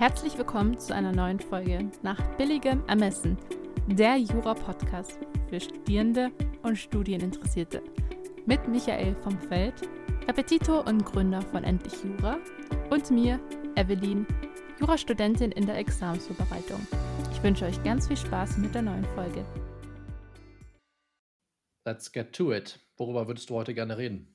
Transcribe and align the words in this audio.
Herzlich 0.00 0.38
willkommen 0.38 0.78
zu 0.78 0.94
einer 0.94 1.12
neuen 1.12 1.38
Folge 1.38 1.90
nach 2.02 2.18
billigem 2.38 2.82
Ermessen, 2.88 3.36
der 3.86 4.16
Jura-Podcast 4.16 5.18
für 5.50 5.60
Studierende 5.60 6.32
und 6.62 6.76
Studieninteressierte. 6.76 7.82
Mit 8.46 8.66
Michael 8.66 9.14
vom 9.16 9.38
Feld, 9.38 9.74
Repetitor 10.26 10.86
und 10.86 11.04
Gründer 11.04 11.42
von 11.42 11.64
Endlich 11.64 12.02
Jura 12.02 12.38
und 12.88 13.10
mir, 13.10 13.38
Evelyn, 13.76 14.26
Jurastudentin 14.78 15.52
in 15.52 15.66
der 15.66 15.76
Examensvorbereitung. 15.76 16.80
Ich 17.32 17.42
wünsche 17.42 17.66
euch 17.66 17.82
ganz 17.82 18.08
viel 18.08 18.16
Spaß 18.16 18.56
mit 18.56 18.74
der 18.74 18.80
neuen 18.80 19.04
Folge. 19.14 19.44
Let's 21.84 22.10
get 22.10 22.32
to 22.32 22.54
it. 22.54 22.80
Worüber 22.96 23.28
würdest 23.28 23.50
du 23.50 23.54
heute 23.54 23.74
gerne 23.74 23.98
reden? 23.98 24.34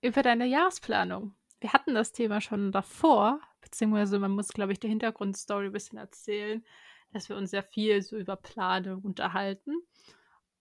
Über 0.00 0.22
deine 0.22 0.46
Jahresplanung. 0.46 1.34
Wir 1.60 1.74
hatten 1.74 1.94
das 1.94 2.12
Thema 2.12 2.40
schon 2.40 2.72
davor, 2.72 3.38
beziehungsweise 3.60 4.18
man 4.18 4.32
muss, 4.32 4.48
glaube 4.48 4.72
ich, 4.72 4.80
die 4.80 4.88
Hintergrundstory 4.88 5.66
ein 5.66 5.72
bisschen 5.72 5.98
erzählen, 5.98 6.64
dass 7.12 7.28
wir 7.28 7.36
uns 7.36 7.50
sehr 7.50 7.62
viel 7.62 8.02
so 8.02 8.16
über 8.16 8.36
Planung 8.36 9.02
unterhalten. 9.02 9.72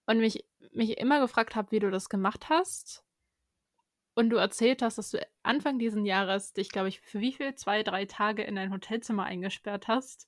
Und 0.06 0.20
mich, 0.20 0.46
mich 0.72 0.98
immer 0.98 1.20
gefragt 1.20 1.56
habe, 1.56 1.72
wie 1.72 1.80
du 1.80 1.92
das 1.92 2.10
gemacht 2.10 2.50
hast. 2.50 3.04
Und 4.16 4.32
du 4.32 4.38
erzählt 4.38 4.82
hast, 4.82 4.98
dass 4.98 5.12
du 5.12 5.26
Anfang 5.44 5.78
dieses 5.78 6.04
Jahres 6.04 6.54
dich, 6.54 6.70
glaube 6.70 6.90
ich, 6.90 7.00
für 7.00 7.20
wie 7.20 7.32
viel? 7.32 7.54
Zwei, 7.56 7.84
drei 7.84 8.06
Tage 8.06 8.44
in 8.44 8.56
dein 8.56 8.74
Hotelzimmer 8.74 9.24
eingesperrt 9.24 9.88
hast 9.88 10.28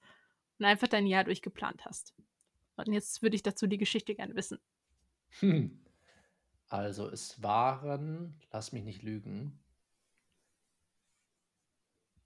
und 0.60 0.66
einfach 0.66 0.88
dein 0.88 1.08
Jahr 1.08 1.24
durchgeplant 1.24 1.86
hast. 1.86 2.14
Und 2.76 2.94
jetzt 2.94 3.22
würde 3.22 3.36
ich 3.36 3.44
dazu 3.44 3.68
die 3.68 3.78
Geschichte 3.78 4.16
gerne 4.16 4.36
wissen. 4.36 4.60
Hm. 5.40 5.80
Also 6.68 7.10
es 7.10 7.42
waren, 7.44 8.40
lass 8.52 8.72
mich 8.72 8.84
nicht 8.84 9.04
lügen, 9.04 9.60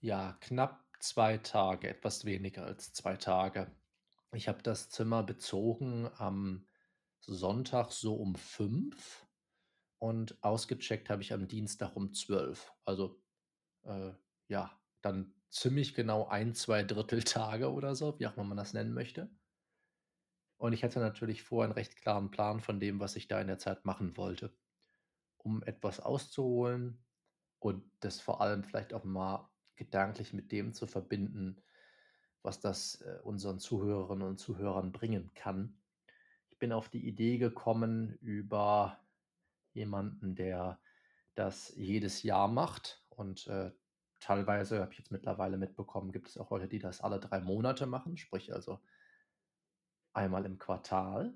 ja, 0.06 0.38
knapp 0.40 0.86
zwei 1.00 1.40
Tage, 1.40 1.90
etwas 1.90 2.26
weniger 2.26 2.64
als 2.64 2.94
zwei 2.94 3.18
Tage. 3.18 3.72
Ich 4.34 4.48
habe 4.48 4.62
das 4.62 4.92
Zimmer 4.92 5.24
bezogen 5.24 6.08
am 6.18 6.68
Sonntag 7.22 7.92
so 7.92 8.14
um 8.14 8.36
fünf 8.36 9.26
und 9.98 10.38
ausgecheckt 10.44 11.10
habe 11.10 11.24
ich 11.24 11.34
am 11.34 11.48
Dienstag 11.48 11.96
um 11.96 12.14
zwölf. 12.14 12.72
Also 12.86 13.20
äh, 13.82 14.12
ja, 14.48 14.80
dann 15.02 15.34
ziemlich 15.50 15.96
genau 15.96 16.28
ein, 16.28 16.54
zwei 16.54 16.84
Drittel 16.84 17.24
Tage 17.24 17.72
oder 17.72 17.96
so, 17.96 18.20
wie 18.20 18.28
auch 18.28 18.36
immer 18.36 18.44
man 18.44 18.58
das 18.58 18.74
nennen 18.74 18.94
möchte. 18.94 19.32
Und 20.58 20.74
ich 20.74 20.84
hatte 20.84 21.00
natürlich 21.00 21.42
vorher 21.42 21.66
einen 21.66 21.80
recht 21.80 21.96
klaren 21.98 22.30
Plan 22.30 22.60
von 22.60 22.80
dem, 22.80 23.00
was 23.00 23.16
ich 23.16 23.28
da 23.28 23.42
in 23.42 23.48
der 23.48 23.58
Zeit 23.58 23.86
machen 23.86 24.18
wollte, 24.18 24.56
um 25.38 25.64
etwas 25.64 26.00
auszuholen 26.00 27.04
und 27.58 27.84
das 28.02 28.22
vor 28.22 28.40
allem 28.40 28.64
vielleicht 28.64 28.94
auch 28.94 29.04
mal 29.04 29.50
gedanklich 29.76 30.34
mit 30.34 30.52
dem 30.52 30.74
zu 30.74 30.88
verbinden, 30.88 31.62
was 32.42 32.60
das 32.60 33.02
äh, 33.02 33.20
unseren 33.24 33.60
Zuhörerinnen 33.60 34.28
und 34.28 34.38
Zuhörern 34.38 34.92
bringen 34.92 35.32
kann. 35.34 35.78
Ich 36.50 36.60
bin 36.60 36.72
auf 36.72 36.90
die 36.90 37.06
Idee 37.08 37.38
gekommen 37.38 38.18
über 38.22 39.00
jemanden, 39.74 40.36
der 40.36 40.80
das 41.34 41.74
jedes 41.76 42.24
Jahr 42.24 42.48
macht 42.48 43.04
und 43.10 43.48
äh, 43.48 43.72
teilweise 44.20 44.82
habe 44.82 44.92
ich 44.92 44.98
jetzt 44.98 45.12
mittlerweile 45.12 45.58
mitbekommen, 45.58 46.12
gibt 46.12 46.30
es 46.30 46.38
auch 46.38 46.50
Leute, 46.50 46.68
die 46.68 46.80
das 46.80 47.02
alle 47.02 47.20
drei 47.20 47.42
Monate 47.42 47.86
machen, 47.86 48.18
sprich 48.18 48.54
also 48.54 48.80
einmal 50.14 50.46
im 50.46 50.58
Quartal. 50.58 51.34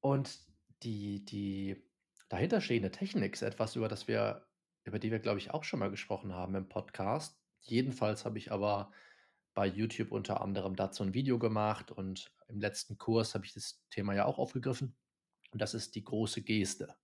Und 0.00 0.40
die, 0.82 1.24
die 1.24 1.82
dahinterstehende 2.28 2.90
Technik 2.90 3.34
ist 3.34 3.42
etwas, 3.42 3.76
über 3.76 3.88
das 3.88 4.08
wir 4.08 4.46
über 4.84 4.98
die 4.98 5.10
wir, 5.10 5.18
glaube 5.18 5.38
ich, 5.38 5.50
auch 5.50 5.64
schon 5.64 5.80
mal 5.80 5.90
gesprochen 5.90 6.34
haben 6.34 6.54
im 6.54 6.68
Podcast. 6.68 7.38
Jedenfalls 7.60 8.24
habe 8.24 8.38
ich 8.38 8.52
aber 8.52 8.90
bei 9.54 9.66
YouTube 9.66 10.12
unter 10.12 10.40
anderem 10.40 10.76
dazu 10.76 11.02
ein 11.02 11.14
Video 11.14 11.38
gemacht 11.38 11.90
und 11.90 12.32
im 12.48 12.60
letzten 12.60 12.98
Kurs 12.98 13.34
habe 13.34 13.44
ich 13.44 13.52
das 13.52 13.82
Thema 13.90 14.14
ja 14.14 14.24
auch 14.24 14.38
aufgegriffen. 14.38 14.96
Und 15.50 15.60
das 15.60 15.74
ist 15.74 15.94
die 15.94 16.04
große 16.04 16.42
Geste. 16.42 16.96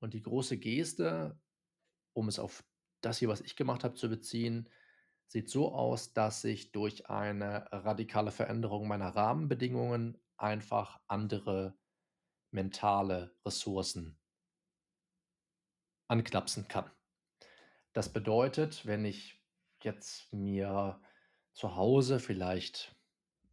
Und 0.00 0.14
die 0.14 0.22
große 0.22 0.58
Geste, 0.58 1.38
um 2.12 2.28
es 2.28 2.38
auf 2.38 2.64
das 3.00 3.18
hier, 3.18 3.28
was 3.28 3.40
ich 3.40 3.56
gemacht 3.56 3.84
habe, 3.84 3.94
zu 3.94 4.08
beziehen, 4.08 4.68
sieht 5.26 5.48
so 5.48 5.72
aus, 5.74 6.12
dass 6.12 6.42
ich 6.44 6.72
durch 6.72 7.08
eine 7.08 7.70
radikale 7.70 8.30
Veränderung 8.30 8.88
meiner 8.88 9.14
Rahmenbedingungen 9.14 10.20
einfach 10.36 11.00
andere 11.06 11.76
mentale 12.50 13.36
Ressourcen 13.44 14.18
anknapsen 16.08 16.66
kann. 16.68 16.90
Das 17.98 18.12
bedeutet, 18.12 18.86
wenn 18.86 19.04
ich 19.04 19.42
jetzt 19.82 20.32
mir 20.32 21.00
zu 21.52 21.74
Hause 21.74 22.20
vielleicht 22.20 22.94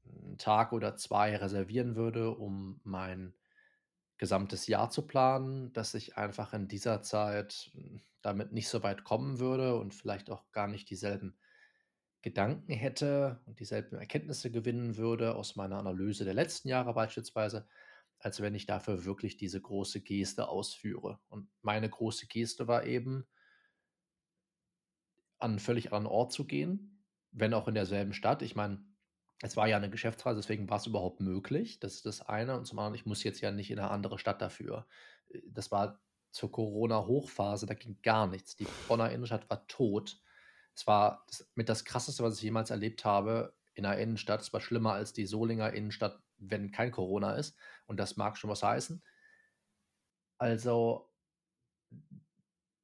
einen 0.06 0.38
Tag 0.38 0.72
oder 0.72 0.96
zwei 0.98 1.36
reservieren 1.36 1.96
würde, 1.96 2.30
um 2.30 2.80
mein 2.84 3.34
gesamtes 4.20 4.68
Jahr 4.68 4.92
zu 4.92 5.08
planen, 5.08 5.74
dass 5.74 5.96
ich 5.96 6.16
einfach 6.18 6.54
in 6.54 6.68
dieser 6.68 7.02
Zeit 7.02 7.72
hm, 7.74 8.04
damit 8.22 8.52
nicht 8.52 8.70
so 8.70 8.84
weit 8.84 9.04
kommen 9.04 9.40
würde 9.40 9.80
und 9.80 9.96
vielleicht 9.96 10.30
auch 10.30 10.52
gar 10.52 10.68
nicht 10.68 10.92
dieselben 10.92 11.40
Gedanken 12.22 12.74
hätte 12.74 13.42
und 13.48 13.60
dieselben 13.60 13.98
Erkenntnisse 13.98 14.52
gewinnen 14.52 14.96
würde 14.96 15.34
aus 15.34 15.56
meiner 15.56 15.80
Analyse 15.80 16.24
der 16.24 16.36
letzten 16.36 16.68
Jahre 16.68 16.94
beispielsweise, 16.94 17.68
als 18.20 18.42
wenn 18.42 18.54
ich 18.54 18.68
dafür 18.68 19.06
wirklich 19.06 19.38
diese 19.38 19.60
große 19.60 20.02
Geste 20.02 20.50
ausführe. 20.50 21.20
Und 21.30 21.50
meine 21.64 21.90
große 21.90 22.28
Geste 22.28 22.68
war 22.68 22.86
eben, 22.86 23.26
an 25.46 25.52
einen 25.52 25.60
völlig 25.60 25.94
anderen 25.94 26.08
Ort 26.08 26.34
zu 26.34 26.46
gehen, 26.46 27.02
wenn 27.32 27.54
auch 27.54 27.68
in 27.68 27.76
derselben 27.76 28.14
Stadt. 28.14 28.42
Ich 28.42 28.56
meine, 28.56 28.84
es 29.42 29.56
war 29.56 29.68
ja 29.68 29.78
eine 29.78 29.90
Geschäftsreise, 29.90 30.40
deswegen 30.40 30.70
war 30.70 30.78
es 30.78 30.88
überhaupt 30.88 31.22
möglich. 31.22 31.80
Das 31.80 31.94
ist 31.94 32.06
das 32.06 32.22
eine. 32.22 32.58
Und 32.58 32.66
zum 32.66 32.80
anderen, 32.80 32.96
ich 32.96 33.06
muss 33.06 33.24
jetzt 33.24 33.42
ja 33.42 33.52
nicht 33.52 33.72
in 33.72 33.80
eine 33.80 33.92
andere 33.92 34.18
Stadt 34.20 34.42
dafür. 34.42 34.88
Äh, 35.30 35.42
das 35.48 35.72
war 35.72 36.02
zur 36.32 36.52
Corona-Hochphase, 36.52 37.66
da 37.66 37.76
ging 37.76 38.02
gar 38.02 38.28
nichts. 38.28 38.58
Die 38.58 38.68
Bonner 38.90 39.10
Innenstadt 39.12 39.50
war 39.50 39.66
tot. 39.68 40.20
Es 40.76 40.86
war 40.86 41.24
das, 41.28 41.50
mit 41.56 41.70
das 41.70 41.86
Krasseste, 41.86 42.24
was 42.24 42.36
ich 42.36 42.42
jemals 42.42 42.72
erlebt 42.72 43.06
habe 43.06 43.56
in 43.74 43.86
einer 43.86 43.98
Innenstadt. 43.98 44.42
Es 44.42 44.52
war 44.52 44.60
schlimmer 44.60 44.94
als 44.94 45.14
die 45.14 45.26
Solinger 45.26 45.72
Innenstadt, 45.72 46.22
wenn 46.38 46.72
kein 46.72 46.92
Corona 46.92 47.36
ist. 47.36 47.56
Und 47.86 47.98
das 48.02 48.18
mag 48.18 48.38
schon 48.38 48.50
was 48.50 48.64
heißen. 48.64 49.02
Also, 50.38 51.10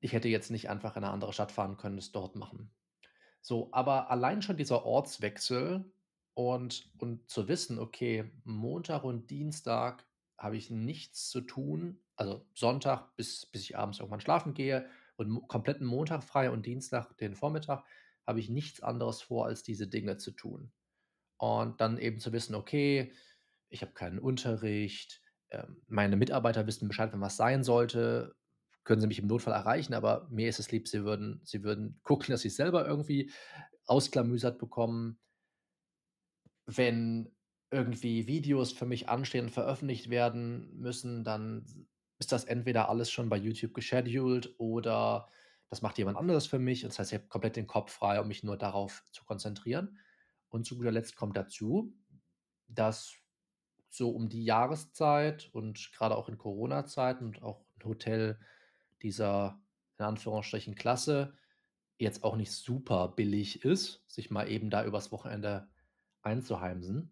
ich 0.01 0.13
hätte 0.13 0.27
jetzt 0.27 0.51
nicht 0.51 0.69
einfach 0.69 0.97
in 0.97 1.03
eine 1.03 1.13
andere 1.13 1.31
Stadt 1.31 1.51
fahren 1.51 1.77
können, 1.77 1.97
es 1.97 2.11
dort 2.11 2.35
machen. 2.35 2.71
So, 3.41 3.69
aber 3.71 4.11
allein 4.11 4.41
schon 4.41 4.57
dieser 4.57 4.85
Ortswechsel 4.85 5.91
und, 6.33 6.91
und 6.99 7.29
zu 7.29 7.47
wissen, 7.47 7.79
okay, 7.79 8.31
Montag 8.43 9.03
und 9.03 9.29
Dienstag 9.29 10.05
habe 10.37 10.57
ich 10.57 10.69
nichts 10.69 11.29
zu 11.29 11.41
tun, 11.41 11.99
also 12.15 12.45
Sonntag 12.55 13.15
bis, 13.15 13.45
bis 13.45 13.61
ich 13.61 13.77
abends 13.77 13.99
irgendwann 13.99 14.21
schlafen 14.21 14.53
gehe 14.53 14.87
und 15.15 15.47
kompletten 15.47 15.85
Montag 15.85 16.23
frei 16.23 16.49
und 16.49 16.65
Dienstag 16.65 17.15
den 17.17 17.35
Vormittag 17.35 17.83
habe 18.25 18.39
ich 18.39 18.49
nichts 18.49 18.81
anderes 18.81 19.21
vor, 19.21 19.45
als 19.45 19.63
diese 19.63 19.87
Dinge 19.87 20.17
zu 20.17 20.31
tun. 20.31 20.71
Und 21.37 21.81
dann 21.81 21.97
eben 21.97 22.19
zu 22.19 22.31
wissen, 22.33 22.55
okay, 22.55 23.11
ich 23.69 23.81
habe 23.81 23.93
keinen 23.93 24.19
Unterricht, 24.19 25.21
ähm, 25.49 25.81
meine 25.87 26.15
Mitarbeiter 26.15 26.67
wissen 26.67 26.87
Bescheid, 26.87 27.11
wenn 27.13 27.21
was 27.21 27.37
sein 27.37 27.63
sollte, 27.63 28.35
können 28.83 29.01
sie 29.01 29.07
mich 29.07 29.19
im 29.19 29.27
Notfall 29.27 29.53
erreichen, 29.53 29.93
aber 29.93 30.27
mir 30.29 30.49
ist 30.49 30.59
es 30.59 30.71
lieb, 30.71 30.87
sie 30.87 31.03
würden, 31.03 31.41
sie 31.43 31.63
würden 31.63 31.99
gucken, 32.03 32.31
dass 32.31 32.41
sie 32.41 32.47
es 32.47 32.55
selber 32.55 32.87
irgendwie 32.87 33.31
ausklamüsert 33.85 34.57
bekommen. 34.57 35.19
Wenn 36.65 37.35
irgendwie 37.69 38.27
Videos 38.27 38.71
für 38.71 38.85
mich 38.85 39.09
anstehen 39.09 39.45
und 39.45 39.51
veröffentlicht 39.51 40.09
werden 40.09 40.75
müssen, 40.77 41.23
dann 41.23 41.87
ist 42.19 42.31
das 42.31 42.43
entweder 42.43 42.89
alles 42.89 43.09
schon 43.11 43.29
bei 43.29 43.37
YouTube 43.37 43.73
gescheduled 43.73 44.53
oder 44.57 45.29
das 45.69 45.81
macht 45.81 45.97
jemand 45.97 46.17
anderes 46.17 46.45
für 46.45 46.59
mich. 46.59 46.81
Das 46.81 46.99
heißt, 46.99 47.13
ich 47.13 47.19
habe 47.19 47.29
komplett 47.29 47.55
den 47.55 47.67
Kopf 47.67 47.93
frei, 47.93 48.19
um 48.19 48.27
mich 48.27 48.43
nur 48.43 48.57
darauf 48.57 49.05
zu 49.11 49.23
konzentrieren. 49.23 49.97
Und 50.49 50.65
zu 50.65 50.75
guter 50.77 50.91
Letzt 50.91 51.15
kommt 51.15 51.37
dazu, 51.37 51.93
dass 52.67 53.15
so 53.89 54.09
um 54.09 54.27
die 54.27 54.43
Jahreszeit 54.43 55.49
und 55.53 55.91
gerade 55.93 56.15
auch 56.15 56.29
in 56.29 56.37
Corona-Zeiten 56.37 57.25
und 57.25 57.41
auch 57.41 57.63
ein 57.77 57.85
Hotel 57.85 58.37
dieser, 59.03 59.61
in 59.97 60.05
Anführungsstrichen, 60.05 60.75
Klasse 60.75 61.33
jetzt 61.97 62.23
auch 62.23 62.35
nicht 62.35 62.51
super 62.51 63.09
billig 63.09 63.63
ist, 63.63 64.03
sich 64.07 64.31
mal 64.31 64.49
eben 64.49 64.69
da 64.69 64.83
übers 64.83 65.11
Wochenende 65.11 65.69
einzuheimsen. 66.23 67.11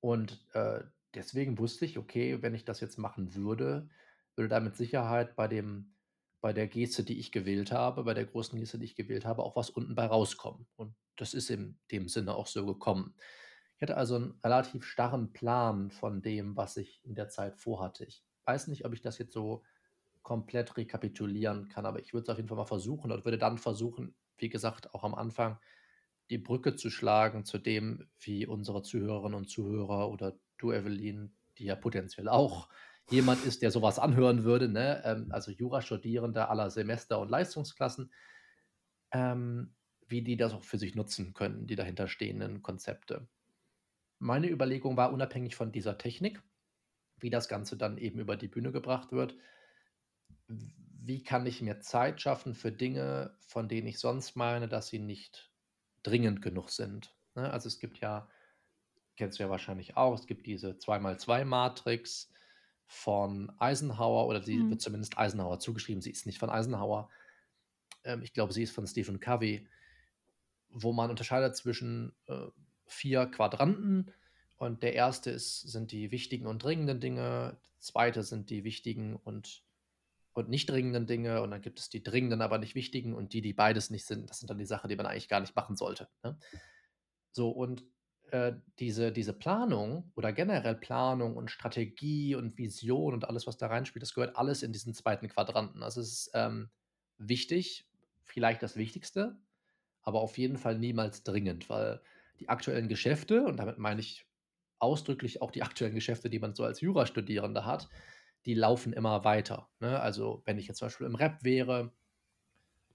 Und 0.00 0.44
äh, 0.54 0.84
deswegen 1.14 1.58
wusste 1.58 1.84
ich, 1.84 1.98
okay, 1.98 2.42
wenn 2.42 2.54
ich 2.54 2.64
das 2.64 2.80
jetzt 2.80 2.98
machen 2.98 3.34
würde, 3.34 3.88
würde 4.36 4.48
da 4.48 4.60
mit 4.60 4.76
Sicherheit 4.76 5.34
bei 5.34 5.48
dem, 5.48 5.94
bei 6.40 6.52
der 6.52 6.68
Geste, 6.68 7.02
die 7.02 7.18
ich 7.18 7.32
gewählt 7.32 7.72
habe, 7.72 8.04
bei 8.04 8.14
der 8.14 8.26
großen 8.26 8.58
Geste, 8.58 8.78
die 8.78 8.84
ich 8.84 8.94
gewählt 8.94 9.24
habe, 9.24 9.42
auch 9.42 9.56
was 9.56 9.70
unten 9.70 9.94
bei 9.94 10.06
rauskommen. 10.06 10.66
Und 10.76 10.94
das 11.16 11.34
ist 11.34 11.50
in 11.50 11.78
dem 11.90 12.08
Sinne 12.08 12.34
auch 12.34 12.46
so 12.46 12.64
gekommen. 12.66 13.14
Ich 13.76 13.82
hatte 13.82 13.96
also 13.96 14.16
einen 14.16 14.38
relativ 14.44 14.84
starren 14.84 15.32
Plan 15.32 15.90
von 15.90 16.22
dem, 16.22 16.56
was 16.56 16.76
ich 16.76 17.04
in 17.04 17.14
der 17.14 17.28
Zeit 17.28 17.56
vorhatte. 17.56 18.04
Ich 18.04 18.24
weiß 18.44 18.68
nicht, 18.68 18.84
ob 18.84 18.92
ich 18.92 19.00
das 19.00 19.18
jetzt 19.18 19.32
so 19.32 19.64
komplett 20.26 20.76
rekapitulieren 20.76 21.68
kann. 21.68 21.86
Aber 21.86 22.00
ich 22.00 22.12
würde 22.12 22.24
es 22.24 22.28
auf 22.30 22.36
jeden 22.36 22.48
Fall 22.48 22.56
mal 22.56 22.64
versuchen 22.64 23.12
und 23.12 23.24
würde 23.24 23.38
dann 23.38 23.58
versuchen, 23.58 24.16
wie 24.38 24.48
gesagt, 24.48 24.92
auch 24.92 25.04
am 25.04 25.14
Anfang 25.14 25.60
die 26.30 26.38
Brücke 26.38 26.74
zu 26.74 26.90
schlagen 26.90 27.44
zu 27.44 27.58
dem, 27.58 28.08
wie 28.18 28.44
unsere 28.44 28.82
Zuhörerinnen 28.82 29.36
und 29.38 29.48
Zuhörer 29.48 30.10
oder 30.10 30.36
du, 30.58 30.72
Evelyn, 30.72 31.32
die 31.58 31.66
ja 31.66 31.76
potenziell 31.76 32.28
auch 32.28 32.68
jemand 33.08 33.44
ist, 33.44 33.62
der 33.62 33.70
sowas 33.70 34.00
anhören 34.00 34.42
würde, 34.42 34.68
ne? 34.68 35.00
ähm, 35.04 35.28
also 35.30 35.52
Jurastudierende 35.52 36.48
aller 36.48 36.70
Semester 36.70 37.20
und 37.20 37.30
Leistungsklassen, 37.30 38.12
ähm, 39.12 39.76
wie 40.08 40.22
die 40.22 40.36
das 40.36 40.52
auch 40.54 40.64
für 40.64 40.78
sich 40.78 40.96
nutzen 40.96 41.34
können, 41.34 41.68
die 41.68 41.76
dahinter 41.76 42.08
stehenden 42.08 42.62
Konzepte. 42.62 43.28
Meine 44.18 44.50
Überlegung 44.50 44.96
war 44.96 45.12
unabhängig 45.12 45.54
von 45.54 45.70
dieser 45.70 45.98
Technik, 45.98 46.42
wie 47.20 47.30
das 47.30 47.46
Ganze 47.46 47.76
dann 47.76 47.96
eben 47.96 48.18
über 48.18 48.36
die 48.36 48.48
Bühne 48.48 48.72
gebracht 48.72 49.12
wird. 49.12 49.36
Wie 50.48 51.22
kann 51.22 51.46
ich 51.46 51.62
mir 51.62 51.80
Zeit 51.80 52.20
schaffen 52.20 52.54
für 52.54 52.72
Dinge, 52.72 53.36
von 53.40 53.68
denen 53.68 53.86
ich 53.86 53.98
sonst 53.98 54.36
meine, 54.36 54.68
dass 54.68 54.88
sie 54.88 54.98
nicht 54.98 55.52
dringend 56.02 56.42
genug 56.42 56.70
sind? 56.70 57.16
Ne? 57.34 57.50
Also 57.50 57.68
es 57.68 57.78
gibt 57.78 57.98
ja, 58.00 58.28
kennst 59.16 59.38
du 59.38 59.44
ja 59.44 59.50
wahrscheinlich 59.50 59.96
auch, 59.96 60.14
es 60.14 60.26
gibt 60.26 60.46
diese 60.46 60.78
2x2-Matrix 60.78 62.32
von 62.86 63.50
Eisenhower 63.58 64.26
oder 64.28 64.42
sie 64.42 64.58
Mhm. 64.58 64.70
wird 64.70 64.82
zumindest 64.82 65.18
Eisenhower 65.18 65.58
zugeschrieben, 65.60 66.02
sie 66.02 66.10
ist 66.12 66.26
nicht 66.26 66.38
von 66.38 66.50
Eisenhower. 66.50 67.10
Ähm, 68.04 68.22
ich 68.22 68.32
glaube, 68.34 68.52
sie 68.52 68.62
ist 68.64 68.72
von 68.74 68.86
Stephen 68.86 69.20
Covey, 69.20 69.68
wo 70.68 70.92
man 70.92 71.10
unterscheidet 71.10 71.56
zwischen 71.56 72.14
äh, 72.26 72.46
vier 72.86 73.26
Quadranten 73.26 74.12
und 74.56 74.82
der 74.82 74.94
erste 74.94 75.30
ist, 75.30 75.60
sind 75.62 75.92
die 75.92 76.10
wichtigen 76.10 76.46
und 76.46 76.62
dringenden 76.62 77.00
Dinge, 77.00 77.60
der 77.64 77.80
zweite 77.80 78.22
sind 78.22 78.50
die 78.50 78.64
wichtigen 78.64 79.16
und, 79.16 79.65
und 80.36 80.50
nicht 80.50 80.68
dringenden 80.68 81.06
Dinge 81.06 81.40
und 81.40 81.50
dann 81.50 81.62
gibt 81.62 81.80
es 81.80 81.88
die 81.88 82.02
dringenden, 82.02 82.42
aber 82.42 82.58
nicht 82.58 82.74
wichtigen 82.74 83.14
und 83.14 83.32
die, 83.32 83.40
die 83.40 83.54
beides 83.54 83.88
nicht 83.88 84.04
sind, 84.04 84.28
das 84.28 84.38
sind 84.38 84.50
dann 84.50 84.58
die 84.58 84.66
Sachen, 84.66 84.88
die 84.88 84.96
man 84.96 85.06
eigentlich 85.06 85.30
gar 85.30 85.40
nicht 85.40 85.56
machen 85.56 85.76
sollte. 85.76 86.08
Ne? 86.22 86.38
So, 87.32 87.48
und 87.48 87.84
äh, 88.32 88.52
diese, 88.78 89.12
diese 89.12 89.32
Planung 89.32 90.12
oder 90.14 90.34
generell 90.34 90.74
Planung 90.74 91.36
und 91.36 91.50
Strategie 91.50 92.34
und 92.34 92.58
Vision 92.58 93.14
und 93.14 93.26
alles, 93.26 93.46
was 93.46 93.56
da 93.56 93.68
reinspielt, 93.68 94.02
das 94.02 94.12
gehört 94.12 94.36
alles 94.36 94.62
in 94.62 94.72
diesen 94.72 94.92
zweiten 94.92 95.26
Quadranten. 95.28 95.82
Also 95.82 96.02
es 96.02 96.12
ist 96.12 96.30
ähm, 96.34 96.68
wichtig, 97.16 97.88
vielleicht 98.22 98.62
das 98.62 98.76
Wichtigste, 98.76 99.38
aber 100.02 100.20
auf 100.20 100.36
jeden 100.36 100.58
Fall 100.58 100.78
niemals 100.78 101.22
dringend, 101.22 101.70
weil 101.70 102.02
die 102.40 102.50
aktuellen 102.50 102.88
Geschäfte, 102.88 103.44
und 103.44 103.56
damit 103.56 103.78
meine 103.78 104.00
ich 104.00 104.26
ausdrücklich 104.80 105.40
auch 105.40 105.50
die 105.50 105.62
aktuellen 105.62 105.94
Geschäfte, 105.94 106.28
die 106.28 106.40
man 106.40 106.54
so 106.54 106.62
als 106.62 106.82
Jurastudierende 106.82 107.64
hat, 107.64 107.88
die 108.46 108.54
laufen 108.54 108.92
immer 108.92 109.24
weiter. 109.24 109.68
Ne? 109.80 110.00
Also 110.00 110.42
wenn 110.46 110.58
ich 110.58 110.68
jetzt 110.68 110.78
zum 110.78 110.86
Beispiel 110.86 111.06
im 111.06 111.16
Rap 111.16 111.42
wäre, 111.42 111.92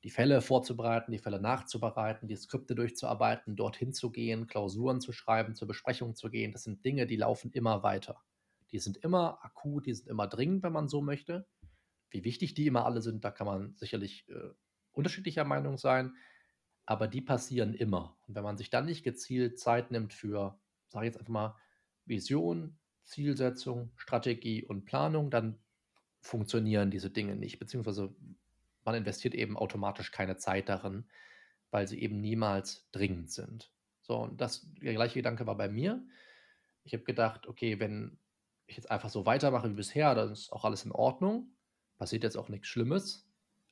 die 0.03 0.09
Fälle 0.09 0.41
vorzubereiten, 0.41 1.11
die 1.11 1.19
Fälle 1.19 1.39
nachzubereiten, 1.39 2.27
die 2.27 2.35
Skripte 2.35 2.73
durchzuarbeiten, 2.73 3.55
dorthin 3.55 3.93
zu 3.93 4.11
gehen, 4.11 4.47
Klausuren 4.47 4.99
zu 4.99 5.11
schreiben, 5.11 5.53
zur 5.53 5.67
Besprechung 5.67 6.15
zu 6.15 6.29
gehen, 6.29 6.53
das 6.53 6.63
sind 6.63 6.83
Dinge, 6.83 7.05
die 7.05 7.17
laufen 7.17 7.51
immer 7.51 7.83
weiter. 7.83 8.23
Die 8.71 8.79
sind 8.79 8.97
immer 8.97 9.43
akut, 9.43 9.85
die 9.85 9.93
sind 9.93 10.07
immer 10.07 10.27
dringend, 10.27 10.63
wenn 10.63 10.73
man 10.73 10.87
so 10.87 11.01
möchte. 11.01 11.45
Wie 12.09 12.23
wichtig 12.23 12.53
die 12.53 12.67
immer 12.67 12.85
alle 12.85 13.01
sind, 13.01 13.23
da 13.23 13.29
kann 13.29 13.45
man 13.45 13.75
sicherlich 13.75 14.27
äh, 14.29 14.49
unterschiedlicher 14.93 15.43
Meinung 15.43 15.77
sein, 15.77 16.15
aber 16.85 17.07
die 17.07 17.21
passieren 17.21 17.73
immer. 17.73 18.17
Und 18.27 18.35
wenn 18.35 18.43
man 18.43 18.57
sich 18.57 18.69
dann 18.69 18.85
nicht 18.85 19.03
gezielt 19.03 19.59
Zeit 19.59 19.91
nimmt 19.91 20.13
für, 20.13 20.57
sage 20.87 21.05
ich 21.05 21.11
jetzt 21.11 21.19
einfach 21.19 21.31
mal, 21.31 21.55
Vision, 22.05 22.79
Zielsetzung, 23.11 23.91
Strategie 23.97 24.63
und 24.63 24.85
Planung, 24.85 25.29
dann 25.29 25.59
funktionieren 26.21 26.91
diese 26.91 27.09
Dinge 27.09 27.35
nicht, 27.35 27.59
beziehungsweise 27.59 28.15
man 28.85 28.95
investiert 28.95 29.35
eben 29.35 29.57
automatisch 29.57 30.11
keine 30.11 30.37
Zeit 30.37 30.69
darin, 30.69 31.05
weil 31.71 31.87
sie 31.87 32.01
eben 32.01 32.21
niemals 32.21 32.87
dringend 32.91 33.31
sind. 33.31 33.71
So, 34.01 34.17
und 34.17 34.39
das, 34.39 34.65
der 34.81 34.93
gleiche 34.93 35.15
Gedanke 35.15 35.45
war 35.45 35.57
bei 35.57 35.67
mir. 35.67 36.01
Ich 36.83 36.93
habe 36.93 37.03
gedacht, 37.03 37.47
okay, 37.47 37.79
wenn 37.79 38.17
ich 38.65 38.77
jetzt 38.77 38.89
einfach 38.89 39.09
so 39.09 39.25
weitermache 39.25 39.69
wie 39.69 39.75
bisher, 39.75 40.15
dann 40.15 40.31
ist 40.31 40.51
auch 40.51 40.63
alles 40.63 40.85
in 40.85 40.91
Ordnung. 40.91 41.51
Passiert 41.97 42.23
jetzt 42.23 42.37
auch 42.37 42.49
nichts 42.49 42.67
Schlimmes. 42.67 43.27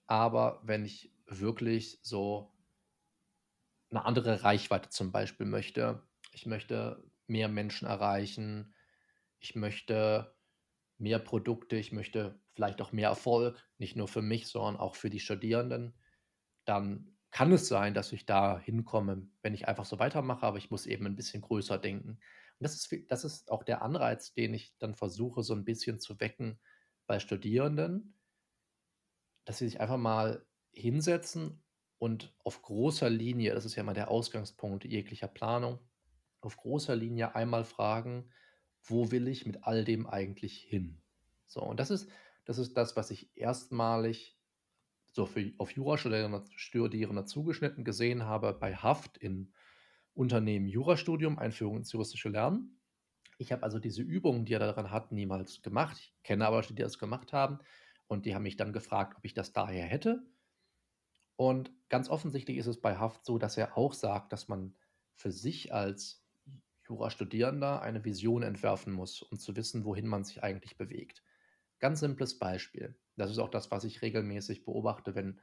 Aber 0.05 0.61
wenn 0.63 0.85
ich 0.85 1.11
wirklich 1.27 1.99
so 2.01 2.51
eine 3.89 4.05
andere 4.05 4.43
Reichweite 4.43 4.89
zum 4.89 5.11
Beispiel 5.11 5.45
möchte, 5.45 6.03
ich 6.31 6.45
möchte 6.45 7.03
mehr 7.27 7.47
Menschen 7.47 7.87
erreichen, 7.87 8.73
ich 9.39 9.55
möchte 9.55 10.35
mehr 10.97 11.19
Produkte, 11.19 11.77
ich 11.77 11.91
möchte 11.91 12.39
vielleicht 12.53 12.81
auch 12.81 12.91
mehr 12.91 13.09
Erfolg, 13.09 13.65
nicht 13.77 13.95
nur 13.95 14.07
für 14.07 14.21
mich, 14.21 14.47
sondern 14.47 14.77
auch 14.77 14.95
für 14.95 15.09
die 15.09 15.19
Studierenden, 15.19 15.97
dann 16.65 17.17
kann 17.31 17.51
es 17.51 17.67
sein, 17.67 17.93
dass 17.93 18.11
ich 18.11 18.25
da 18.25 18.59
hinkomme, 18.59 19.27
wenn 19.41 19.53
ich 19.53 19.67
einfach 19.67 19.85
so 19.85 19.99
weitermache, 19.99 20.45
aber 20.45 20.57
ich 20.57 20.71
muss 20.71 20.85
eben 20.85 21.05
ein 21.05 21.15
bisschen 21.15 21.41
größer 21.41 21.77
denken. 21.77 22.09
Und 22.09 22.19
das 22.59 22.75
ist, 22.75 23.11
das 23.11 23.23
ist 23.23 23.51
auch 23.51 23.63
der 23.63 23.81
Anreiz, 23.81 24.33
den 24.33 24.53
ich 24.53 24.75
dann 24.79 24.95
versuche, 24.95 25.43
so 25.43 25.53
ein 25.53 25.63
bisschen 25.63 25.99
zu 25.99 26.19
wecken 26.19 26.59
bei 27.07 27.19
Studierenden, 27.19 28.19
dass 29.45 29.59
sie 29.59 29.69
sich 29.69 29.79
einfach 29.79 29.97
mal 29.97 30.45
hinsetzen 30.71 31.63
und 31.97 32.35
auf 32.43 32.61
großer 32.61 33.09
Linie, 33.09 33.53
das 33.53 33.65
ist 33.65 33.75
ja 33.75 33.83
mal 33.83 33.93
der 33.93 34.11
Ausgangspunkt 34.11 34.85
jeglicher 34.85 35.27
Planung, 35.27 35.79
auf 36.41 36.57
großer 36.57 36.95
Linie 36.95 37.35
einmal 37.35 37.63
fragen, 37.63 38.31
wo 38.83 39.11
will 39.11 39.27
ich 39.27 39.45
mit 39.45 39.63
all 39.63 39.83
dem 39.83 40.07
eigentlich 40.07 40.57
hin? 40.57 41.01
So, 41.45 41.61
und 41.61 41.79
das 41.79 41.91
ist, 41.91 42.09
das 42.45 42.57
ist 42.57 42.77
das, 42.77 42.95
was 42.95 43.11
ich 43.11 43.35
erstmalig 43.35 44.37
so 45.11 45.25
für, 45.25 45.51
auf 45.57 45.71
Jurastudierende 45.71 47.25
zugeschnitten 47.25 47.83
gesehen 47.83 48.23
habe 48.23 48.53
bei 48.53 48.75
Haft 48.75 49.17
in 49.17 49.53
Unternehmen 50.13 50.67
Jurastudium, 50.67 51.39
Einführung 51.39 51.77
ins 51.77 51.91
juristische 51.91 52.29
Lernen. 52.29 52.79
Ich 53.37 53.51
habe 53.51 53.63
also 53.63 53.79
diese 53.79 54.01
Übungen, 54.01 54.45
die 54.45 54.53
er 54.53 54.59
daran 54.59 54.91
hat, 54.91 55.11
niemals 55.11 55.61
gemacht. 55.61 55.97
Ich 55.97 56.23
kenne 56.23 56.45
aber 56.45 56.57
Leute, 56.57 56.73
die 56.73 56.81
das 56.81 56.99
gemacht 56.99 57.31
haben. 57.31 57.59
Und 58.07 58.25
die 58.25 58.35
haben 58.35 58.43
mich 58.43 58.57
dann 58.57 58.73
gefragt, 58.73 59.15
ob 59.17 59.23
ich 59.23 59.33
das 59.33 59.53
daher 59.53 59.85
hätte. 59.85 60.23
Und 61.35 61.71
ganz 61.87 62.09
offensichtlich 62.09 62.57
ist 62.57 62.67
es 62.67 62.81
bei 62.81 62.97
Haft 62.97 63.23
so, 63.23 63.37
dass 63.37 63.55
er 63.55 63.77
auch 63.77 63.93
sagt, 63.93 64.33
dass 64.33 64.49
man 64.49 64.75
für 65.15 65.31
sich 65.31 65.73
als 65.73 66.25
Jurastudierender 66.89 67.81
eine 67.81 68.03
Vision 68.03 68.43
entwerfen 68.43 68.91
muss, 68.93 69.21
um 69.21 69.37
zu 69.39 69.55
wissen, 69.55 69.85
wohin 69.85 70.07
man 70.07 70.23
sich 70.23 70.43
eigentlich 70.43 70.77
bewegt. 70.77 71.23
Ganz 71.79 72.01
simples 72.01 72.39
Beispiel. 72.39 72.97
Das 73.15 73.31
ist 73.31 73.39
auch 73.39 73.49
das, 73.49 73.71
was 73.71 73.83
ich 73.83 74.01
regelmäßig 74.01 74.65
beobachte, 74.65 75.15
wenn 75.15 75.39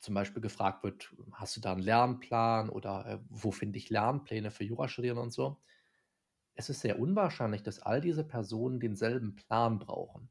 zum 0.00 0.14
Beispiel 0.14 0.42
gefragt 0.42 0.82
wird, 0.84 1.14
hast 1.32 1.56
du 1.56 1.60
da 1.60 1.72
einen 1.72 1.82
Lernplan 1.82 2.68
oder 2.68 3.06
äh, 3.06 3.18
wo 3.28 3.50
finde 3.50 3.78
ich 3.78 3.90
Lernpläne 3.90 4.50
für 4.50 4.64
Jurastudierende 4.64 5.22
und 5.22 5.32
so. 5.32 5.60
Es 6.54 6.70
ist 6.70 6.80
sehr 6.80 6.98
unwahrscheinlich, 6.98 7.62
dass 7.62 7.80
all 7.80 8.00
diese 8.00 8.24
Personen 8.24 8.80
denselben 8.80 9.36
Plan 9.36 9.78
brauchen. 9.78 10.30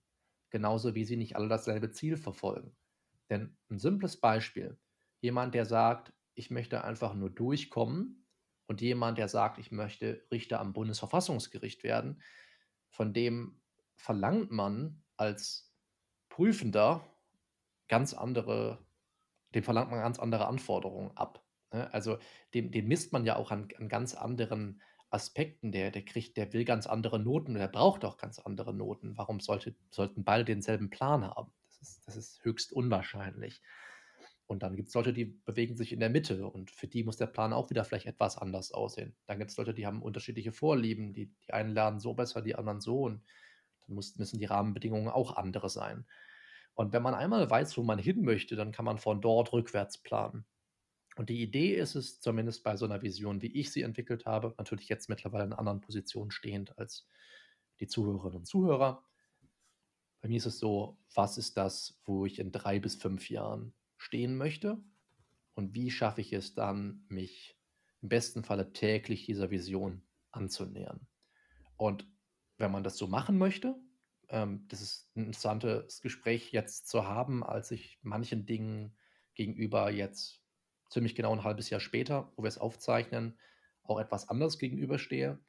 Genauso 0.49 0.95
wie 0.95 1.05
sie 1.05 1.17
nicht 1.17 1.35
alle 1.35 1.47
dasselbe 1.47 1.91
Ziel 1.91 2.17
verfolgen. 2.17 2.75
Denn 3.29 3.57
ein 3.69 3.79
simples 3.79 4.19
Beispiel, 4.19 4.77
jemand, 5.21 5.55
der 5.55 5.65
sagt, 5.65 6.13
ich 6.33 6.51
möchte 6.51 6.83
einfach 6.83 7.13
nur 7.13 7.29
durchkommen 7.29 8.24
und 8.67 8.81
jemand, 8.81 9.17
der 9.17 9.27
sagt, 9.27 9.57
ich 9.59 9.71
möchte 9.71 10.25
Richter 10.31 10.59
am 10.59 10.73
Bundesverfassungsgericht 10.73 11.83
werden, 11.83 12.21
von 12.89 13.13
dem 13.13 13.61
verlangt 13.95 14.51
man 14.51 15.03
als 15.17 15.73
Prüfender 16.29 17.05
ganz 17.87 18.13
andere, 18.13 18.85
dem 19.53 19.63
verlangt 19.63 19.91
man 19.91 19.99
ganz 19.99 20.19
andere 20.19 20.47
Anforderungen 20.47 21.15
ab. 21.15 21.45
Ne? 21.71 21.93
Also 21.93 22.17
dem, 22.53 22.71
dem 22.71 22.87
misst 22.87 23.13
man 23.13 23.25
ja 23.25 23.35
auch 23.35 23.51
an, 23.51 23.67
an 23.77 23.89
ganz 23.89 24.15
anderen 24.15 24.81
Aspekten. 25.09 25.71
Der, 25.71 25.91
der 25.91 26.03
kriegt, 26.03 26.37
der 26.37 26.51
will 26.53 26.65
ganz 26.65 26.87
andere 26.87 27.19
Noten, 27.19 27.53
der 27.53 27.67
braucht 27.67 28.03
auch 28.05 28.17
ganz 28.17 28.39
andere 28.39 28.73
Noten. 28.73 29.17
Warum 29.17 29.39
sollte, 29.39 29.75
sollten 29.89 30.23
beide 30.23 30.45
denselben 30.45 30.89
Plan 30.89 31.23
haben? 31.25 31.53
Das 31.67 31.81
ist, 31.81 32.07
das 32.07 32.15
ist 32.15 32.43
höchst 32.43 32.73
unwahrscheinlich. 32.73 33.61
Und 34.47 34.61
dann 34.61 34.75
gibt 34.75 34.89
es 34.89 34.93
Leute, 34.93 35.11
die 35.11 35.25
bewegen 35.25 35.75
sich 35.75 35.91
in 35.91 35.99
der 35.99 36.09
Mitte 36.09 36.47
und 36.47 36.69
für 36.69 36.87
die 36.87 37.03
muss 37.03 37.17
der 37.17 37.25
Plan 37.25 37.51
auch 37.51 37.69
wieder 37.71 37.83
vielleicht 37.83 38.05
etwas 38.05 38.37
anders 38.37 38.71
aussehen. 38.71 39.15
Dann 39.25 39.39
gibt 39.39 39.51
es 39.51 39.57
Leute, 39.57 39.73
die 39.73 39.87
haben 39.87 40.03
unterschiedliche 40.03 40.51
Vorlieben, 40.51 41.13
die, 41.13 41.33
die 41.45 41.53
einen 41.53 41.71
lernen 41.71 41.99
so 41.99 42.13
besser, 42.13 42.41
die 42.41 42.55
anderen 42.55 42.79
so 42.79 43.03
und 43.03 43.23
dann 43.81 43.95
muss, 43.95 44.15
müssen 44.17 44.37
die 44.37 44.45
Rahmenbedingungen 44.45 45.09
auch 45.09 45.35
andere 45.35 45.69
sein. 45.69 46.05
Und 46.75 46.93
wenn 46.93 47.01
man 47.01 47.15
einmal 47.15 47.49
weiß, 47.49 47.77
wo 47.77 47.83
man 47.83 47.97
hin 47.97 48.23
möchte, 48.23 48.55
dann 48.55 48.71
kann 48.71 48.85
man 48.85 48.99
von 48.99 49.21
dort 49.21 49.51
rückwärts 49.51 49.97
planen. 49.97 50.45
Und 51.15 51.29
die 51.29 51.41
Idee 51.41 51.73
ist 51.75 51.95
es, 51.95 52.19
zumindest 52.19 52.63
bei 52.63 52.75
so 52.75 52.85
einer 52.85 53.01
Vision, 53.01 53.41
wie 53.41 53.53
ich 53.59 53.71
sie 53.71 53.81
entwickelt 53.81 54.25
habe, 54.25 54.53
natürlich 54.57 54.89
jetzt 54.89 55.07
mittlerweile 55.09 55.45
in 55.45 55.53
anderen 55.53 55.79
Position 55.79 56.29
stehend 56.29 56.77
als 56.77 57.07
die 57.79 57.87
Zuhörerinnen 57.87 58.39
und 58.39 58.45
Zuhörer. 58.45 59.03
Bei 60.21 60.27
mir 60.27 60.37
ist 60.37 60.45
es 60.45 60.59
so, 60.59 60.97
was 61.13 61.37
ist 61.37 61.55
das, 61.55 61.99
wo 62.03 62.25
ich 62.25 62.39
in 62.39 62.51
drei 62.51 62.79
bis 62.79 62.95
fünf 62.95 63.29
Jahren 63.29 63.73
stehen 64.05 64.37
möchte? 64.37 64.77
Und 65.55 65.73
wie 65.73 65.89
schaffe 65.89 66.21
ich 66.21 66.31
es 66.31 66.53
dann, 66.53 67.05
mich 67.09 67.57
im 68.01 68.09
besten 68.09 68.43
Falle 68.43 68.71
täglich 68.71 69.25
dieser 69.25 69.49
Vision 69.49 70.03
anzunähern? 70.31 71.07
Und 71.75 72.07
wenn 72.57 72.71
man 72.71 72.83
das 72.83 72.97
so 72.97 73.07
machen 73.07 73.37
möchte, 73.37 73.75
ähm, 74.29 74.65
das 74.67 74.81
ist 74.81 75.09
ein 75.15 75.25
interessantes 75.25 76.01
Gespräch 76.01 76.51
jetzt 76.51 76.87
zu 76.87 77.07
haben, 77.07 77.43
als 77.43 77.71
ich 77.71 77.99
manchen 78.03 78.45
Dingen 78.45 78.95
gegenüber 79.33 79.89
jetzt 79.89 80.41
ziemlich 80.89 81.15
genau 81.15 81.33
ein 81.33 81.43
halbes 81.43 81.71
Jahr 81.71 81.81
später, 81.81 82.31
wo 82.35 82.43
wir 82.43 82.47
es 82.47 82.59
aufzeichnen, 82.59 83.39
auch 83.81 83.99
etwas 83.99 84.29
anders 84.29 84.59
gegenüberstehe. 84.59 85.39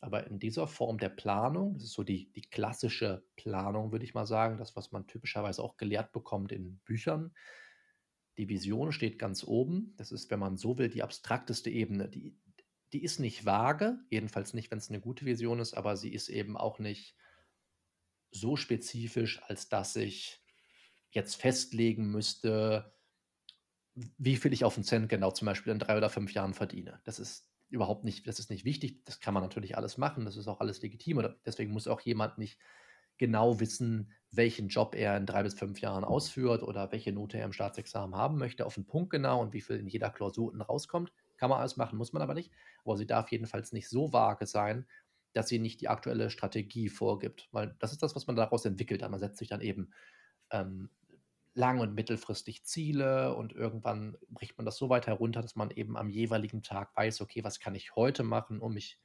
Aber 0.00 0.26
in 0.26 0.38
dieser 0.38 0.66
Form 0.66 0.98
der 0.98 1.10
Planung, 1.10 1.74
das 1.74 1.84
ist 1.84 1.92
so 1.92 2.02
die, 2.02 2.32
die 2.32 2.42
klassische 2.42 3.24
Planung, 3.36 3.92
würde 3.92 4.04
ich 4.04 4.14
mal 4.14 4.26
sagen, 4.26 4.56
das, 4.56 4.74
was 4.74 4.90
man 4.92 5.06
typischerweise 5.06 5.62
auch 5.62 5.76
gelehrt 5.76 6.12
bekommt 6.12 6.52
in 6.52 6.78
Büchern. 6.78 7.34
Die 8.38 8.48
Vision 8.48 8.92
steht 8.92 9.18
ganz 9.18 9.44
oben. 9.44 9.94
Das 9.96 10.12
ist, 10.12 10.30
wenn 10.30 10.38
man 10.38 10.56
so 10.56 10.78
will, 10.78 10.88
die 10.88 11.02
abstrakteste 11.02 11.70
Ebene. 11.70 12.08
Die, 12.08 12.36
die 12.92 13.02
ist 13.02 13.18
nicht 13.18 13.44
vage, 13.44 13.98
jedenfalls 14.10 14.54
nicht, 14.54 14.70
wenn 14.70 14.78
es 14.78 14.90
eine 14.90 15.00
gute 15.00 15.24
Vision 15.24 15.60
ist, 15.60 15.74
aber 15.74 15.96
sie 15.96 16.12
ist 16.12 16.28
eben 16.28 16.56
auch 16.56 16.78
nicht 16.78 17.16
so 18.30 18.56
spezifisch, 18.56 19.42
als 19.44 19.68
dass 19.68 19.96
ich 19.96 20.40
jetzt 21.10 21.36
festlegen 21.36 22.10
müsste, 22.10 22.92
wie 23.94 24.36
viel 24.36 24.52
ich 24.52 24.64
auf 24.64 24.74
den 24.74 24.84
Cent 24.84 25.08
genau 25.08 25.30
zum 25.30 25.46
Beispiel 25.46 25.72
in 25.72 25.78
drei 25.78 25.96
oder 25.96 26.10
fünf 26.10 26.32
Jahren 26.32 26.52
verdiene. 26.52 27.00
Das 27.04 27.18
ist 27.18 27.50
überhaupt 27.68 28.04
nicht, 28.04 28.26
das 28.26 28.38
ist 28.38 28.50
nicht 28.50 28.64
wichtig. 28.64 29.04
Das 29.04 29.20
kann 29.20 29.34
man 29.34 29.42
natürlich 29.42 29.76
alles 29.76 29.96
machen. 29.96 30.24
Das 30.24 30.36
ist 30.36 30.48
auch 30.48 30.60
alles 30.60 30.82
legitim. 30.82 31.26
Deswegen 31.44 31.72
muss 31.72 31.88
auch 31.88 32.00
jemand 32.02 32.38
nicht 32.38 32.58
genau 33.18 33.60
wissen, 33.60 34.12
welchen 34.30 34.68
Job 34.68 34.94
er 34.94 35.16
in 35.16 35.26
drei 35.26 35.42
bis 35.42 35.54
fünf 35.54 35.80
Jahren 35.80 36.04
ausführt 36.04 36.62
oder 36.62 36.92
welche 36.92 37.12
Note 37.12 37.38
er 37.38 37.46
im 37.46 37.52
Staatsexamen 37.52 38.16
haben 38.16 38.38
möchte, 38.38 38.66
auf 38.66 38.74
den 38.74 38.86
Punkt 38.86 39.10
genau 39.10 39.40
und 39.40 39.52
wie 39.52 39.60
viel 39.60 39.76
in 39.76 39.86
jeder 39.86 40.10
Klausur 40.10 40.48
unten 40.48 40.60
rauskommt. 40.60 41.12
Kann 41.36 41.50
man 41.50 41.60
alles 41.60 41.76
machen, 41.76 41.98
muss 41.98 42.12
man 42.12 42.22
aber 42.22 42.34
nicht. 42.34 42.52
Aber 42.84 42.96
sie 42.96 43.06
darf 43.06 43.30
jedenfalls 43.30 43.72
nicht 43.72 43.88
so 43.88 44.12
vage 44.12 44.46
sein, 44.46 44.86
dass 45.32 45.48
sie 45.48 45.58
nicht 45.58 45.80
die 45.80 45.88
aktuelle 45.88 46.30
Strategie 46.30 46.88
vorgibt. 46.88 47.48
Weil 47.52 47.76
das 47.78 47.92
ist 47.92 48.02
das, 48.02 48.16
was 48.16 48.26
man 48.26 48.36
daraus 48.36 48.64
entwickelt. 48.64 49.02
Man 49.02 49.20
setzt 49.20 49.38
sich 49.38 49.48
dann 49.48 49.60
eben 49.60 49.90
ähm, 50.50 50.90
lang- 51.56 51.80
und 51.80 51.94
mittelfristig 51.94 52.64
Ziele 52.64 53.34
und 53.34 53.52
irgendwann 53.52 54.16
bricht 54.28 54.58
man 54.58 54.66
das 54.66 54.76
so 54.76 54.88
weit 54.90 55.06
herunter, 55.06 55.40
dass 55.40 55.56
man 55.56 55.70
eben 55.70 55.96
am 55.96 56.10
jeweiligen 56.10 56.62
Tag 56.62 56.94
weiß, 56.96 57.22
okay, 57.22 57.42
was 57.44 57.60
kann 57.60 57.74
ich 57.74 57.96
heute 57.96 58.22
machen, 58.22 58.60
um 58.60 58.74
mich 58.74 59.00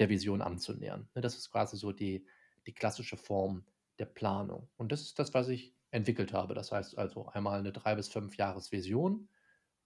der 0.00 0.08
Vision 0.08 0.42
anzunähern. 0.42 1.08
Ne, 1.14 1.20
das 1.20 1.36
ist 1.36 1.50
quasi 1.50 1.76
so 1.76 1.92
die, 1.92 2.26
die 2.66 2.74
klassische 2.74 3.16
Form 3.16 3.64
der 3.98 4.06
Planung. 4.06 4.68
Und 4.76 4.92
das 4.92 5.02
ist 5.02 5.18
das, 5.18 5.34
was 5.34 5.48
ich 5.48 5.74
entwickelt 5.90 6.32
habe. 6.32 6.54
Das 6.54 6.72
heißt 6.72 6.98
also 6.98 7.26
einmal 7.26 7.58
eine 7.58 7.72
drei 7.72 7.94
bis 7.94 8.08
fünf 8.08 8.36
Jahresvision 8.36 9.28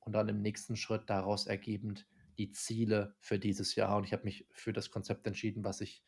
und 0.01 0.13
dann 0.13 0.29
im 0.29 0.43
nächsten 0.43 0.77
Schritt 0.77 1.09
daraus 1.09 1.47
ergebend 1.47 2.07
die 2.39 2.51
Ziele 2.51 3.17
für 3.21 3.39
dieses 3.39 3.75
Jahr. 3.75 3.97
Und 3.97 4.05
ich 4.05 4.13
habe 4.13 4.25
mich 4.25 4.47
für 4.53 4.73
das 4.73 4.91
Konzept 4.91 5.27
entschieden, 5.27 5.65
was 5.65 5.81
ich 5.81 6.05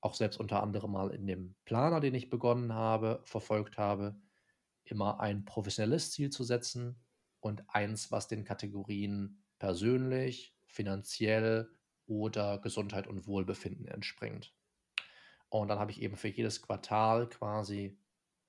auch 0.00 0.14
selbst 0.14 0.38
unter 0.38 0.62
anderem 0.62 0.92
mal 0.92 1.10
in 1.10 1.26
dem 1.26 1.56
Planer, 1.64 2.00
den 2.00 2.14
ich 2.14 2.30
begonnen 2.30 2.72
habe, 2.72 3.20
verfolgt 3.24 3.78
habe, 3.78 4.20
immer 4.84 5.20
ein 5.20 5.44
professionelles 5.44 6.12
Ziel 6.12 6.30
zu 6.30 6.44
setzen 6.44 7.00
und 7.40 7.64
eins, 7.68 8.12
was 8.12 8.28
den 8.28 8.44
Kategorien 8.44 9.42
persönlich, 9.58 10.56
finanziell 10.66 11.70
oder 12.06 12.58
Gesundheit 12.58 13.06
und 13.06 13.26
Wohlbefinden 13.26 13.88
entspringt. 13.88 14.55
Und 15.48 15.68
dann 15.68 15.78
habe 15.78 15.90
ich 15.90 16.02
eben 16.02 16.16
für 16.16 16.28
jedes 16.28 16.62
Quartal 16.62 17.28
quasi 17.28 17.98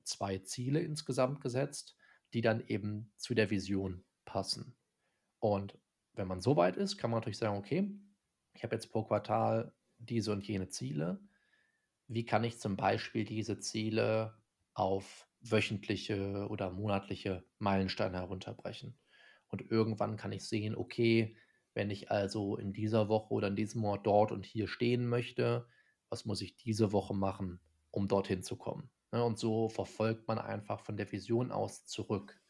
zwei 0.03 0.39
Ziele 0.39 0.79
insgesamt 0.79 1.41
gesetzt, 1.41 1.95
die 2.33 2.41
dann 2.41 2.65
eben 2.67 3.11
zu 3.17 3.33
der 3.33 3.49
Vision 3.49 4.03
passen. 4.25 4.75
Und 5.39 5.77
wenn 6.13 6.27
man 6.27 6.41
so 6.41 6.55
weit 6.55 6.77
ist, 6.77 6.97
kann 6.97 7.11
man 7.11 7.19
natürlich 7.19 7.37
sagen, 7.37 7.57
okay, 7.57 7.91
ich 8.53 8.63
habe 8.63 8.75
jetzt 8.75 8.91
pro 8.91 9.03
Quartal 9.03 9.73
diese 9.97 10.31
und 10.31 10.47
jene 10.47 10.69
Ziele. 10.69 11.19
Wie 12.07 12.25
kann 12.25 12.43
ich 12.43 12.59
zum 12.59 12.75
Beispiel 12.75 13.25
diese 13.25 13.59
Ziele 13.59 14.35
auf 14.73 15.27
wöchentliche 15.41 16.47
oder 16.49 16.71
monatliche 16.71 17.43
Meilensteine 17.59 18.17
herunterbrechen. 18.17 18.97
Und 19.47 19.71
irgendwann 19.71 20.17
kann 20.17 20.31
ich 20.31 20.45
sehen, 20.45 20.75
okay, 20.75 21.35
wenn 21.73 21.89
ich 21.89 22.11
also 22.11 22.57
in 22.57 22.73
dieser 22.73 23.07
Woche 23.07 23.33
oder 23.33 23.47
in 23.47 23.55
diesem 23.55 23.81
Monat 23.81 24.05
dort 24.05 24.31
und 24.31 24.45
hier 24.45 24.67
stehen 24.67 25.07
möchte, 25.07 25.67
was 26.09 26.25
muss 26.25 26.41
ich 26.41 26.55
diese 26.55 26.91
Woche 26.91 27.13
machen, 27.13 27.59
um 27.91 28.07
dorthin 28.07 28.43
zu 28.43 28.55
kommen? 28.55 28.89
Ne, 29.11 29.23
und 29.23 29.39
so 29.39 29.69
verfolgt 29.69 30.27
man 30.27 30.37
einfach 30.37 30.81
von 30.81 30.97
der 30.97 31.11
Vision 31.11 31.51
aus 31.51 31.85
zurück. 31.85 32.41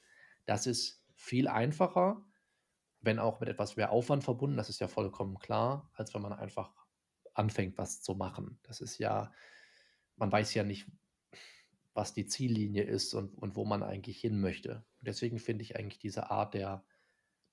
Das 0.46 0.66
ist 0.66 1.04
viel 1.14 1.48
einfacher, 1.48 2.26
wenn 3.02 3.20
auch 3.20 3.40
mit 3.40 3.50
etwas 3.50 3.76
mehr 3.76 3.92
Aufwand 3.92 4.24
verbunden, 4.24 4.58
das 4.58 4.70
ist 4.70 4.80
ja 4.80 4.88
vollkommen 4.88 5.38
klar, 5.38 5.90
als 5.94 6.14
wenn 6.14 6.22
man 6.22 6.34
einfach 6.34 6.74
anfängt, 7.34 7.78
was 7.78 8.02
zu 8.02 8.16
machen. 8.16 8.60
Das 8.64 8.82
ist 8.82 8.98
ja, 8.98 9.32
man 10.16 10.32
weiß 10.32 10.54
ja 10.56 10.64
nicht, 10.64 10.88
was 11.94 12.14
die 12.14 12.26
Ziellinie 12.26 12.84
ist 12.84 13.14
und, 13.14 13.36
und 13.36 13.56
wo 13.56 13.66
man 13.66 13.84
eigentlich 13.84 14.20
hin 14.20 14.40
möchte. 14.40 14.86
deswegen 15.02 15.40
finde 15.40 15.64
ich 15.64 15.76
eigentlich 15.76 16.00
diese 16.00 16.30
Art 16.30 16.54
der, 16.54 16.86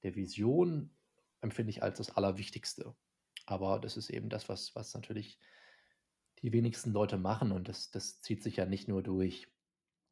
der 0.02 0.14
Vision, 0.14 0.94
empfinde 1.40 1.70
ich 1.70 1.82
als 1.82 1.98
das 1.98 2.10
Allerwichtigste. 2.16 2.94
Aber 3.46 3.78
das 3.78 3.96
ist 3.96 4.10
eben 4.10 4.28
das, 4.28 4.48
was, 4.48 4.74
was 4.74 4.94
natürlich 4.94 5.38
die 6.44 6.52
wenigsten 6.52 6.92
Leute 6.92 7.16
machen. 7.16 7.52
Und 7.52 7.68
das, 7.68 7.90
das 7.90 8.20
zieht 8.20 8.42
sich 8.42 8.56
ja 8.56 8.66
nicht 8.66 8.86
nur 8.86 9.02
durch, 9.02 9.48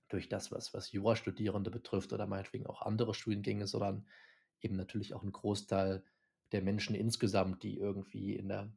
durch 0.08 0.30
das, 0.30 0.50
was, 0.50 0.72
was 0.72 0.90
Jurastudierende 0.90 1.70
betrifft 1.70 2.12
oder 2.14 2.26
meinetwegen 2.26 2.66
auch 2.66 2.80
andere 2.80 3.12
Studiengänge, 3.12 3.66
sondern 3.66 4.08
eben 4.62 4.76
natürlich 4.76 5.12
auch 5.12 5.22
ein 5.22 5.32
Großteil 5.32 6.02
der 6.52 6.62
Menschen 6.62 6.94
insgesamt, 6.94 7.62
die 7.62 7.76
irgendwie 7.76 8.34
in, 8.34 8.48
der, 8.48 8.72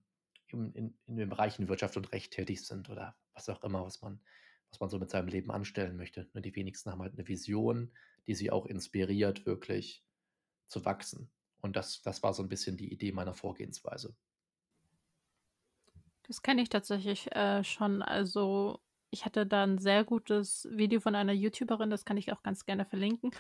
in, 0.50 0.74
in, 0.74 1.16
den 1.16 1.30
Bereichen 1.30 1.70
Wirtschaft 1.70 1.96
und 1.96 2.12
Recht 2.12 2.34
tätig 2.34 2.66
sind 2.66 2.90
oder 2.90 3.16
was 3.34 3.48
auch 3.48 3.64
immer, 3.64 3.86
was 3.86 4.02
man 4.02 4.20
was 4.72 4.80
man 4.82 4.90
so 4.90 5.00
mit 5.00 5.10
seinem 5.10 5.30
Leben 5.30 5.52
anstellen 5.52 5.96
möchte. 5.96 6.28
Nur 6.34 6.42
die 6.42 6.56
wenigsten 6.56 6.92
haben 6.92 7.02
halt 7.02 7.14
eine 7.14 7.28
Vision, 7.28 7.94
die 8.28 8.36
sie 8.36 8.52
auch 8.52 8.66
inspiriert, 8.66 9.46
wirklich 9.46 10.04
zu 10.68 10.84
wachsen. 10.84 11.32
Und 11.62 11.78
das, 11.78 12.02
das 12.02 12.22
war 12.24 12.34
so 12.34 12.44
ein 12.44 12.50
bisschen 12.50 12.76
die 12.76 12.92
Idee 12.92 13.14
meiner 13.14 13.34
Vorgehensweise. 13.34 14.16
Das 16.28 16.42
kenne 16.42 16.62
ich 16.62 16.70
tatsächlich 16.70 17.32
äh, 17.36 17.64
schon. 17.64 18.02
Also 18.02 18.80
ich 19.12 19.26
hatte 19.26 19.46
da 19.46 19.64
ein 19.64 19.78
sehr 19.78 20.04
gutes 20.04 20.68
Video 20.72 21.00
von 21.00 21.16
einer 21.16 21.34
YouTuberin, 21.34 21.90
das 21.90 22.06
kann 22.06 22.18
ich 22.18 22.32
auch 22.34 22.44
ganz 22.44 22.66
gerne 22.66 22.86
verlinken. 22.86 23.32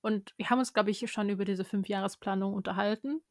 Und 0.00 0.34
wir 0.36 0.50
haben 0.50 0.58
uns, 0.58 0.74
glaube 0.74 0.90
ich, 0.90 1.10
schon 1.10 1.30
über 1.30 1.44
diese 1.44 1.64
Fünfjahresplanung 1.64 2.52
unterhalten. 2.54 3.22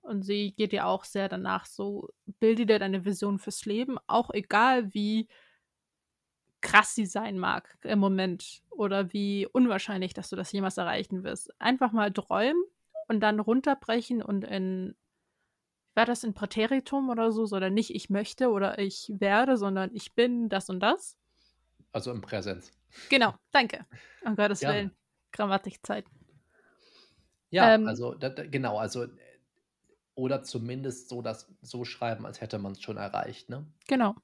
Und 0.00 0.22
sie 0.22 0.52
geht 0.52 0.72
ja 0.72 0.86
auch 0.86 1.04
sehr 1.04 1.28
danach 1.28 1.64
so, 1.64 2.08
bilde 2.40 2.66
dir 2.66 2.80
deine 2.80 3.04
Vision 3.04 3.38
fürs 3.38 3.64
Leben, 3.66 3.98
auch 4.08 4.30
egal 4.30 4.92
wie 4.92 5.28
krass 6.60 6.94
sie 6.94 7.06
sein 7.06 7.38
mag 7.38 7.76
im 7.82 7.98
Moment 7.98 8.62
oder 8.70 9.12
wie 9.12 9.46
unwahrscheinlich, 9.46 10.12
dass 10.12 10.30
du 10.30 10.36
das 10.36 10.50
jemals 10.52 10.76
erreichen 10.76 11.22
wirst. 11.22 11.52
Einfach 11.60 11.92
mal 11.92 12.12
träumen 12.12 12.62
und 13.08 13.20
dann 13.20 13.40
runterbrechen 13.40 14.22
und 14.22 14.44
in, 14.44 14.96
war 15.94 16.06
das 16.06 16.24
in 16.24 16.34
Präteritum 16.34 17.10
oder 17.10 17.32
so, 17.32 17.46
sondern 17.46 17.74
nicht 17.74 17.94
ich 17.94 18.10
möchte 18.10 18.50
oder 18.50 18.78
ich 18.78 19.12
werde, 19.18 19.56
sondern 19.56 19.90
ich 19.94 20.14
bin 20.14 20.48
das 20.48 20.68
und 20.70 20.80
das. 20.80 21.16
Also 21.92 22.10
im 22.10 22.20
Präsenz. 22.20 22.72
Genau, 23.08 23.34
danke. 23.50 23.86
Um 24.24 24.36
Gottes 24.36 24.60
ja. 24.60 24.72
Willen. 24.72 24.92
Grammatikzeit. 25.32 26.06
Ja, 27.50 27.74
ähm, 27.74 27.88
also 27.88 28.14
da, 28.14 28.28
da, 28.28 28.46
genau, 28.46 28.78
also 28.78 29.06
oder 30.14 30.42
zumindest 30.42 31.08
so 31.08 31.22
das 31.22 31.52
so 31.60 31.84
schreiben, 31.84 32.24
als 32.24 32.40
hätte 32.40 32.58
man 32.58 32.72
es 32.72 32.82
schon 32.82 32.98
erreicht, 32.98 33.48
ne? 33.48 33.66
Genau. 33.88 34.14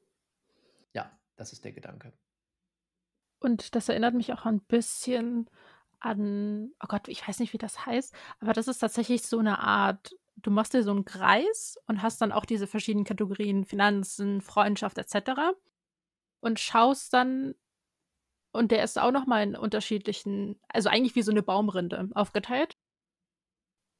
Ja, 0.92 1.10
das 1.36 1.52
ist 1.52 1.64
der 1.64 1.72
Gedanke. 1.72 2.12
Und 3.40 3.74
das 3.74 3.88
erinnert 3.88 4.14
mich 4.14 4.32
auch 4.32 4.44
ein 4.46 4.60
bisschen 4.60 5.48
an, 6.00 6.72
oh 6.82 6.86
Gott, 6.88 7.08
ich 7.08 7.26
weiß 7.26 7.40
nicht, 7.40 7.52
wie 7.52 7.58
das 7.58 7.86
heißt, 7.86 8.14
aber 8.40 8.52
das 8.52 8.68
ist 8.68 8.78
tatsächlich 8.78 9.22
so 9.22 9.38
eine 9.38 9.58
Art, 9.58 10.14
du 10.42 10.50
machst 10.50 10.74
dir 10.74 10.82
so 10.82 10.90
einen 10.90 11.04
Kreis 11.04 11.78
und 11.86 12.02
hast 12.02 12.20
dann 12.20 12.32
auch 12.32 12.44
diese 12.44 12.66
verschiedenen 12.66 13.04
Kategorien 13.04 13.64
Finanzen, 13.64 14.40
Freundschaft 14.40 14.98
etc. 14.98 15.54
und 16.40 16.60
schaust 16.60 17.12
dann 17.12 17.54
und 18.52 18.70
der 18.70 18.82
ist 18.82 18.98
auch 18.98 19.12
noch 19.12 19.26
mal 19.26 19.42
in 19.42 19.56
unterschiedlichen, 19.56 20.58
also 20.68 20.88
eigentlich 20.88 21.14
wie 21.14 21.22
so 21.22 21.30
eine 21.30 21.42
Baumrinde 21.42 22.08
aufgeteilt. 22.14 22.76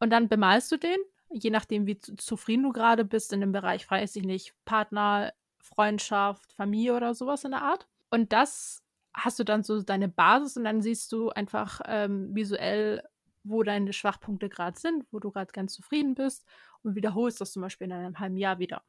Und 0.01 0.11
dann 0.11 0.29
bemalst 0.29 0.73
du 0.73 0.79
den, 0.79 0.99
je 1.31 1.51
nachdem, 1.51 1.87
wie 1.87 1.99
zufrieden 1.99 2.63
du 2.63 2.73
gerade 2.73 3.05
bist 3.05 3.33
in 3.33 3.41
dem 3.41 3.53
Bereich, 3.53 3.89
weiß 3.91 4.17
ich 4.17 4.25
nicht, 4.25 4.55
Partner, 4.65 5.33
Freundschaft, 5.61 6.53
Familie 6.55 6.95
oder 6.95 7.15
sowas 7.15 7.45
in 7.45 7.51
der 7.51 7.63
Art. 7.63 7.87
Und 8.11 8.33
das 8.33 8.83
hast 9.13 9.39
du 9.39 9.45
dann 9.45 9.63
so 9.63 9.83
deine 9.83 10.09
Basis 10.09 10.57
und 10.57 10.65
dann 10.65 10.81
siehst 10.81 11.13
du 11.13 11.31
einfach 11.31 11.81
ähm, 11.85 12.35
visuell, 12.35 13.03
wo 13.49 13.63
deine 13.63 13.93
Schwachpunkte 13.93 14.49
gerade 14.49 14.79
sind, 14.79 15.05
wo 15.11 15.19
du 15.19 15.31
gerade 15.31 15.53
ganz 15.53 15.75
zufrieden 15.75 16.15
bist 16.15 16.47
und 16.83 16.95
wiederholst 16.95 17.41
das 17.41 17.53
zum 17.53 17.63
Beispiel 17.63 17.87
in 17.87 17.93
einem 17.93 18.19
halben 18.19 18.37
Jahr 18.37 18.59
wieder. 18.59 18.83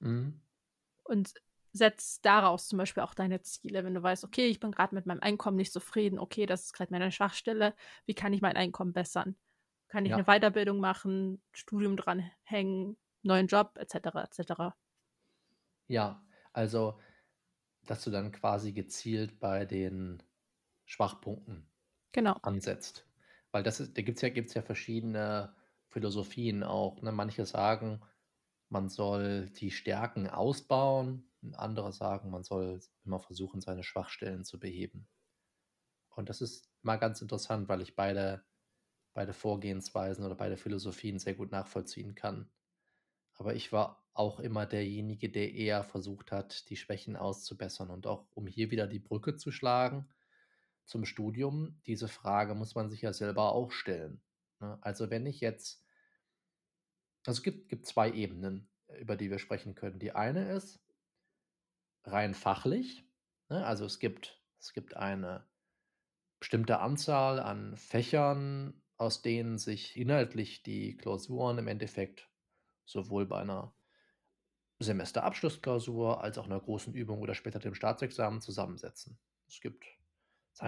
Mhm. 0.00 0.40
Und 1.04 1.34
setzt 1.72 2.24
daraus 2.24 2.68
zum 2.68 2.78
Beispiel 2.78 3.02
auch 3.02 3.14
deine 3.14 3.42
Ziele. 3.42 3.84
Wenn 3.84 3.94
du 3.94 4.02
weißt, 4.02 4.24
okay, 4.24 4.46
ich 4.46 4.60
bin 4.60 4.72
gerade 4.72 4.94
mit 4.94 5.06
meinem 5.06 5.20
Einkommen 5.20 5.56
nicht 5.56 5.72
zufrieden, 5.72 6.18
okay, 6.18 6.46
das 6.46 6.64
ist 6.64 6.72
gerade 6.72 6.92
meine 6.92 7.12
Schwachstelle, 7.12 7.74
wie 8.06 8.14
kann 8.14 8.32
ich 8.32 8.40
mein 8.40 8.56
Einkommen 8.56 8.92
bessern? 8.92 9.36
Kann 9.88 10.04
ich 10.04 10.10
ja. 10.10 10.16
eine 10.16 10.26
Weiterbildung 10.26 10.78
machen, 10.78 11.42
Studium 11.52 11.96
dranhängen, 11.96 12.96
neuen 13.22 13.46
Job, 13.46 13.76
etc., 13.78 13.94
etc. 14.16 14.52
Ja, 15.86 16.24
also 16.52 16.98
dass 17.86 18.04
du 18.04 18.10
dann 18.10 18.30
quasi 18.30 18.72
gezielt 18.72 19.40
bei 19.40 19.64
den 19.64 20.22
Schwachpunkten 20.84 21.68
genau. 22.12 22.34
ansetzt. 22.42 23.06
Weil 23.52 23.62
das 23.62 23.80
ist, 23.80 23.96
da 23.96 24.02
gibt 24.02 24.16
es 24.18 24.22
ja, 24.22 24.28
gibt's 24.30 24.54
ja 24.54 24.62
verschiedene 24.62 25.54
Philosophien 25.88 26.62
auch, 26.62 27.02
ne? 27.02 27.12
Manche 27.12 27.46
sagen, 27.46 28.00
man 28.68 28.88
soll 28.88 29.50
die 29.50 29.70
Stärken 29.70 30.28
ausbauen, 30.28 31.30
andere 31.54 31.92
sagen, 31.92 32.30
man 32.30 32.44
soll 32.44 32.80
immer 33.04 33.20
versuchen, 33.20 33.60
seine 33.60 33.82
Schwachstellen 33.82 34.44
zu 34.44 34.60
beheben. 34.60 35.08
Und 36.10 36.28
das 36.28 36.40
ist 36.40 36.70
mal 36.82 36.96
ganz 36.96 37.20
interessant, 37.22 37.68
weil 37.68 37.80
ich 37.80 37.96
beide 37.96 38.44
beide 39.12 39.32
Vorgehensweisen 39.32 40.24
oder 40.24 40.34
beide 40.34 40.56
Philosophien 40.56 41.18
sehr 41.18 41.34
gut 41.34 41.50
nachvollziehen 41.50 42.14
kann. 42.14 42.50
Aber 43.34 43.54
ich 43.54 43.72
war 43.72 44.06
auch 44.14 44.40
immer 44.40 44.66
derjenige, 44.66 45.30
der 45.30 45.54
eher 45.54 45.84
versucht 45.84 46.32
hat, 46.32 46.68
die 46.70 46.76
Schwächen 46.76 47.16
auszubessern 47.16 47.90
und 47.90 48.06
auch 48.06 48.26
um 48.34 48.46
hier 48.46 48.70
wieder 48.70 48.86
die 48.86 48.98
Brücke 48.98 49.36
zu 49.36 49.50
schlagen 49.50 50.08
zum 50.90 51.06
Studium, 51.06 51.80
diese 51.86 52.08
Frage 52.08 52.54
muss 52.56 52.74
man 52.76 52.90
sich 52.90 53.02
ja 53.02 53.12
selber 53.14 53.52
auch 53.54 53.72
stellen, 53.72 54.22
ne? 54.60 54.78
Also, 54.82 55.10
wenn 55.10 55.26
ich 55.26 55.40
jetzt 55.40 55.76
also, 57.26 57.38
es 57.38 57.42
gibt 57.42 57.68
gibt 57.68 57.86
2 57.86 58.10
Ebenen, 58.12 58.70
über 58.98 59.16
die 59.16 59.30
wir 59.30 59.38
sprechen 59.38 59.74
können. 59.74 59.98
Die 59.98 60.12
eine 60.12 60.52
ist 60.52 60.78
rein 62.04 62.34
fachlich, 62.34 63.04
ne? 63.48 63.64
Also, 63.66 63.84
es 63.84 63.98
gibt 63.98 64.42
es 64.58 64.72
gibt 64.72 64.96
eine 64.96 65.48
bestimmte 66.40 66.80
Anzahl 66.80 67.40
an 67.40 67.76
Fächern, 67.76 68.82
aus 68.98 69.22
denen 69.22 69.58
sich 69.58 69.96
inhaltlich 69.96 70.62
die 70.62 70.96
Klausuren 70.96 71.58
im 71.58 71.68
Endeffekt 71.68 72.30
sowohl 72.86 73.26
bei 73.26 73.40
einer 73.40 73.74
Semesterabschlussklausur 74.82 76.22
als 76.22 76.38
auch 76.38 76.46
'ner 76.46 76.58
großen 76.60 76.94
Übung 76.94 77.20
oder 77.20 77.34
später 77.34 77.58
dem 77.58 77.74
Staatsexamen 77.74 78.40
zusammensetzen. 78.40 79.18
Es 79.46 79.60
gibt, 79.60 79.84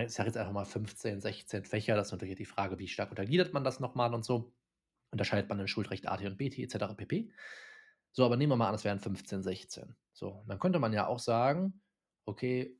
ich 0.00 0.12
sage 0.12 0.28
jetzt 0.28 0.36
einfach 0.36 0.52
mal 0.52 0.64
15, 0.64 1.20
16 1.20 1.64
Fächer. 1.64 1.96
Das 1.96 2.08
ist 2.08 2.12
natürlich 2.12 2.36
die 2.36 2.44
Frage, 2.46 2.78
wie 2.78 2.88
stark 2.88 3.10
untergliedert 3.10 3.52
man 3.52 3.64
das 3.64 3.80
noch 3.80 3.94
mal 3.94 4.14
und 4.14 4.24
so. 4.24 4.54
Unterscheidet 5.12 5.48
man 5.48 5.60
in 5.60 5.68
Schuldrecht 5.68 6.08
AT 6.08 6.26
und 6.26 6.38
BT 6.38 6.62
et 6.64 6.70
cetera 6.70 6.94
pp. 6.94 7.32
So, 8.12 8.24
aber 8.26 8.36
nehmen 8.36 8.52
wir 8.52 8.56
mal 8.56 8.68
an, 8.68 8.74
es 8.76 8.84
wären 8.84 9.00
15, 9.00 9.42
16. 9.42 9.96
So, 10.12 10.44
dann 10.48 10.58
könnte 10.60 10.78
man 10.80 10.92
ja 10.94 11.06
auch 11.08 11.18
sagen: 11.20 11.82
„Okay, 12.26 12.78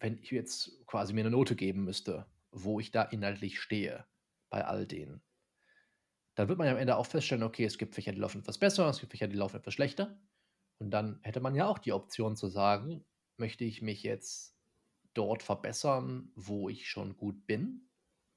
wenn 0.00 0.18
ich 0.18 0.30
jetzt 0.32 0.86
quasi 0.86 1.14
mir 1.14 1.24
'ne 1.24 1.30
Note 1.32 1.56
geben 1.56 1.84
müsste, 1.84 2.26
wo 2.52 2.80
ich 2.80 2.90
da 2.92 3.02
inhaltlich 3.04 3.60
stehe 3.60 4.06
bei 4.50 4.64
all 4.66 4.86
denen“ 4.86 5.22
dann 6.34 6.48
wird 6.48 6.58
man 6.58 6.66
ja 6.66 6.72
am 6.72 6.78
Ende 6.78 6.96
auch 6.96 7.06
feststellen: 7.06 7.42
„Okay, 7.44 7.64
es 7.64 7.78
gibt 7.78 7.94
Fächer, 7.94 8.12
die 8.12 8.18
laufen 8.20 8.40
etwas 8.40 8.58
besser, 8.58 8.88
es 8.88 9.00
gibt 9.00 9.12
Fächer, 9.12 9.28
die 9.28 9.36
laufen 9.36 9.56
etwas 9.56 9.74
schlechter.“ 9.74 10.18
Und 10.78 10.90
dann 10.90 11.20
hätte 11.22 11.40
man 11.40 11.54
ja 11.54 11.68
auch 11.68 11.78
die 11.78 11.92
Option 11.92 12.36
zu 12.36 12.48
sagen: 12.48 13.04
„Möchte 13.38 13.64
ich 13.64 13.82
mich 13.82 14.02
jetzt 14.02 14.51
dort 15.14 15.42
verbessern, 15.42 16.32
wo 16.36 16.68
ich 16.68 16.88
schon 16.88 17.16
gut 17.16 17.46
bin, 17.46 17.90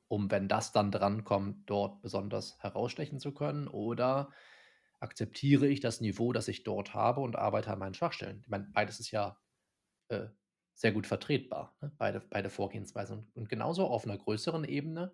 um, 0.10 0.32
wenn 0.32 0.48
das 0.50 0.72
dann 0.74 0.92
drankommt, 0.92 1.70
dort 1.70 2.02
besonders 2.04 2.60
herausstechen 2.62 3.20
zu 3.20 3.34
können, 3.34 3.68
oder 3.70 4.32
akzeptiere 5.02 5.68
ich 5.68 5.82
das 5.82 6.02
Niveau, 6.02 6.34
das 6.34 6.48
ich 6.50 6.64
dort 6.64 6.94
habe 6.96 7.22
und 7.22 7.36
arbeite 7.38 7.72
an 7.74 7.80
meinen 7.80 7.94
Schwachstellen?“ 7.96 8.40
Ich 8.42 8.50
meine, 8.50 8.66
beides 8.74 9.00
ist 9.02 9.12
ja, 9.12 9.40
äh, 10.10 10.28
sehr 10.76 10.94
gut 10.94 11.08
vertretbar, 11.08 11.78
ne, 11.82 11.92
beide 11.98 12.22
beide 12.22 12.50
Vorgehensweisen. 12.52 13.32
Und 13.36 13.50
genauso 13.50 13.88
auf 13.88 14.06
'ner 14.08 14.18
größeren 14.20 14.66
Ebene 14.66 15.14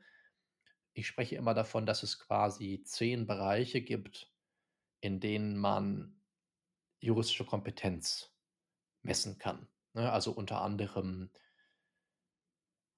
ich 0.95 1.07
spreche 1.07 1.35
immer 1.37 1.53
davon, 1.53 1.85
dass 1.85 2.03
es 2.03 2.19
quasi 2.19 2.83
10 2.85 3.25
Bereiche 3.27 3.81
gibt, 3.81 4.33
in 5.01 5.19
denen 5.21 5.57
man 5.57 6.21
juristische 7.01 7.45
Kompetenz 7.45 8.35
messen 9.03 9.39
kann, 9.39 9.69
ne? 9.93 10.11
Also, 10.11 10.31
unter 10.33 10.61
anderem 10.61 11.31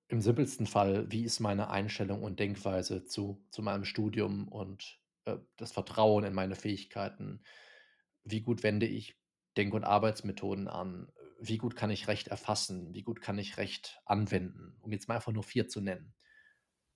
im 0.08 0.22
simpelsten 0.22 0.68
Fall, 0.68 1.12
wie 1.12 1.24
ist 1.24 1.40
meine 1.40 1.70
Einstellung 1.70 2.24
und 2.24 2.40
Denkweise 2.40 3.06
zu 3.06 3.46
zu 3.52 3.62
meinem 3.62 3.86
Studium 3.86 4.48
und, 4.48 5.00
äh, 5.26 5.38
das 5.58 5.72
Vertrauen 5.72 6.24
in 6.24 6.34
meine 6.34 6.56
Fähigkeiten? 6.56 7.44
Wie 8.24 8.42
gut 8.42 8.64
wende 8.64 8.86
ich 8.88 9.20
Denk 9.58 9.74
und 9.74 9.84
Arbeitsmethoden 9.84 10.68
an? 10.68 11.12
Wie 11.40 11.58
gut 11.58 11.76
kann 11.76 11.92
ich 11.92 12.08
Recht 12.08 12.28
erfassen? 12.30 12.94
Wie 12.94 13.04
gut 13.04 13.22
kann 13.22 13.38
ich 13.40 13.58
Recht 13.58 14.02
anwenden? 14.06 14.78
Um 14.82 14.92
jetzt 14.92 15.08
mal 15.08 15.16
einfach 15.16 15.34
nur 15.34 15.44
4 15.44 15.68
zu 15.68 15.82
nennen. 15.82 16.16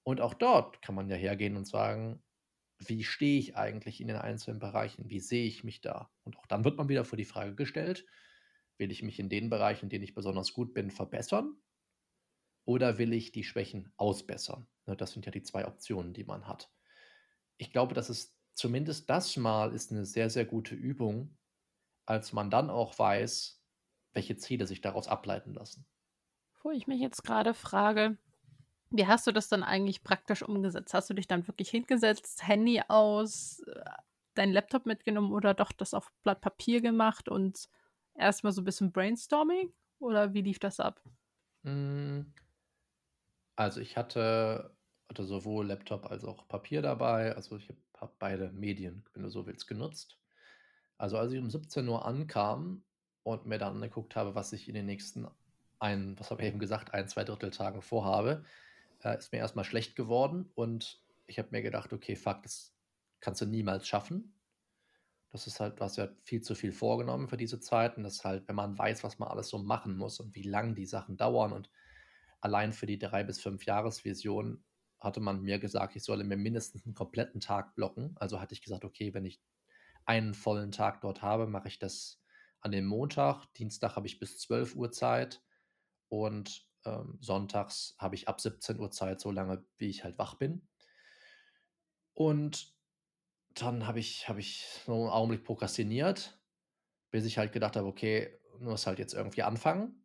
Und 0.04 0.22
auch 0.22 0.34
dort 0.34 0.82
kann 0.82 0.96
man 0.96 1.10
ja 1.10 1.16
hergehen 1.16 1.58
und 1.58 1.68
sagen: 1.68 2.24
„Wie 2.80 3.04
stehe 3.04 3.40
ich 3.40 3.58
eigentlich 3.58 4.02
in 4.02 4.08
den 4.08 4.18
einzelnen 4.18 4.60
Bereichen? 4.60 5.10
Wie 5.10 5.20
sehe 5.22 5.46
ich 5.48 5.64
mich 5.64 5.82
da?“ 5.82 6.12
Und 6.24 6.38
auch 6.40 6.48
dann 6.48 6.66
wird 6.66 6.78
man 6.78 6.90
wieder 6.90 7.06
vor 7.06 7.18
die 7.18 7.26
Frage 7.26 7.56
gestellt: 7.56 8.06
„Will 8.78 8.92
ich 8.92 9.04
mich 9.04 9.20
in 9.20 9.30
den 9.30 9.50
Bereichen, 9.52 9.86
in 9.86 9.90
denen 9.90 10.04
ich 10.06 10.16
besonders 10.16 10.54
gut 10.54 10.74
bin, 10.74 10.92
verbessern 10.92 11.58
oder 12.68 13.00
will 13.00 13.14
ich 13.14 13.34
die 13.34 13.46
Schwächen 13.46 13.94
ausbessern?“ 13.98 14.68
Ne, 14.88 14.98
das 14.98 15.14
sind 15.14 15.26
ja 15.28 15.34
die 15.34 15.44
2 15.44 15.68
Optionen, 15.68 16.14
die 16.14 16.26
man 16.26 16.48
hat. 16.48 16.72
Ich 17.58 17.72
glaube, 17.74 17.96
dass 17.96 18.10
es 18.10 18.38
zumindest 18.56 19.10
das 19.10 19.38
mal 19.38 19.74
ist 19.74 19.92
'ne 19.94 20.06
sehr, 20.06 20.30
sehr 20.32 20.46
gute 20.46 20.76
Übung, 20.76 21.38
als 22.08 22.34
man 22.34 22.52
dann 22.52 22.70
auch 22.72 23.00
weiß, 23.00 23.64
welche 24.14 24.38
Ziele 24.38 24.68
sich 24.68 24.82
daraus 24.82 25.08
ableiten 25.10 25.54
lassen. 25.56 25.86
Wo 26.64 26.72
ich 26.72 26.88
mich 26.88 27.00
jetzt 27.00 27.24
grade 27.24 27.54
frage: 27.54 28.18
Wie 28.92 29.08
hast 29.08 29.28
du 29.28 29.32
das 29.32 29.50
dann 29.50 29.64
eigentlich 29.64 30.04
praktisch 30.04 30.44
umgesetzt? 30.44 30.94
Hast 30.94 31.10
du 31.10 31.16
dich 31.16 31.28
dann 31.28 31.48
wirklich 31.48 31.70
hingesetzt, 31.70 32.48
Handy 32.48 32.82
aus, 32.88 33.62
äh, 33.62 33.84
deinen 34.36 34.54
Laptop 34.54 34.86
mitgenommen 34.86 35.34
oder 35.34 35.54
doch 35.54 35.72
das 35.74 35.94
auf 35.94 36.12
Blatt 36.24 36.42
Papier 36.42 36.82
gemacht 36.82 37.30
und 37.30 37.70
erst 38.16 38.44
mal 38.44 38.52
so 38.54 38.64
bisschen 38.64 38.92
Brainstorming 38.94 39.74
oder 40.00 40.34
wie 40.34 40.42
lief 40.44 40.60
das 40.60 40.80
ab? 40.80 41.02
Hm. 41.66 42.32
Also, 43.60 43.82
ich 43.82 43.98
hatte 43.98 44.78
hatte 45.10 45.24
sowohl 45.26 45.66
Laptop 45.68 46.06
als 46.12 46.24
auch 46.26 46.48
Papier 46.48 46.82
dabei. 46.84 47.36
Also, 47.36 47.56
ich 47.58 47.70
habe 47.98 48.14
beide 48.20 48.52
Medien, 48.52 49.04
wenn 49.14 49.24
du 49.24 49.30
so 49.30 49.48
willst, 49.48 49.68
genutzt. 49.68 50.20
Also, 50.98 51.18
als 51.18 51.32
ich 51.34 51.40
um 51.40 51.50
17:00 51.52 52.06
ankam 52.06 52.86
und 53.24 53.46
mir 53.48 53.58
dann 53.60 53.76
angeguckt 53.78 54.16
habe, 54.16 54.36
was 54.36 54.54
ich 54.54 54.68
in 54.70 54.76
den 54.76 54.86
nächsten 54.88 55.28
ein 55.80 56.20
was 56.20 56.32
habe 56.32 56.44
ich 56.44 56.50
eben 56.50 56.60
gesagt, 56.60 56.94
1, 56.94 57.08
2/3 57.10 57.52
Tagen 57.52 57.82
vorhabe, 57.82 58.46
äh, 59.04 59.18
ist 59.18 59.32
mir 59.34 59.40
erst 59.40 59.56
mal 59.58 59.64
schlecht 59.66 59.96
geworden 59.98 60.52
und 60.56 61.04
ich 61.28 61.40
habe 61.40 61.50
mir 61.52 61.62
gedacht: 61.64 61.94
„Okay, 61.94 62.16
fuck, 62.18 62.44
das 62.44 62.76
kannst 63.22 63.42
du 63.42 63.48
niemals 63.48 63.88
schaffen.“ 63.88 64.36
Das 65.34 65.48
ist 65.48 65.60
halt 65.60 65.80
du 65.80 65.84
hast 65.86 65.98
ja 65.98 66.10
viel 66.24 66.42
zu 66.42 66.56
viel 66.56 66.72
vorgenommen 66.72 67.28
für 67.30 67.38
diese 67.38 67.60
Zeit 67.60 67.98
und 67.98 68.04
das 68.04 68.24
halt 68.26 68.48
wenn 68.48 68.56
man 68.56 68.78
weiß, 68.78 69.04
was 69.04 69.20
man 69.20 69.30
alles 69.30 69.50
so 69.50 69.60
machen 69.60 69.98
muss 69.98 70.20
und 70.22 70.36
wie 70.36 70.44
lang 70.44 70.76
die 70.76 70.86
Sachen 70.86 71.18
dauern 71.18 71.54
und 71.54 71.70
allein 72.42 72.74
für 72.74 72.86
die 72.88 73.00
3 73.00 73.24
bis 73.24 73.42
5 73.42 73.66
Jahresvision 73.66 74.64
hatte 75.00 75.20
man 75.22 75.42
mir 75.42 75.60
gesagt, 75.60 75.96
ich 75.96 76.04
solle 76.04 76.24
mir 76.24 76.38
mindestens 76.38 76.86
'n 76.86 76.94
kompletten 76.96 77.42
Tag 77.42 77.76
blocken. 77.76 78.16
Also, 78.20 78.42
hatte 78.42 78.54
ich 78.56 78.62
gesagt: 78.64 78.86
„Okay, 78.86 79.14
wenn 79.14 79.26
ich 79.26 79.42
einen 80.06 80.34
vollen 80.36 80.72
Tag 80.72 81.02
dort 81.02 81.22
habe, 81.24 81.48
mache 81.48 81.68
ich 81.70 81.80
das 81.80 82.22
an 82.62 82.72
dem 82.72 82.86
Montag. 82.88 83.48
Dienstag 83.56 83.96
habe 83.98 84.08
ich 84.08 84.20
bis 84.20 84.40
12:00 84.40 84.92
Zeit 84.92 85.44
und, 86.10 86.68
ähm, 86.86 87.18
sonntags 87.22 87.96
habe 88.00 88.16
ich 88.16 88.28
ab 88.30 88.42
17:00 88.42 88.92
Zeit, 88.92 89.22
so 89.22 89.32
lange, 89.32 89.66
wie 89.78 89.90
ich 89.90 90.04
halt 90.06 90.20
wach 90.20 90.36
bin.“ 90.36 90.68
Und 92.18 92.74
dann 93.56 93.88
habe 93.88 94.00
ich 94.00 94.30
habe 94.30 94.40
ich 94.42 94.66
so 94.86 95.06
'n 95.06 95.10
Augenblick 95.12 95.44
prokrastiniert, 95.46 96.42
bis 97.12 97.26
ich 97.26 97.38
halt 97.38 97.54
gedacht 97.54 97.76
habe: 97.78 97.88
„Okay, 97.88 98.40
musst 98.60 98.88
halt 98.88 99.00
jetzt 99.00 99.14
irgendwie 99.14 99.44
anfangen.“ 99.44 100.04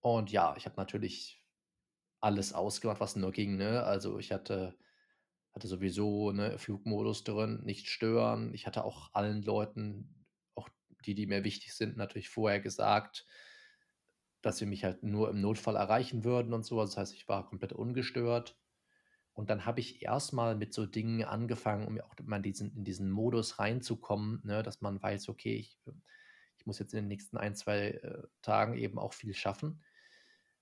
Und 0.00 0.32
ja, 0.32 0.56
ich 0.56 0.66
habe 0.66 0.76
natürlich 0.76 1.37
alles 2.20 2.52
ausgemacht, 2.52 3.00
was 3.00 3.16
nur 3.16 3.32
ging, 3.32 3.56
ne? 3.56 3.82
Also, 3.84 4.18
ich 4.18 4.32
hatte 4.32 4.78
hatte 5.54 5.68
sowieso, 5.68 6.32
ne, 6.32 6.58
Flugmodus 6.58 7.24
drin, 7.24 7.62
nicht 7.64 7.88
stören. 7.88 8.54
Ich 8.54 8.66
hatte 8.66 8.84
auch 8.84 9.10
allen 9.14 9.42
Leuten, 9.42 10.26
auch 10.54 10.68
die, 11.06 11.14
die 11.14 11.26
mir 11.26 11.44
wichtig 11.44 11.74
sind, 11.74 11.96
natürlich 11.96 12.28
vorher 12.30 12.60
gesagt, 12.60 13.26
dass 14.42 14.58
sie 14.58 14.66
mich 14.66 14.84
halt 14.84 15.02
nur 15.02 15.30
im 15.30 15.40
Notfall 15.40 15.76
erreichen 15.76 16.24
würden 16.24 16.52
und 16.52 16.64
so. 16.64 16.80
Das 16.80 16.96
heißt, 16.96 17.14
ich 17.14 17.28
war 17.28 17.46
komplett 17.48 17.72
ungestört. 17.72 18.58
Und 19.34 19.50
dann 19.50 19.66
habe 19.66 19.80
ich 19.80 20.02
erst 20.02 20.32
mal 20.34 20.56
mit 20.56 20.74
so 20.74 20.86
Dingen 20.86 21.24
angefangen, 21.24 21.86
um 21.86 22.00
auch 22.00 22.14
mal 22.24 22.38
in 22.38 22.42
diesen 22.44 22.76
in 22.76 22.84
diesen 22.84 23.10
Modus 23.10 23.58
reinzukommen, 23.60 24.42
ne, 24.44 24.62
dass 24.62 24.80
man 24.82 25.02
weiß: 25.02 25.28
„Okay, 25.30 25.56
ich 25.56 25.80
ich 26.58 26.66
muss 26.66 26.78
jetzt 26.80 26.94
in 26.94 26.98
den 26.98 27.08
nächsten 27.08 27.38
1, 27.38 27.56
2, 27.56 27.90
äh, 27.90 28.24
Tagen 28.42 28.76
eben 28.76 28.98
auch 28.98 29.14
viel 29.14 29.34
schaffen.“ 29.34 29.82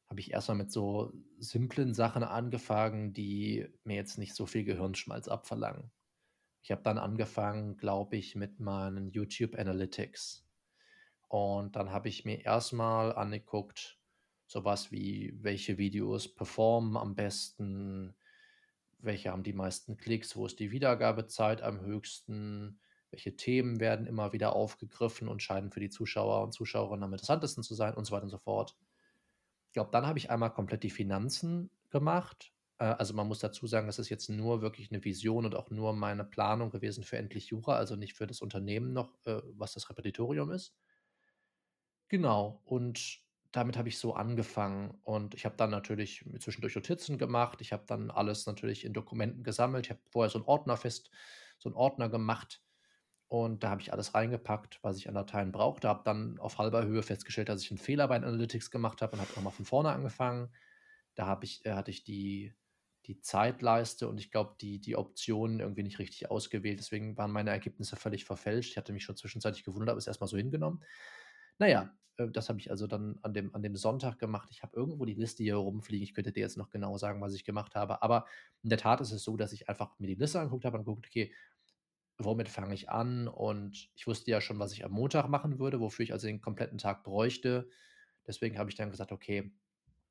Habe 0.08 0.20
ich 0.20 0.32
erst 0.32 0.48
mal 0.48 0.54
mit 0.54 0.70
so 0.70 1.12
simplen 1.38 1.92
Sachen 1.92 2.22
angefangen, 2.22 3.12
die 3.12 3.68
mir 3.84 3.96
jetzt 3.96 4.18
nicht 4.18 4.34
so 4.34 4.46
viel 4.46 4.64
Gehirnschmalz 4.64 5.28
abverlangen. 5.28 5.90
Ich 6.62 6.70
habe 6.70 6.82
dann 6.82 6.98
angefangen, 6.98 7.76
glaube 7.76 8.16
ich, 8.16 8.34
mit 8.34 8.60
meinen 8.60 9.10
YouTube 9.10 9.56
Analytics. 9.56 10.44
Und 11.28 11.76
dann 11.76 11.90
habe 11.90 12.08
ich 12.08 12.24
mir 12.24 12.44
erst 12.44 12.72
mal 12.72 13.12
angeguckt, 13.12 13.98
so 14.46 14.64
was 14.64 14.92
wie: 14.92 15.34
Welche 15.42 15.78
Videos 15.78 16.32
performen 16.32 16.96
am 16.96 17.14
besten? 17.14 18.14
Welche 18.98 19.30
haben 19.30 19.42
die 19.42 19.52
meisten 19.52 19.96
Klicks? 19.96 20.36
Wo 20.36 20.46
ist 20.46 20.58
die 20.60 20.70
Wiedergabezeit 20.72 21.62
am 21.62 21.80
höchsten? 21.80 22.80
Welche 23.10 23.36
Themen 23.36 23.80
werden 23.80 24.06
immer 24.06 24.32
wieder 24.32 24.54
aufgegriffen 24.54 25.28
und 25.28 25.42
scheinen 25.42 25.70
für 25.70 25.80
die 25.80 25.90
Zuschauer 25.90 26.42
und 26.42 26.52
Zuschauerinnen 26.52 27.04
am 27.04 27.12
interessantesten 27.12 27.62
zu 27.62 27.74
sein 27.74 27.94
und 27.94 28.04
so 28.06 28.12
weiter 28.12 28.24
und 28.24 28.30
so 28.30 28.38
fort. 28.38 28.76
Glaube, 29.76 29.90
dann 29.92 30.06
habe 30.06 30.18
ich 30.18 30.30
einmal 30.30 30.52
komplett 30.52 30.82
die 30.82 30.90
Finanzen 30.90 31.70
gemacht, 31.90 32.52
Äh, 32.78 32.84
also 32.86 33.14
man 33.14 33.26
muss 33.28 33.38
dazu 33.40 33.66
sagen, 33.66 33.86
das 33.86 33.98
ist 33.98 34.08
jetzt 34.10 34.28
nur 34.30 34.60
wirklich 34.62 34.90
eine 34.90 35.04
Vision 35.04 35.46
und 35.46 35.54
auch 35.54 35.70
nur 35.70 35.92
meine 35.94 36.24
Planung 36.24 36.70
gewesen 36.70 37.04
für 37.04 37.16
Endlich 37.18 37.46
Jura, 37.48 37.76
also 37.76 37.96
nicht 37.96 38.14
für 38.14 38.26
das 38.26 38.40
Unternehmen 38.42 38.92
noch, 38.92 39.14
äh, 39.26 39.40
was 39.54 39.72
das 39.74 39.88
Repetitorium 39.90 40.50
ist. 40.50 40.74
Genau, 42.08 42.62
und 42.64 43.20
damit 43.52 43.76
habe 43.76 43.88
ich 43.88 43.98
so 43.98 44.14
angefangen 44.14 45.00
und 45.02 45.34
ich 45.34 45.44
habe 45.44 45.56
dann 45.56 45.70
natürlich 45.70 46.24
zwischendurch 46.38 46.74
Notizen 46.76 47.18
gemacht. 47.18 47.60
Ich 47.60 47.72
habe 47.72 47.84
dann 47.86 48.10
alles 48.10 48.46
natürlich 48.46 48.84
in 48.84 48.92
Dokumenten 48.92 49.42
gesammelt. 49.42 49.86
Ich 49.86 49.90
habe 49.90 50.00
vorher 50.10 50.30
so 50.30 50.38
'n 50.38 50.44
Ordner 50.44 50.76
fest 50.76 51.10
so 51.58 51.68
'n 51.68 51.74
Ordner 51.74 52.08
gemacht 52.08 52.62
und 53.28 53.64
da 53.64 53.70
habe 53.70 53.80
ich 53.82 53.92
alles 53.92 54.14
reingepackt, 54.14 54.78
was 54.82 54.96
ich 54.98 55.08
an 55.08 55.14
Dateien 55.14 55.52
brauchte. 55.52 55.88
Habe 55.88 56.02
dann 56.04 56.38
auf 56.38 56.58
halber 56.58 56.84
Höhe 56.84 57.02
festgestellt, 57.02 57.48
dass 57.48 57.62
ich 57.62 57.70
einen 57.70 57.78
Fehler 57.78 58.08
bei 58.08 58.16
Analytics 58.16 58.70
gemacht 58.70 59.02
habe 59.02 59.14
und 59.16 59.20
habe 59.22 59.42
noch 59.42 59.52
von 59.54 59.64
vorne 59.64 59.90
angefangen. 59.90 60.54
Da 61.14 61.38
ich 61.42 61.64
äh, 61.66 61.72
hatte 61.74 61.90
ich 61.90 62.04
die 62.04 62.54
die 63.06 63.20
Zeitleiste 63.20 64.08
und 64.08 64.18
ich 64.18 64.30
glaube, 64.32 64.56
die 64.60 64.80
die 64.80 64.96
Optionen 64.96 65.60
irgendwie 65.60 65.84
nicht 65.84 65.98
richtig 66.00 66.30
ausgewählt. 66.30 66.80
Deswegen 66.80 67.16
waren 67.16 67.30
meine 67.32 67.50
Ergebnisse 67.50 67.96
völlig 67.96 68.24
verfälscht. 68.24 68.72
Ich 68.72 68.76
hatte 68.78 68.92
mich 68.92 69.04
schon 69.04 69.16
zwischenzeitlich 69.16 69.64
gewundert, 69.64 69.90
habe 69.90 69.98
es 69.98 70.06
erst 70.08 70.20
mal 70.20 70.26
so 70.26 70.36
hingenommen. 70.36 70.82
Na 71.58 71.68
ja, 71.68 71.96
äh, 72.16 72.28
das 72.30 72.48
habe 72.48 72.58
ich 72.58 72.70
also 72.70 72.86
dann 72.86 73.18
an 73.22 73.34
dem 73.34 73.54
an 73.54 73.62
dem 73.62 73.76
Sonntag 73.76 74.18
gemacht. 74.18 74.48
Ich 74.50 74.62
habe 74.62 74.76
irgendwo 74.76 75.04
die 75.04 75.14
Liste 75.14 75.42
hier 75.42 75.56
rumfliegen. 75.56 76.02
Ich 76.04 76.14
könnte 76.14 76.32
dir 76.32 76.40
jetzt 76.40 76.56
noch 76.56 76.70
genau 76.70 76.96
sagen, 76.98 77.20
was 77.20 77.34
ich 77.34 77.44
gemacht 77.44 77.74
habe. 77.74 78.02
Aber 78.02 78.26
in 78.62 78.70
der 78.70 78.78
Tat 78.78 79.00
ist 79.00 79.12
es 79.12 79.22
so, 79.24 79.36
dass 79.36 79.52
ich 79.52 79.68
einfach 79.68 79.98
mir 79.98 80.08
die 80.08 80.14
Liste 80.14 80.40
angeguckt 80.40 80.64
habe 80.64 80.78
und 80.78 80.84
geguckt: 80.84 81.06
„Okay, 81.06 81.32
womit 82.18 82.48
fange 82.48 82.74
ich 82.74 82.88
an?“ 82.90 83.28
Und 83.28 83.90
ich 83.94 84.06
wusste 84.06 84.30
ja 84.30 84.40
schon, 84.40 84.58
was 84.58 84.72
ich 84.72 84.84
am 84.84 84.92
Montag 84.92 85.28
machen 85.28 85.58
würde, 85.58 85.80
wofür 85.80 86.04
ich 86.04 86.12
also 86.12 86.26
den 86.26 86.40
kompletten 86.40 86.78
Tag 86.78 87.04
bräuchte. 87.04 87.68
Deswegen 88.26 88.58
habe 88.58 88.70
ich 88.70 88.76
dann 88.76 88.90
gesagt: 88.90 89.12
„Okay, 89.12 89.52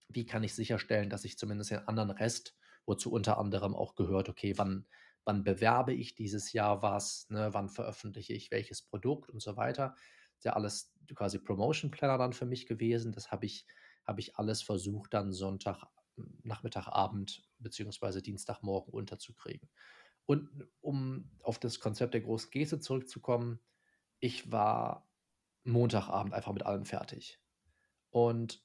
wie 0.09 0.25
kann 0.25 0.43
ich 0.43 0.53
sicherstellen, 0.55 1.09
dass 1.09 1.25
ich 1.25 1.37
zumindest 1.37 1.71
den 1.71 1.87
anderen 1.87 2.11
Rest, 2.11 2.55
wozu 2.85 3.11
unter 3.11 3.37
anderem 3.37 3.75
auch 3.75 3.95
gehört, 3.95 4.29
okay, 4.29 4.53
wann 4.57 4.87
wann 5.27 5.43
bewerbe 5.43 5.91
ich 5.93 6.13
dieses 6.13 6.53
Jahr 6.53 6.83
was, 6.83 7.27
ne, 7.31 7.49
wann 7.53 7.67
veröffentliche 7.69 8.33
ich 8.33 8.51
welches 8.51 8.83
Produkt 8.83 9.29
und 9.31 9.41
so 9.41 9.57
weiter. 9.57 9.95
Ist 10.37 10.45
ja 10.45 10.53
alles 10.53 10.93
quasi 11.15 11.39
Promotion 11.39 11.89
Planner 11.89 12.19
dann 12.19 12.33
für 12.33 12.45
mich 12.45 12.67
gewesen. 12.67 13.11
Das 13.11 13.31
habe 13.31 13.47
ich 13.47 13.65
habe 14.05 14.19
ich 14.21 14.35
alles 14.37 14.61
versucht, 14.61 15.13
dann 15.15 15.33
Sonntag 15.33 15.83
Nachmittag, 16.43 16.87
Abend 16.87 17.43
beziehungsweise 17.59 18.21
Dienstagmorgen 18.21 18.93
unterzukriegen. 18.93 19.69
Und 20.25 20.67
um 20.81 21.31
auf 21.41 21.59
das 21.59 21.79
Konzept 21.79 22.13
der 22.13 22.21
großen 22.21 22.49
Geste 22.51 22.79
zurückzukommen, 22.79 23.59
ich 24.19 24.51
war 24.51 25.09
Montagabend 25.63 26.33
einfach 26.33 26.53
mit 26.53 26.65
allem 26.65 26.85
fertig. 26.85 27.39
Und 28.09 28.63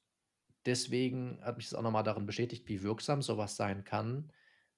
deswegen 0.65 1.43
hat 1.43 1.57
mich 1.57 1.69
das 1.69 1.79
auch 1.79 1.83
noch 1.83 1.91
mal 1.91 2.03
darin 2.03 2.27
bestätigt, 2.27 2.69
wie 2.69 2.83
wirksam 2.83 3.23
sowas 3.23 3.57
sein 3.57 3.85
kann, 3.85 4.33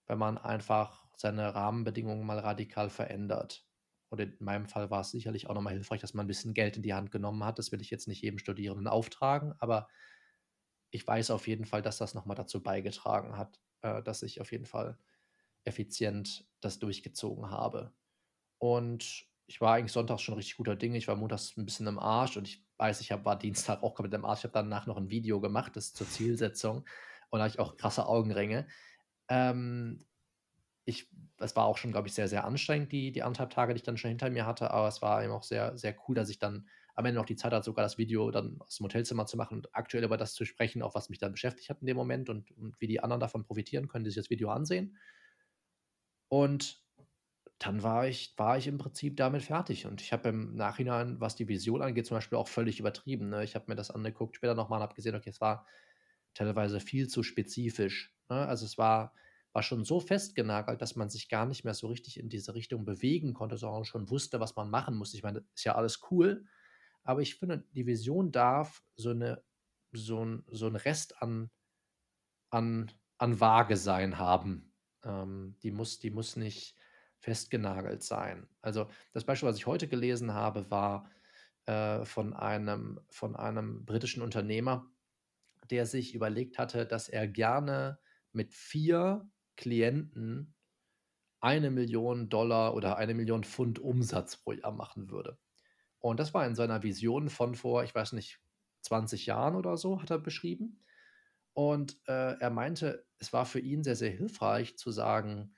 wenn 0.07 0.19
man 0.19 0.39
einfach 0.39 1.07
seine 1.17 1.55
Rahmenbedingungen 1.55 2.27
mal 2.27 2.39
radikal 2.39 2.91
verändert. 2.91 3.67
Und 4.09 4.21
in 4.21 4.37
meinem 4.41 4.67
Fall 4.67 4.91
war 4.91 5.01
es 5.01 5.11
sicherlich 5.11 5.49
auch 5.49 5.55
noch 5.55 5.63
mal 5.63 5.73
hilfreich, 5.73 6.01
dass 6.01 6.15
man 6.15 6.25
ein 6.25 6.29
bisschen 6.29 6.55
Geld 6.55 6.77
in 6.77 6.83
die 6.83 6.95
Hand 6.95 7.11
genommen 7.11 7.45
hat. 7.45 7.59
Das 7.59 7.73
will 7.73 7.81
ich 7.81 7.91
jetzt 7.91 8.09
nicht 8.09 8.23
jedem 8.23 8.39
Studierenden 8.39 8.89
auftragen, 8.89 9.55
aber 9.59 9.89
ich 10.91 11.07
weiß 11.07 11.31
auf 11.31 11.49
jeden 11.49 11.65
Fall, 11.65 11.83
dass 11.83 11.99
das 11.99 12.15
noch 12.15 12.27
mal 12.27 12.35
dazu 12.35 12.63
beigetragen 12.63 13.37
hat, 13.39 13.61
äh, 13.81 14.03
dass 14.03 14.23
ich 14.23 14.41
auf 14.41 14.53
jeden 14.53 14.67
Fall 14.67 14.99
effizient 15.65 16.47
das 16.61 16.79
durchgezogen 16.79 17.51
habe. 17.51 17.93
Und 18.59 19.27
ich 19.47 19.61
war 19.61 19.75
eigentlich 19.75 19.93
sonntags 19.93 20.23
schon 20.23 20.35
richtig 20.35 20.57
guter 20.57 20.77
Dinge. 20.77 20.97
Ich 20.99 21.09
war 21.09 21.17
montags 21.17 21.57
ein 21.57 21.65
bisschen 21.65 21.87
im 21.87 21.99
Arsch 21.99 22.37
und 22.37 22.49
ich 22.49 22.65
weiß, 22.79 23.01
ich 23.01 23.13
habe 23.13 23.25
war 23.25 23.39
Dienstag 23.39 23.83
auch 23.83 23.95
komplett 23.95 24.15
im 24.15 24.25
Arsch. 24.25 24.41
Ich 24.41 24.45
habe 24.45 24.55
danach 24.55 24.87
noch 24.87 24.97
ein 24.97 25.11
Video 25.11 25.41
gemacht, 25.41 25.77
das 25.77 25.93
zur 25.93 26.09
Zielsetzung 26.09 26.85
und 27.31 27.39
da 27.39 27.45
hatte 27.45 27.55
ich 27.55 27.61
auch 27.61 27.77
krasse 27.77 28.07
Augenringe. 28.07 28.67
Ähm, 29.29 30.05
ich 30.85 31.09
es 31.39 31.57
war 31.57 31.65
auch 31.67 31.77
schon, 31.77 31.93
glaube 31.93 32.09
ich, 32.09 32.15
sehr, 32.15 32.29
sehr 32.29 32.45
anstrengend, 32.45 32.93
die 32.93 33.11
die 33.13 33.25
1,5 33.25 33.49
Tage, 33.49 33.75
die 33.75 33.79
ich 33.79 33.83
dann 33.83 33.97
schon 33.97 34.11
hinter 34.11 34.31
mir 34.31 34.47
hatte, 34.47 34.71
aber 34.71 34.89
es 34.89 35.03
war 35.03 35.23
eben 35.25 35.33
auch 35.33 35.43
sehr, 35.43 35.77
sehr 35.77 35.97
cool, 36.07 36.15
dass 36.15 36.29
ich 36.29 36.39
dann 36.39 36.69
am 36.95 37.05
Ende 37.05 37.19
noch 37.19 37.27
die 37.27 37.37
Zeit 37.37 37.53
hatte, 37.53 37.65
sogar 37.65 37.83
das 37.83 37.99
Video 37.99 38.31
dann 38.31 38.61
aus 38.61 38.77
dem 38.77 38.85
Hotelzimmer 38.85 39.27
zu 39.27 39.37
machen 39.37 39.57
und 39.57 39.75
aktuell 39.75 40.05
über 40.05 40.17
das 40.17 40.35
zu 40.35 40.45
sprechen, 40.45 40.83
auch 40.83 40.95
was 40.95 41.09
mich 41.09 41.19
dann 41.19 41.33
beschäftigt 41.33 41.71
hat 41.71 41.81
in 41.81 41.87
dem 41.87 41.97
Moment 41.97 42.29
und 42.29 42.51
und 42.53 42.81
wie 42.81 42.87
die 42.87 43.01
anderen 43.01 43.21
davon 43.21 43.45
profitieren 43.45 43.89
können, 43.89 44.05
die 44.05 44.11
sich 44.11 44.23
das 44.23 44.31
Video 44.31 44.51
ansehen. 44.51 44.97
Und 46.33 46.83
dann 47.59 47.83
war 47.83 48.09
ich 48.09 48.35
war 48.39 48.59
ich 48.59 48.67
im 48.69 48.79
Prinzip 48.79 49.17
damit 49.19 49.43
fertig 49.45 49.87
und 49.87 50.03
ich 50.03 50.13
habe 50.13 50.31
im 50.31 50.55
Nachhinein, 50.57 51.21
was 51.21 51.37
die 51.37 51.49
Vision 51.49 51.83
angeht, 51.83 52.07
zum 52.07 52.17
Beispiel 52.17 52.39
auch 52.39 52.49
völlig 52.49 52.81
übertrieben, 52.81 53.29
ne? 53.31 53.45
Ich 53.45 53.55
habe 53.57 53.67
mir 53.69 53.77
das 53.77 53.91
angeguckt 53.93 54.37
später 54.37 54.55
noch 54.55 54.69
mal 54.71 54.77
und 54.79 54.83
habe 54.83 54.95
gesehen, 54.95 55.15
okay, 55.17 55.31
es 55.31 55.41
war 55.43 55.67
teilweise 56.35 56.81
viel 56.81 57.09
zu 57.09 57.23
spezifisch, 57.25 58.15
ne? 58.31 58.47
Also, 58.49 58.67
es 58.67 58.79
war 58.79 59.15
war 59.53 59.63
schon 59.65 59.85
so 59.85 60.01
festgenagelt, 60.01 60.83
dass 60.83 60.97
man 60.97 61.11
sich 61.11 61.29
gar 61.31 61.47
nicht 61.47 61.65
mehr 61.65 61.75
so 61.75 61.89
richtig 61.89 62.21
in 62.21 62.29
diese 62.31 62.55
Richtung 62.55 62.85
bewegen 62.87 63.35
konnte, 63.35 63.57
sondern 63.59 63.85
schon 63.87 64.11
wusste, 64.11 64.41
was 64.41 64.57
man 64.57 64.71
machen 64.71 64.97
muss. 64.97 65.15
Ich 65.15 65.23
meine, 65.25 65.45
ist 65.55 65.65
ja 65.65 65.75
alles 65.77 66.01
cool, 66.11 66.47
aber 67.05 67.23
ich 67.23 67.37
finde, 67.37 67.67
die 67.73 67.87
Vision 67.87 68.33
darf 68.33 68.83
so 68.97 69.13
'ne 69.15 69.43
so 69.93 70.23
'n 70.23 70.45
so 70.51 70.67
'n 70.69 70.77
Rest 70.77 71.23
an 71.23 71.51
an 72.51 72.91
an 73.19 73.41
Vagesein 73.41 74.19
haben. 74.19 74.72
Ähm, 75.05 75.57
die 75.63 75.71
muss 75.71 75.99
die 76.01 76.11
muss 76.11 76.37
nicht 76.37 76.77
festgenagelt 77.19 78.03
sein. 78.03 78.49
Also, 78.63 78.89
das 79.13 79.25
Beispiel, 79.25 79.49
was 79.49 79.57
ich 79.57 79.67
heute 79.67 79.89
gelesen 79.89 80.35
habe, 80.35 80.71
war, 80.71 81.11
äh, 81.67 82.05
von 82.05 82.35
einem 82.35 83.01
von 83.11 83.37
einem 83.37 83.85
britischen 83.85 84.23
Unternehmer, 84.23 84.91
der 85.71 85.87
sich 85.87 86.15
überlegt 86.15 86.59
hatte, 86.59 86.87
dass 86.87 87.09
er 87.09 87.29
gerne 87.29 87.99
mit 88.33 88.55
4 88.55 89.31
Klienten 89.57 90.55
eine 91.41 91.71
Million 91.71 92.29
Dollar 92.29 92.75
oder 92.75 92.97
eine 92.97 93.15
Million 93.15 93.45
Pfund 93.45 93.79
Umsatz 93.79 94.37
pro 94.37 94.53
Jahr 94.53 94.73
machen 94.73 95.11
würde. 95.11 95.39
Und 95.99 96.21
das 96.21 96.35
war 96.35 96.47
in 96.47 96.55
seiner 96.57 96.83
Vision 96.83 97.31
von 97.31 97.55
vor, 97.55 97.85
ich 97.85 97.95
weiß 97.95 98.13
nicht, 98.13 98.41
20 98.83 99.27
Jahren 99.27 99.57
oder 99.57 99.77
so, 99.77 100.03
hat 100.03 100.11
er 100.11 100.19
beschrieben. 100.19 100.85
Und, 101.55 101.99
äh, 102.07 102.35
er 102.39 102.51
meinte, 102.51 103.07
es 103.19 103.33
war 103.33 103.47
für 103.47 103.61
ihn 103.61 103.85
sehr, 103.85 103.97
sehr 103.97 104.11
hilfreich 104.11 104.77
zu 104.79 104.91
sagen: 104.91 105.55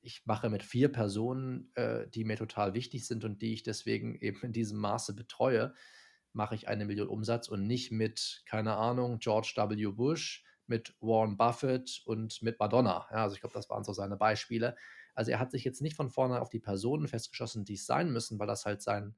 „Ich 0.00 0.26
mache 0.26 0.50
mit 0.50 0.62
4 0.62 0.90
Personen, 0.92 1.72
äh, 1.74 2.08
die 2.08 2.24
mir 2.24 2.36
total 2.36 2.74
wichtig 2.74 3.06
sind 3.06 3.24
und 3.24 3.42
die 3.42 3.54
ich 3.54 3.62
deswegen 3.64 4.16
eben 4.20 4.42
in 4.42 4.52
diesem 4.52 4.78
Maße 4.78 5.14
betreue, 5.14 5.74
mache 6.32 6.54
ich 6.54 6.68
eine 6.68 6.84
Million 6.84 7.08
Umsatz 7.08 7.48
und 7.48 7.66
nicht 7.66 7.90
mit, 7.92 8.42
keine 8.46 8.76
Ahnung, 8.76 9.18
George 9.18 9.52
W. 9.56 9.86
Bush, 9.92 10.44
mit 10.66 10.94
Warren 11.00 11.36
Buffett 11.36 12.02
und 12.06 12.42
mit 12.42 12.60
Madonna.“ 12.60 13.06
Ja, 13.10 13.24
also 13.24 13.34
ich 13.34 13.40
glaube, 13.40 13.54
das 13.54 13.70
waren 13.70 13.84
so 13.84 13.92
seine 13.92 14.16
Beispiele. 14.16 14.76
Also, 15.14 15.30
er 15.32 15.40
hat 15.40 15.50
sich 15.50 15.64
jetzt 15.64 15.82
nicht 15.82 15.96
von 15.96 16.10
vorne 16.10 16.40
auf 16.40 16.50
die 16.50 16.60
Personen 16.60 17.08
festgeschossen, 17.08 17.64
die 17.64 17.74
es 17.74 17.86
sein 17.86 18.10
müssen, 18.12 18.38
weil 18.38 18.46
das 18.46 18.66
halt 18.66 18.82
sein 18.82 19.16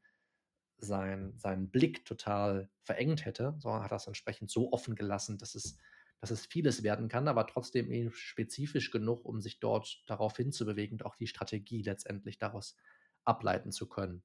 sein 0.81 1.35
seinen 1.39 1.71
Blick 1.71 2.05
total 2.05 2.71
verengt 2.83 3.25
hätte, 3.25 3.55
sondern 3.59 3.83
hat 3.85 3.93
das 3.93 4.07
entsprechend 4.07 4.51
so 4.51 4.73
offen 4.73 4.95
gelassen, 4.97 5.39
dass 5.39 5.55
es 5.55 5.79
dass 6.21 6.31
es 6.31 6.45
vieles 6.45 6.83
werden 6.83 7.09
kann, 7.09 7.29
aber 7.29 7.47
trotzdem 7.47 7.91
eben 7.91 8.13
spezifisch 8.13 8.91
genug, 8.91 9.25
um 9.25 9.41
sich 9.41 9.59
dort 9.59 10.03
darauf 10.07 10.37
hinzubewegen 10.37 10.97
und 10.99 11.07
auch 11.07 11.17
die 11.17 11.27
Strategie 11.27 11.81
letztendlich 11.83 12.39
daraus 12.39 12.77
ableiten 13.25 13.73
zu 13.73 13.89
können. 13.89 14.23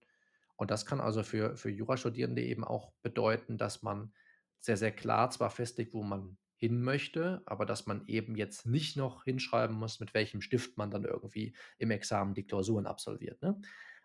Und 0.57 0.71
das 0.71 0.85
kann 0.85 1.01
also 1.01 1.23
für 1.23 1.57
für 1.57 1.69
Jurastudierende 1.69 2.41
eben 2.43 2.63
auch 2.63 2.93
bedeuten, 3.01 3.57
dass 3.57 3.83
man 3.83 4.13
sehr, 4.59 4.77
sehr 4.77 4.91
klar 4.91 5.29
zwar 5.31 5.49
festlegt, 5.51 5.93
wo 5.93 6.03
man 6.03 6.37
hin 6.57 6.81
möchte, 6.81 7.43
aber 7.45 7.65
dass 7.65 7.85
man 7.85 8.07
eben 8.07 8.35
jetzt 8.35 8.65
nicht 8.65 8.95
noch 8.97 9.25
hinschreiben 9.25 9.75
muss, 9.75 9.99
mit 9.99 10.13
welchem 10.13 10.41
Stift 10.41 10.77
man 10.77 10.89
dann 10.91 11.03
irgendwie 11.03 11.55
im 11.77 11.91
Examen 11.91 12.33
die 12.33 12.45
Klausuren 12.47 12.87
absolviert, 12.87 13.41
ne? 13.41 13.59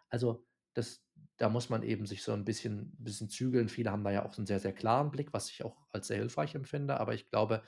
Also, 0.09 0.45
das 0.75 1.05
da 1.39 1.49
muss 1.49 1.71
man 1.71 1.83
eben 1.83 2.07
sich 2.07 2.23
so 2.23 2.33
'n 2.33 2.45
bisschen 2.45 2.93
bisschen 2.99 3.29
zügeln. 3.31 3.69
Viele 3.71 3.91
haben 3.93 4.05
da 4.05 4.11
ja 4.13 4.25
auch 4.27 4.35
so 4.35 4.43
'n 4.43 4.47
sehr, 4.47 4.61
sehr 4.61 4.73
klaren 4.75 5.11
Blick, 5.11 5.33
was 5.33 5.51
ich 5.51 5.65
auch 5.65 5.87
als 5.93 6.09
sehr 6.09 6.19
hilfreich 6.19 6.55
empfinde, 6.55 7.01
aber 7.01 7.15
ich 7.15 7.31
glaube, 7.31 7.63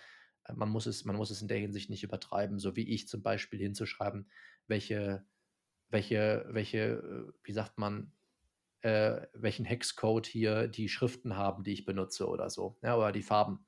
äh, 0.44 0.52
man 0.54 0.68
muss 0.70 0.86
es 0.86 1.04
man 1.06 1.16
muss 1.16 1.30
es 1.30 1.42
in 1.42 1.48
der 1.48 1.58
Hinsicht 1.58 1.90
nicht 1.90 2.02
übertreiben, 2.04 2.58
so 2.58 2.76
wie 2.76 2.88
ich 2.88 3.08
zum 3.08 3.22
Beispiel 3.22 3.60
hinzuschreiben, 3.60 4.30
welche 4.68 5.26
welche 5.90 6.46
welche, 6.50 6.78
äh, 6.78 7.32
wie 7.44 7.52
sagt 7.52 7.78
man, 7.78 8.12
äh, 8.82 9.26
welchen 9.34 9.64
Hexcode 9.66 10.26
hier 10.26 10.68
die 10.68 10.88
Schriften 10.90 11.36
haben, 11.36 11.64
die 11.64 11.72
ich 11.74 11.84
benutze 11.86 12.28
oder 12.28 12.50
so, 12.50 12.78
ja, 12.82 12.96
oder 12.98 13.12
die 13.12 13.22
Farben, 13.24 13.66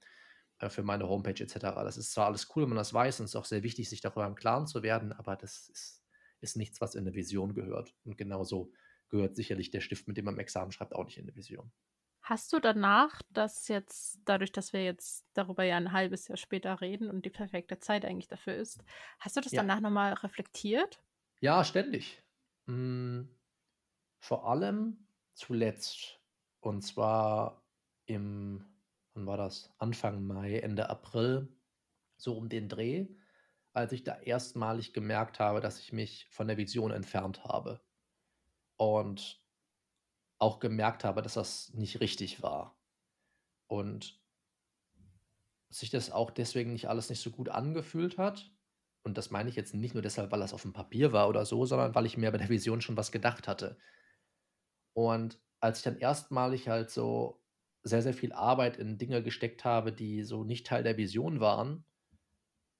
äh, 0.60 0.70
für 0.70 0.82
meine 0.84 1.08
Homepage 1.08 1.42
et 1.44 1.50
cetera. 1.50 1.84
Das 1.84 1.96
ist 1.98 2.12
zwar 2.12 2.26
alles 2.28 2.48
cool, 2.56 2.64
wenn 2.64 2.70
man 2.70 2.78
das 2.78 2.94
weiß 2.94 3.20
und 3.20 3.26
es 3.26 3.32
ist 3.32 3.36
auch 3.36 3.44
sehr 3.46 3.62
wichtig, 3.64 3.88
sich 3.90 4.00
darüber 4.02 4.26
im 4.28 4.36
Klaren 4.36 4.66
zu 4.68 4.82
werden, 4.84 5.12
aber 5.14 5.36
das 5.36 5.68
ist 5.70 6.02
ist 6.42 6.56
nichts, 6.58 6.80
was 6.82 6.94
in 6.96 7.04
'ne 7.04 7.14
Vision 7.14 7.54
gehört. 7.54 7.94
Und 8.04 8.18
genauso 8.18 8.72
gehört 9.10 9.36
sicherlich 9.36 9.70
der 9.70 9.80
Stift, 9.80 10.08
mit 10.08 10.16
dem 10.16 10.24
man 10.26 10.34
im 10.34 10.40
Examen 10.40 10.72
schreibt, 10.72 10.94
auch 10.94 11.04
nicht 11.04 11.18
in 11.18 11.26
'ne 11.26 11.34
Vision. 11.36 11.72
Hast 12.22 12.52
du 12.54 12.58
danach 12.58 13.20
das 13.30 13.68
jetzt 13.68 14.20
dadurch, 14.24 14.50
dass 14.50 14.72
wir 14.72 14.82
jetzt 14.82 15.26
darüber 15.34 15.62
ja 15.64 15.76
'n 15.76 15.92
halbes 15.92 16.26
Jahr 16.28 16.38
später 16.38 16.80
reden 16.80 17.10
und 17.10 17.24
die 17.26 17.30
perfekte 17.30 17.78
Zeit 17.78 18.04
eigentlich 18.04 18.28
dafür 18.28 18.54
ist, 18.56 18.82
hast 19.20 19.36
du 19.36 19.40
das 19.42 19.52
Ja. 19.52 19.64
danach 19.64 19.80
noch 19.80 19.90
mal 19.90 20.14
reflektiert? 20.14 21.04
Ja, 21.42 21.64
ständig. 21.64 22.22
Hm, 22.66 23.28
vor 24.20 24.48
allem 24.48 25.08
zuletzt. 25.34 26.20
Und 26.60 26.82
zwar 26.82 27.68
im 28.06 28.66
wann 29.14 29.26
war 29.26 29.36
das? 29.38 29.74
Anfang 29.78 30.24
Mai, 30.26 30.58
Ende 30.60 30.90
April, 30.90 31.56
so 32.18 32.36
um 32.36 32.48
den 32.50 32.68
Dreh, 32.68 33.08
als 33.74 33.92
ich 33.92 34.04
da 34.04 34.16
erstmalig 34.20 34.92
gemerkt 34.94 35.40
habe, 35.40 35.60
dass 35.60 35.80
ich 35.80 35.92
mich 35.92 36.28
von 36.30 36.48
der 36.48 36.58
Vision 36.58 36.92
entfernt 36.92 37.44
habe 37.44 37.82
und 38.76 39.42
auch 40.38 40.60
gemerkt 40.60 41.04
habe, 41.04 41.22
dass 41.22 41.34
das 41.34 41.72
nicht 41.74 42.00
richtig 42.00 42.42
war 42.42 42.78
und 43.66 44.20
sich 45.70 45.90
das 45.90 46.10
auch 46.10 46.30
deswegen 46.30 46.72
nicht 46.72 46.88
alles 46.88 47.10
nicht 47.10 47.20
so 47.20 47.30
gut 47.30 47.48
angefühlt 47.48 48.18
hat. 48.18 48.52
Und 49.02 49.18
das 49.18 49.30
meine 49.30 49.48
ich 49.48 49.56
jetzt 49.56 49.74
nicht 49.74 49.94
nur 49.94 50.02
deshalb, 50.02 50.30
weil 50.32 50.40
das 50.40 50.54
auf 50.54 50.62
dem 50.62 50.72
Papier 50.72 51.12
war 51.12 51.28
oder 51.28 51.44
so, 51.44 51.66
sondern 51.66 51.94
weil 51.94 52.06
ich 52.06 52.16
mir 52.16 52.30
bei 52.30 52.38
der 52.38 52.48
Vision 52.48 52.80
schon 52.80 52.96
was 52.96 53.12
gedacht 53.12 53.48
hatte. 53.48 53.78
Und 54.94 55.40
als 55.60 55.78
ich 55.78 55.84
dann 55.84 55.98
erstmalig 55.98 56.68
halt 56.68 56.90
so 56.90 57.42
sehr, 57.82 58.02
sehr 58.02 58.14
viel 58.14 58.32
Arbeit 58.32 58.76
in 58.76 58.98
Dinge 58.98 59.22
gesteckt 59.22 59.64
habe, 59.64 59.92
die 59.92 60.22
so 60.22 60.44
nicht 60.44 60.66
Teil 60.66 60.82
der 60.82 60.96
Vision 60.96 61.40
waren, 61.40 61.84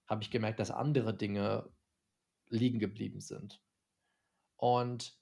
habe 0.07 0.23
ich 0.23 0.31
gemerkt, 0.31 0.61
dass 0.61 0.71
andere 0.71 1.17
Dinge 1.17 1.71
liegen 2.49 2.79
geblieben 2.79 3.21
sind. 3.21 3.63
Und 4.57 5.19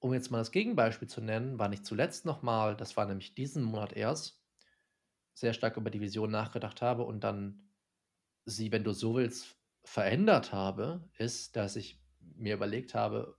um 0.00 0.14
jetzt 0.14 0.30
mal 0.30 0.38
das 0.38 0.50
Gegenbeispiel 0.50 1.08
zu 1.08 1.20
nennen, 1.20 1.58
war 1.58 1.68
nicht 1.68 1.86
zuletzt 1.86 2.24
nochmal, 2.24 2.76
das 2.76 2.96
war 2.96 3.06
nämlich 3.06 3.34
diesen 3.34 3.62
Monat 3.62 3.92
erst, 3.92 4.42
sehr 5.34 5.52
stark 5.52 5.76
über 5.76 5.90
die 5.90 6.00
Vision 6.00 6.30
nachgedacht 6.30 6.82
habe 6.82 7.04
und 7.04 7.22
dann 7.22 7.70
sie, 8.44 8.72
wenn 8.72 8.84
du 8.84 8.92
so 8.92 9.14
willst, 9.14 9.56
verändert 9.84 10.52
habe, 10.52 11.08
ist, 11.18 11.56
dass 11.56 11.76
ich 11.76 12.02
mir 12.20 12.54
überlegt 12.54 12.94
habe, 12.94 13.38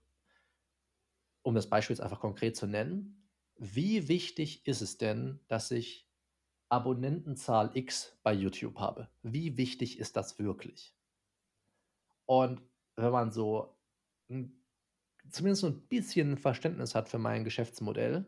um 1.42 1.54
das 1.54 1.68
Beispiel 1.68 1.94
jetzt 1.94 2.02
einfach 2.02 2.20
konkret 2.20 2.56
zu 2.56 2.66
nennen, 2.66 3.28
wie 3.56 4.08
wichtig 4.08 4.66
ist 4.66 4.80
es 4.80 4.98
denn, 4.98 5.40
dass 5.48 5.70
ich 5.70 6.08
Abonnentenzahl 6.68 7.76
X 7.76 8.18
bei 8.22 8.32
YouTube 8.32 8.78
habe? 8.78 9.10
Wie 9.22 9.56
wichtig 9.56 9.98
ist 9.98 10.16
das 10.16 10.38
wirklich? 10.38 10.96
Und 12.26 12.62
wenn 12.96 13.12
man 13.12 13.30
so 13.30 13.76
zumindest 15.30 15.62
so 15.62 15.68
ein 15.68 15.82
bisschen 15.88 16.36
Verständnis 16.36 16.94
hat 16.94 17.08
für 17.08 17.18
mein 17.18 17.44
Geschäftsmodell, 17.44 18.26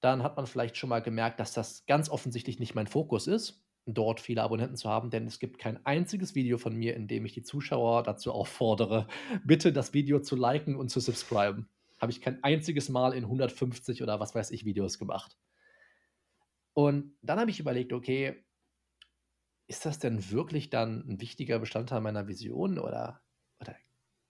dann 0.00 0.22
hat 0.22 0.36
man 0.36 0.46
vielleicht 0.46 0.76
schon 0.76 0.90
mal 0.90 1.02
gemerkt, 1.02 1.40
dass 1.40 1.52
das 1.52 1.84
ganz 1.86 2.08
offensichtlich 2.08 2.58
nicht 2.58 2.74
mein 2.74 2.86
Fokus 2.86 3.26
ist, 3.26 3.64
dort 3.86 4.20
viele 4.20 4.42
Abonnenten 4.42 4.76
zu 4.76 4.88
haben, 4.88 5.10
denn 5.10 5.26
es 5.26 5.38
gibt 5.38 5.58
kein 5.58 5.84
einziges 5.86 6.34
Video 6.34 6.58
von 6.58 6.76
mir, 6.76 6.94
in 6.94 7.08
dem 7.08 7.24
ich 7.24 7.32
die 7.32 7.42
Zuschauer 7.42 8.02
dazu 8.02 8.32
auffordere, 8.32 9.06
bitte 9.44 9.72
das 9.72 9.94
Video 9.94 10.20
zu 10.20 10.36
liken 10.36 10.76
und 10.76 10.90
zu 10.90 11.00
subscriben. 11.00 11.68
Habe 12.00 12.12
ich 12.12 12.20
kein 12.20 12.42
einziges 12.44 12.88
Mal 12.88 13.12
in 13.12 13.24
150 13.24 14.02
oder 14.02 14.20
was 14.20 14.34
weiß 14.34 14.50
ich 14.52 14.64
Videos 14.64 14.98
gemacht. 14.98 15.36
Und 16.74 17.16
dann 17.22 17.40
habe 17.40 17.50
ich 17.50 17.58
überlegt, 17.58 17.92
okay, 17.92 18.44
ist 19.66 19.84
das 19.84 19.98
denn 19.98 20.30
wirklich 20.30 20.70
dann 20.70 21.04
ein 21.08 21.20
wichtiger 21.20 21.58
Bestandteil 21.58 22.00
meiner 22.00 22.28
Vision 22.28 22.78
oder, 22.78 23.20
oder 23.60 23.74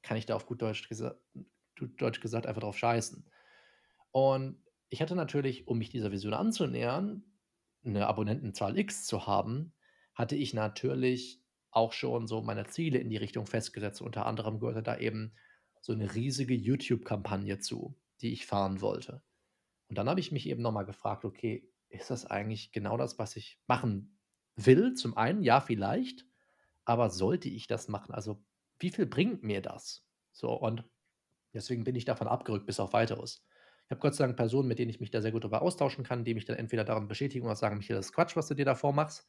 kann 0.02 0.16
ich 0.16 0.26
da 0.26 0.34
auf 0.34 0.46
gut 0.46 0.62
Deutsch, 0.62 0.88
gesa 0.88 1.16
Deutsch 1.76 2.20
gesagt 2.20 2.46
einfach 2.46 2.62
drauf 2.62 2.78
scheißen? 2.78 3.30
Und 4.10 4.62
ich 4.88 5.02
hatte 5.02 5.14
natürlich, 5.14 5.68
um 5.68 5.78
mich 5.78 5.90
dieser 5.90 6.12
Vision 6.12 6.34
anzunähern, 6.34 7.24
eine 7.84 8.06
Abonnentenzahl 8.06 8.76
X 8.78 9.06
zu 9.06 9.26
haben, 9.26 9.74
hatte 10.14 10.34
ich 10.34 10.54
natürlich 10.54 11.42
auch 11.70 11.92
schon 11.92 12.26
so 12.26 12.42
meine 12.42 12.66
Ziele 12.66 12.98
in 12.98 13.10
die 13.10 13.16
Richtung 13.16 13.46
festgesetzt. 13.46 14.00
Unter 14.00 14.26
anderem 14.26 14.58
gehörte 14.58 14.82
da 14.82 14.98
eben 14.98 15.34
so 15.80 15.92
eine 15.92 16.14
riesige 16.14 16.54
YouTube-Kampagne 16.54 17.58
zu, 17.58 17.96
die 18.20 18.32
ich 18.32 18.46
fahren 18.46 18.80
wollte. 18.80 19.22
Und 19.88 19.96
dann 19.96 20.08
habe 20.08 20.20
ich 20.20 20.32
mich 20.32 20.48
eben 20.48 20.62
nochmal 20.62 20.86
gefragt, 20.86 21.24
okay, 21.24 21.70
ist 21.88 22.10
das 22.10 22.26
eigentlich 22.26 22.72
genau 22.72 22.96
das, 22.96 23.18
was 23.18 23.36
ich 23.36 23.60
machen 23.66 24.18
will? 24.56 24.94
Zum 24.94 25.16
einen, 25.16 25.42
ja, 25.42 25.60
vielleicht, 25.60 26.26
aber 26.84 27.10
sollte 27.10 27.48
ich 27.48 27.66
das 27.66 27.88
machen? 27.88 28.12
Also, 28.12 28.44
wie 28.78 28.90
viel 28.90 29.06
bringt 29.06 29.42
mir 29.42 29.62
das? 29.62 30.06
So, 30.32 30.52
und 30.52 30.84
deswegen 31.54 31.84
bin 31.84 31.96
ich 31.96 32.04
davon 32.04 32.28
abgerückt 32.28 32.66
bis 32.66 32.80
auf 32.80 32.92
weiteres. 32.92 33.44
Ich 33.86 33.90
habe 33.90 34.00
Gott 34.00 34.14
sei 34.14 34.24
Dank 34.26 34.36
Personen, 34.36 34.68
mit 34.68 34.78
denen 34.78 34.90
ich 34.90 35.00
mich 35.00 35.10
da 35.10 35.22
sehr 35.22 35.32
gut 35.32 35.44
darüber 35.44 35.62
austauschen 35.62 36.04
kann, 36.04 36.24
die 36.24 36.34
mich 36.34 36.44
dann 36.44 36.56
entweder 36.56 36.84
daran 36.84 37.08
bestätigen 37.08 37.46
oder 37.46 37.56
sagen, 37.56 37.78
Michael, 37.78 37.96
das 37.96 38.06
ist 38.06 38.12
Quatsch, 38.12 38.36
was 38.36 38.48
du 38.48 38.54
dir 38.54 38.66
da 38.66 38.74
vormachst. 38.74 39.26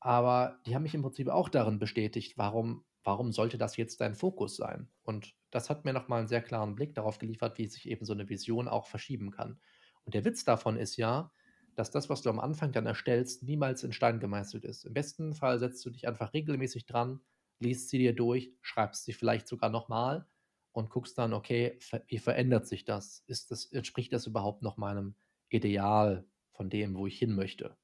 Aber 0.00 0.60
die 0.66 0.74
haben 0.74 0.82
mich 0.82 0.94
im 0.94 1.02
Prinzip 1.02 1.28
auch 1.28 1.48
darin 1.48 1.78
bestätigt, 1.78 2.38
warum, 2.38 2.84
warum 3.04 3.32
sollte 3.32 3.58
das 3.58 3.76
jetzt 3.76 4.00
dein 4.00 4.14
Fokus 4.14 4.56
sein? 4.56 4.90
Und 5.02 5.34
das 5.50 5.70
hat 5.70 5.84
mir 5.84 5.92
nochmal 5.92 6.20
einen 6.20 6.28
sehr 6.28 6.42
klaren 6.42 6.74
Blick 6.74 6.94
darauf 6.94 7.18
geliefert, 7.18 7.58
wie 7.58 7.66
sich 7.66 7.88
eben 7.88 8.04
so 8.04 8.12
eine 8.12 8.28
Vision 8.28 8.68
auch 8.68 8.86
verschieben 8.86 9.30
kann. 9.30 9.60
Und 10.04 10.14
der 10.14 10.24
Witz 10.24 10.44
davon 10.44 10.76
ist 10.76 10.96
ja, 10.96 11.32
dass 11.74 11.90
das, 11.90 12.08
was 12.08 12.22
du 12.22 12.30
am 12.30 12.40
Anfang 12.40 12.72
dann 12.72 12.86
erstellst, 12.86 13.42
niemals 13.44 13.82
in 13.82 13.92
Stein 13.92 14.20
gemeißelt 14.20 14.64
ist. 14.64 14.84
Im 14.84 14.94
besten 14.94 15.34
Fall 15.34 15.58
setzt 15.58 15.84
du 15.84 15.90
dich 15.90 16.06
einfach 16.06 16.32
regelmäßig 16.32 16.86
dran, 16.86 17.20
liest 17.60 17.88
sie 17.88 17.98
dir 17.98 18.14
durch, 18.14 18.52
schreibst 18.60 19.04
sie 19.04 19.12
vielleicht 19.12 19.48
sogar 19.48 19.70
nochmal 19.70 20.26
und 20.72 20.90
guckst 20.90 21.18
dann, 21.18 21.32
okay, 21.32 21.78
wie 22.06 22.18
verändert 22.18 22.66
sich 22.66 22.84
das? 22.84 23.24
Ist 23.26 23.50
das? 23.50 23.66
Entspricht 23.66 24.12
das 24.12 24.26
überhaupt 24.26 24.62
noch 24.62 24.76
meinem 24.76 25.16
Ideal 25.48 26.26
von 26.52 26.70
dem, 26.70 26.94
wo 26.96 27.06
ich 27.06 27.18
hin 27.18 27.34
möchte? 27.34 27.76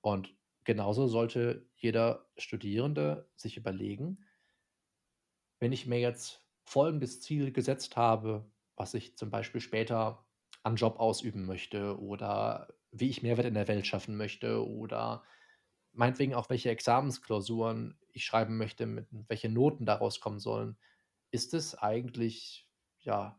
Und 0.00 0.34
genauso 0.64 1.06
sollte 1.06 1.68
jeder 1.76 2.26
Studierende 2.36 3.30
sich 3.36 3.56
überlegen, 3.56 4.24
wenn 5.60 5.72
ich 5.72 5.86
mir 5.86 6.00
jetzt 6.00 6.44
folgendes 6.64 7.20
Ziel 7.20 7.52
gesetzt 7.52 7.96
habe, 7.96 8.50
was 8.76 8.94
ich 8.94 9.16
zum 9.16 9.30
Beispiel 9.30 9.60
später 9.60 10.26
an 10.62 10.76
Job 10.76 10.98
ausüben 10.98 11.46
möchte 11.46 12.00
oder 12.00 12.74
wie 12.90 13.10
ich 13.10 13.22
Mehrwert 13.22 13.46
in 13.46 13.54
der 13.54 13.68
Welt 13.68 13.86
schaffen 13.86 14.16
möchte 14.16 14.66
oder 14.66 15.22
meinetwegen 15.94 16.34
auch 16.34 16.50
welche 16.50 16.70
Examensklausuren 16.70 17.98
ich 18.12 18.24
schreiben 18.24 18.56
möchte, 18.56 18.86
mit 18.86 19.06
welche 19.28 19.48
Noten 19.48 19.86
daraus 19.86 20.20
kommen 20.20 20.38
sollen, 20.38 20.76
ist 21.30 21.54
es 21.54 21.74
eigentlich, 21.74 22.68
ja, 23.00 23.38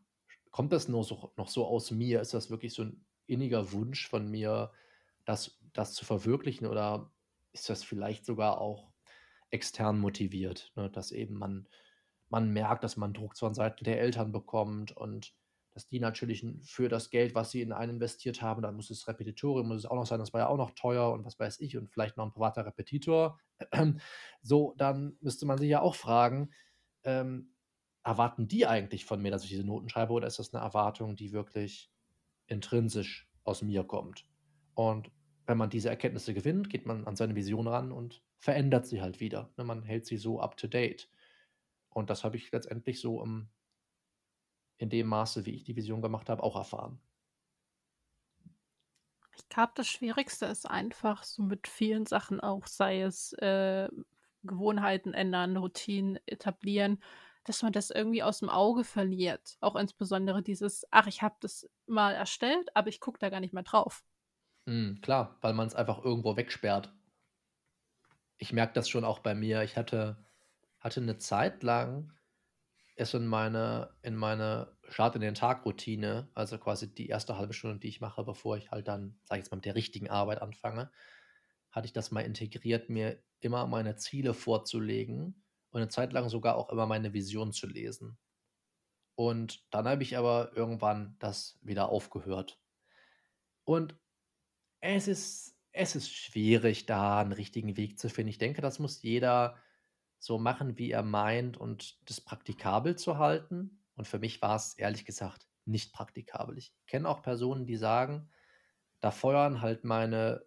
kommt 0.51 0.73
das 0.73 0.87
nur 0.87 1.03
so, 1.03 1.31
noch 1.37 1.47
so 1.47 1.65
aus 1.65 1.91
mir? 1.91 2.21
Ist 2.21 2.33
das 2.33 2.49
wirklich 2.49 2.73
so 2.73 2.83
ein 2.83 3.05
inniger 3.27 3.71
Wunsch 3.71 4.07
von 4.07 4.29
mir, 4.29 4.71
das, 5.25 5.59
das 5.73 5.93
zu 5.93 6.05
verwirklichen 6.05 6.67
oder 6.67 7.11
ist 7.51 7.69
das 7.69 7.83
vielleicht 7.83 8.25
sogar 8.25 8.59
auch 8.59 8.91
extern 9.49 9.99
motiviert, 9.99 10.71
ne? 10.75 10.89
dass 10.89 11.11
eben 11.11 11.35
man, 11.35 11.67
man 12.29 12.51
merkt, 12.51 12.83
dass 12.83 12.97
man 12.97 13.13
Druck 13.13 13.37
von 13.37 13.53
Seiten 13.53 13.83
der 13.83 13.99
Eltern 13.99 14.31
bekommt 14.31 14.95
und 14.95 15.33
dass 15.75 15.89
die 15.89 15.99
natürlich 15.99 16.45
für 16.63 16.87
das 16.87 17.09
Geld, 17.09 17.35
was 17.35 17.51
sie 17.51 17.61
in 17.61 17.73
einen 17.73 17.95
investiert 17.95 18.41
haben, 18.41 18.61
dann 18.61 18.77
muss 18.77 18.89
es 18.89 19.09
Repetitorium, 19.09 19.67
muss 19.67 19.79
es 19.79 19.85
auch 19.85 19.95
noch 19.95 20.05
sein, 20.05 20.19
das 20.19 20.31
war 20.31 20.39
ja 20.39 20.47
auch 20.47 20.55
noch 20.55 20.71
teuer 20.71 21.11
und 21.11 21.25
was 21.25 21.37
weiß 21.37 21.59
ich 21.59 21.75
und 21.75 21.91
vielleicht 21.91 22.15
noch 22.15 22.25
ein 22.25 22.31
privater 22.31 22.65
Repetitor. 22.65 23.37
So, 24.41 24.73
dann 24.77 25.17
müsste 25.21 25.45
man 25.45 25.57
sich 25.57 25.69
ja 25.69 25.81
auch 25.81 25.95
fragen, 25.95 26.51
ähm, 27.03 27.49
erwarten 28.03 28.47
die 28.47 28.67
eigentlich 28.67 29.03
von 29.03 29.21
mir, 29.21 29.31
dass 29.31 29.43
ich 29.43 29.49
diese 29.49 29.65
Noten 29.65 29.89
schreibe, 29.89 30.13
oder 30.13 30.27
ist 30.27 30.39
das 30.39 30.53
eine 30.53 30.63
Erwartung, 30.63 31.15
die 31.15 31.33
wirklich 31.33 31.91
intrinsisch 32.47 33.27
aus 33.43 33.61
mir 33.61 33.83
kommt? 33.83 34.25
Und 34.75 35.11
wenn 35.45 35.57
man 35.57 35.69
diese 35.69 35.89
Erkenntnisse 35.89 36.33
gewinnt, 36.33 36.69
geht 36.69 36.85
man 36.85 37.05
an 37.05 37.15
seine 37.15 37.35
Vision 37.35 37.67
ran 37.67 37.91
und 37.91 38.23
verändert 38.37 38.85
sie 38.85 39.01
halt 39.01 39.19
wieder. 39.19 39.51
Ne? 39.57 39.65
Man 39.65 39.83
hält 39.83 40.05
sie 40.05 40.17
so 40.17 40.39
up 40.39 40.55
to 40.55 40.67
date. 40.67 41.09
Und 41.89 42.09
das 42.09 42.23
habe 42.23 42.37
ich 42.37 42.51
letztendlich 42.51 43.01
so 43.01 43.21
im, 43.23 43.49
in 44.77 44.89
dem 44.89 45.07
Maße, 45.07 45.45
wie 45.45 45.51
ich 45.55 45.63
die 45.63 45.75
Vision 45.75 46.01
gemacht 46.01 46.29
habe, 46.29 46.43
auch 46.43 46.55
erfahren. 46.55 46.99
Ich 49.37 49.49
glaube, 49.49 49.73
das 49.75 49.87
Schwierigste 49.87 50.45
ist 50.45 50.65
einfach 50.69 51.23
so 51.23 51.43
mit 51.43 51.67
vielen 51.67 52.05
Sachen 52.05 52.39
auch, 52.39 52.67
sei 52.67 53.01
es 53.01 53.33
äh, 53.33 53.89
Gewohnheiten 54.43 55.13
ändern, 55.13 55.57
Routinen 55.57 56.19
etablieren, 56.25 57.01
dass 57.43 57.61
man 57.61 57.73
das 57.73 57.91
irgendwie 57.91 58.23
aus 58.23 58.39
dem 58.39 58.49
Auge 58.49 58.83
verliert. 58.83 59.57
Auch 59.59 59.75
insbesondere 59.75 60.41
dieses, 60.41 60.85
ach, 60.91 61.07
ich 61.07 61.21
habe 61.21 61.35
das 61.41 61.69
mal 61.85 62.13
erstellt, 62.13 62.75
aber 62.75 62.89
ich 62.89 62.99
gucke 62.99 63.19
da 63.19 63.29
gar 63.29 63.39
nicht 63.39 63.53
mehr 63.53 63.63
drauf. 63.63 64.03
Mhm, 64.65 64.99
klar, 65.01 65.37
weil 65.41 65.53
man 65.53 65.67
es 65.67 65.75
einfach 65.75 66.03
irgendwo 66.03 66.35
wegsperrt. 66.35 66.93
Ich 68.37 68.51
merke 68.51 68.73
das 68.73 68.89
schon 68.89 69.05
auch 69.05 69.19
bei 69.19 69.35
mir. 69.35 69.63
Ich 69.63 69.77
hatte, 69.77 70.17
hatte 70.79 71.01
eine 71.01 71.17
Zeit 71.17 71.61
lang 71.63 72.14
es 72.95 73.13
in 73.13 73.27
meine, 73.27 73.93
in 74.01 74.15
meine 74.15 74.75
Start 74.87 75.15
in 75.15 75.21
den 75.21 75.35
Tag-Routine, 75.35 76.29
also 76.33 76.57
quasi 76.57 76.93
die 76.93 77.07
erste 77.07 77.37
halbe 77.37 77.53
Stunde, 77.53 77.79
die 77.79 77.89
ich 77.89 78.01
mache, 78.01 78.23
bevor 78.23 78.57
ich 78.57 78.71
halt 78.71 78.87
dann, 78.87 79.19
sag 79.23 79.37
ich 79.37 79.43
jetzt 79.43 79.51
mal, 79.51 79.57
mit 79.57 79.65
der 79.65 79.75
richtigen 79.75 80.09
Arbeit 80.09 80.41
anfange, 80.41 80.91
hatte 81.71 81.87
ich 81.87 81.93
das 81.93 82.11
mal 82.11 82.21
integriert, 82.21 82.89
mir 82.89 83.21
immer 83.41 83.67
meine 83.67 83.97
Ziele 83.97 84.33
vorzulegen 84.33 85.43
und 85.71 85.81
eine 85.81 85.89
Zeit 85.89 86.13
lang 86.13 86.29
sogar 86.29 86.55
auch 86.55 86.69
immer 86.69 86.85
meine 86.85 87.13
Vision 87.13 87.51
zu 87.51 87.67
lesen. 87.67 88.17
Und 89.15 89.65
dann 89.71 89.87
habe 89.87 90.03
ich 90.03 90.17
aber 90.17 90.51
irgendwann 90.55 91.15
das 91.19 91.59
wieder 91.61 91.89
aufgehört. 91.89 92.59
Und 93.65 93.95
es 94.79 95.07
ist, 95.07 95.57
es 95.73 95.95
ist 95.95 96.13
schwierig, 96.13 96.85
da 96.85 97.19
einen 97.19 97.33
richtigen 97.33 97.75
Weg 97.75 97.99
zu 97.99 98.09
finden. 98.09 98.29
Ich 98.29 98.37
denke, 98.37 98.61
das 98.61 98.79
muss 98.79 99.01
jeder 99.01 99.57
so 100.19 100.37
machen, 100.37 100.77
wie 100.77 100.91
er 100.91 101.03
meint 101.03 101.57
und 101.57 101.99
das 102.09 102.21
praktikabel 102.21 102.95
zu 102.95 103.17
halten. 103.17 103.79
Und 103.95 104.07
für 104.07 104.19
mich 104.19 104.41
war 104.41 104.55
es 104.55 104.73
ehrlich 104.75 105.05
gesagt 105.05 105.47
nicht 105.65 105.93
praktikabel. 105.93 106.57
Ich 106.57 106.73
kenne 106.87 107.09
auch 107.09 107.21
Personen, 107.21 107.65
die 107.65 107.77
sagen, 107.77 108.29
da 108.99 109.11
feuern 109.11 109.61
halt 109.61 109.83
meine 109.83 110.45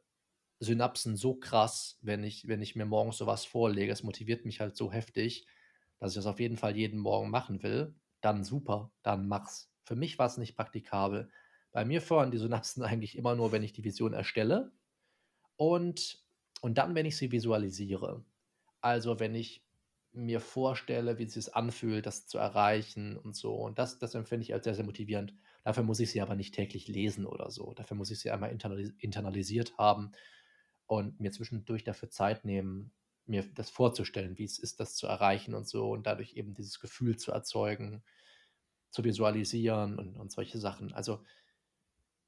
Synapsen 0.61 1.17
so 1.17 1.35
krass, 1.35 1.99
wenn 2.03 2.25
ich 2.25 2.49
wenn 2.49 2.63
ich 2.63 2.75
mir 2.75 2.87
morgens 2.87 3.19
so 3.19 3.27
was 3.27 3.45
vorlege. 3.45 3.93
Es 3.93 4.03
motiviert 4.03 4.45
mich 4.45 4.61
halt 4.61 4.77
so 4.77 4.93
heftig, 4.93 5.47
dass 5.99 6.13
ich 6.13 6.17
das 6.17 6.27
auf 6.27 6.41
jeden 6.41 6.57
Fall 6.57 6.77
jeden 6.77 6.99
Morgen 6.99 7.31
machen 7.31 7.63
will. 7.63 7.95
Dann 8.21 8.45
super, 8.45 8.91
dann 9.03 9.29
mach's. 9.29 9.71
Für 9.85 9.97
mich 9.97 10.19
war's 10.19 10.39
nicht 10.39 10.57
praktikabel. 10.57 11.31
Bei 11.71 11.85
mir 11.85 12.03
fördern 12.03 12.31
die 12.31 12.39
Synapsen 12.39 12.83
eigentlich 12.85 13.17
immer 13.17 13.35
nur, 13.37 13.53
wenn 13.53 13.63
ich 13.63 13.73
die 13.73 13.85
Vision 13.85 14.13
erstelle 14.13 14.73
und 15.57 16.25
und 16.61 16.79
dann, 16.79 16.95
wenn 16.97 17.07
ich 17.07 17.17
sie 17.17 17.31
visualisiere. 17.31 18.25
Also, 18.81 19.21
wenn 19.21 19.35
ich 19.35 19.65
mir 20.13 20.41
vorstelle, 20.41 21.19
wie 21.19 21.25
es 21.25 21.35
sich 21.35 21.55
anfühlt, 21.55 22.07
das 22.07 22.27
zu 22.27 22.39
erreichen 22.39 23.17
und 23.17 23.37
so. 23.37 23.55
Und 23.55 23.79
das 23.79 23.99
das 23.99 24.15
empfinde 24.15 24.43
ich 24.45 24.55
als 24.55 24.65
sehr, 24.65 24.75
sehr 24.75 24.85
motivierend. 24.85 25.35
Dafür 25.65 25.83
muss 25.85 26.01
ich 26.01 26.11
sie 26.11 26.21
aber 26.23 26.35
nicht 26.35 26.55
täglich 26.55 26.89
lesen 26.89 27.27
oder 27.27 27.51
so. 27.51 27.75
Dafür 27.75 27.97
muss 27.97 28.11
ich 28.11 28.21
sie 28.21 28.31
einmal 28.31 28.51
internalis 28.51 28.93
internalisiert 28.99 29.77
haben 29.79 30.13
und 30.87 31.21
mir 31.21 31.31
zwischendurch 31.33 31.85
dafür 31.85 32.11
Zeit 32.11 32.45
nehmen, 32.45 32.93
mir 33.27 33.45
das 33.55 33.71
vorzustellen, 33.71 34.39
wie 34.39 34.45
es 34.45 34.59
ist, 34.59 34.81
das 34.81 34.97
zu 34.97 35.07
erreichen 35.07 35.55
und 35.55 35.69
so 35.69 35.91
und 35.91 36.07
dadurch 36.07 36.35
eben 36.35 36.55
dieses 36.55 36.81
Gefühl 36.81 37.17
zu 37.19 37.31
erzeugen, 37.33 38.03
zu 38.91 39.05
visualisieren 39.05 39.99
und 39.99 40.17
und 40.17 40.33
solche 40.33 40.59
Sachen. 40.59 40.93
Also 40.95 41.23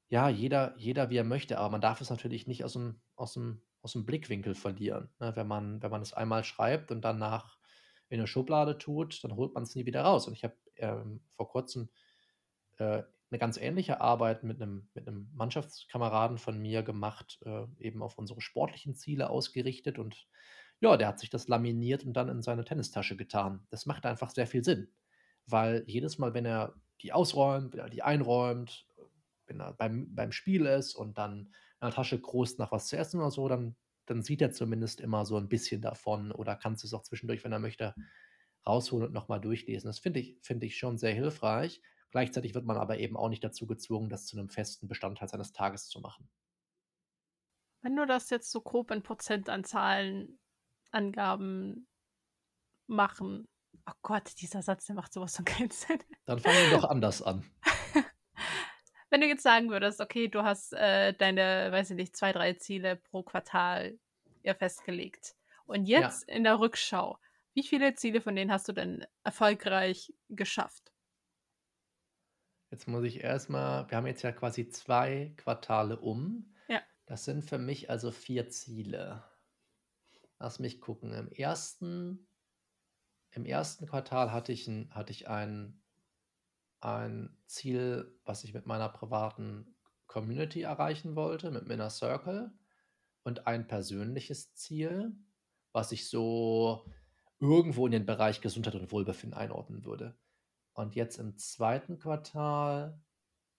ja, 0.09 0.29
jeder 0.29 0.75
jeder 0.77 1.09
wie 1.09 1.17
er 1.17 1.23
möchte, 1.23 1.57
aber 1.57 1.69
man 1.69 1.81
darf 1.81 2.01
es 2.01 2.09
natürlich 2.09 2.47
nicht 2.47 2.63
aus 2.63 2.73
dem 2.73 3.01
aus 3.15 3.33
dem 3.33 3.61
aus 3.81 3.93
dem 3.93 4.05
Blickwinkel 4.05 4.55
verlieren, 4.55 5.09
ne? 5.19 5.35
Wenn 5.35 5.47
man 5.47 5.81
wenn 5.83 5.91
man 5.91 6.01
es 6.01 6.13
einmal 6.13 6.43
schreibt 6.43 6.91
und 6.91 7.01
danach 7.03 7.57
in 8.09 8.19
'ne 8.21 8.27
Schublade 8.27 8.77
tut, 8.77 9.23
dann 9.23 9.35
holt 9.37 9.53
man 9.55 9.63
es 9.63 9.75
nie 9.75 9.85
wieder 9.85 10.03
raus. 10.03 10.27
Und 10.27 10.33
ich 10.35 10.43
habe, 10.43 10.57
ähm, 10.77 11.21
vor 11.29 11.49
Kurzem, 11.49 11.89
äh, 12.79 13.03
'ne 13.31 13.39
ganz 13.39 13.57
ähnliche 13.57 14.01
Arbeit 14.01 14.43
mit 14.43 14.61
einem 14.61 14.89
mit 14.95 15.05
'nem 15.07 15.29
Mannschaftskameraden 15.33 16.37
von 16.39 16.59
mir 16.59 16.83
gemacht, 16.83 17.39
äh, 17.45 17.67
eben 17.79 18.03
auf 18.03 18.17
unsere 18.19 18.41
sportlichen 18.41 18.95
Ziele 18.95 19.29
ausgerichtet 19.31 19.99
und 19.99 20.27
ja, 20.81 20.97
der 20.97 21.07
hat 21.09 21.19
sich 21.19 21.29
das 21.31 21.47
laminiert 21.49 22.05
und 22.05 22.13
dann 22.15 22.29
in 22.29 22.41
seine 22.43 22.65
Tennistasche 22.65 23.17
getan. 23.17 23.67
Das 23.71 23.85
macht 23.87 24.05
einfach 24.07 24.31
sehr 24.31 24.47
viel 24.47 24.63
Sinn, 24.65 24.93
weil 25.47 25.83
jedes 25.87 26.19
Mal, 26.19 26.33
wenn 26.35 26.45
er 26.45 26.75
die 27.03 27.13
ausräumt, 27.13 27.73
wenn 27.73 27.81
er 27.81 27.89
die 27.91 28.03
einräumt, 28.03 28.87
wenn 29.47 29.59
er 29.61 29.73
beim 29.73 30.15
beim 30.15 30.31
Spiel 30.33 30.65
ist 30.67 30.95
und 30.95 31.17
dann 31.19 31.53
in 31.81 31.87
der 31.87 31.91
Tasche 31.91 32.19
groß 32.19 32.57
nach 32.57 32.71
was 32.71 32.87
zu 32.87 32.97
essen 32.97 33.19
oder 33.19 33.31
so, 33.31 33.47
dann 33.47 33.75
dann 34.05 34.23
sieht 34.23 34.41
er 34.41 34.51
zumindest 34.51 34.99
immer 34.99 35.25
so 35.25 35.37
ein 35.37 35.47
bisschen 35.47 35.81
davon 35.81 36.31
oder 36.31 36.55
kann 36.55 36.73
es 36.73 36.93
auch 36.93 37.03
zwischendurch, 37.03 37.43
wenn 37.43 37.51
er 37.51 37.59
möchte, 37.59 37.95
rausholen 38.65 39.07
und 39.07 39.13
noch 39.13 39.27
mal 39.27 39.39
durchlesen. 39.39 39.87
Das 39.87 39.99
finde 39.99 40.19
ich 40.19 40.37
finde 40.41 40.65
ich 40.65 40.77
schon 40.77 40.97
sehr 40.97 41.13
hilfreich. 41.13 41.81
Gleichzeitig 42.11 42.53
wird 42.53 42.65
man 42.65 42.77
aber 42.77 42.97
eben 42.97 43.15
auch 43.15 43.29
nicht 43.29 43.43
dazu 43.43 43.65
gezwungen, 43.67 44.09
das 44.09 44.25
zu 44.25 44.37
einem 44.37 44.49
festen 44.49 44.87
Bestandteil 44.87 45.29
seines 45.29 45.53
Tages 45.53 45.87
zu 45.87 46.01
machen. 46.01 46.29
Wenn 47.81 47.95
du 47.95 48.05
das 48.05 48.29
jetzt 48.29 48.51
so 48.51 48.61
grob 48.61 48.91
in 48.91 49.01
Prozentanzahlen 49.01 50.39
Angaben 50.91 51.87
machen 52.87 53.47
oh 53.87 53.93
Gott, 54.01 54.33
dieser 54.39 54.61
Satz, 54.61 54.85
der 54.85 54.95
macht 54.95 55.13
so 55.13 55.21
was 55.21 55.35
von 55.35 55.45
keinen 55.45 55.71
Sinn. 55.71 55.99
Dann 56.25 56.39
fangen 56.39 56.69
wir 56.69 56.77
doch 56.77 56.89
anders 56.89 57.21
an. 57.21 57.45
Wenn 59.13 59.19
du 59.19 59.27
jetzt 59.27 59.43
sagen 59.43 59.69
würdest, 59.69 59.99
okay, 59.99 60.29
du 60.29 60.43
hast, 60.43 60.71
äh, 60.71 61.13
deine, 61.13 61.69
weiß 61.69 61.89
ich 61.89 61.97
nicht, 61.97 62.15
2, 62.15 62.31
3 62.31 62.53
Ziele 62.53 62.95
pro 62.95 63.23
Quartal 63.23 63.99
ja 64.41 64.53
festgelegt. 64.53 65.35
Und 65.65 65.85
Ja. 65.95 66.11
jetzt 66.11 66.23
in 66.29 66.45
der 66.45 66.59
Rückschau, 66.61 67.17
wie 67.53 67.63
viele 67.63 67.93
Ziele 67.95 68.21
von 68.21 68.37
denen 68.37 68.53
hast 68.53 68.69
du 68.69 68.71
denn 68.73 69.05
erfolgreich 69.25 70.13
geschafft? 70.29 70.91
Jetzt 72.71 72.87
muss 72.87 73.03
ich 73.03 73.21
erst 73.21 73.49
mal 73.49 73.89
wir 73.89 73.97
haben 73.97 74.07
jetzt 74.07 74.21
ja 74.21 74.31
quasi 74.31 74.69
2 74.69 75.33
Quartale 75.35 75.99
um. 75.99 76.53
Ja. 76.69 76.83
Das 77.05 77.25
sind 77.25 77.43
für 77.43 77.57
mich 77.57 77.89
also 77.89 78.11
4 78.11 78.47
Ziele. 78.47 79.23
Lass 80.39 80.57
mich 80.59 80.81
gucken. 80.81 81.13
Im 81.13 81.27
ersten 81.29 82.27
im 83.33 83.45
ersten 83.45 83.87
Quartal 83.87 84.31
hatte 84.33 84.51
ich 84.51 84.67
'n 84.67 84.89
hatte 84.93 85.11
ich 85.11 85.27
ein 85.29 85.80
ein 86.81 87.37
Ziel, 87.45 88.19
was 88.25 88.43
ich 88.43 88.53
mit 88.53 88.65
meiner 88.65 88.89
privaten 88.89 89.75
Community 90.07 90.63
erreichen 90.63 91.15
wollte, 91.15 91.51
mit 91.51 91.63
dem 91.63 91.71
Inner 91.71 91.89
Circle 91.89 92.51
und 93.23 93.47
ein 93.47 93.67
persönliches 93.67 94.53
Ziel, 94.55 95.15
was 95.71 95.91
ich 95.91 96.09
so 96.09 96.85
irgendwo 97.39 97.85
in 97.85 97.91
den 97.91 98.05
Bereich 98.05 98.41
Gesundheit 98.41 98.75
und 98.75 98.91
Wohlbefinden 98.91 99.37
einordnen 99.37 99.85
würde. 99.85 100.17
Und 100.73 100.95
jetzt 100.95 101.17
im 101.17 101.37
zweiten 101.37 101.99
Quartal 101.99 103.01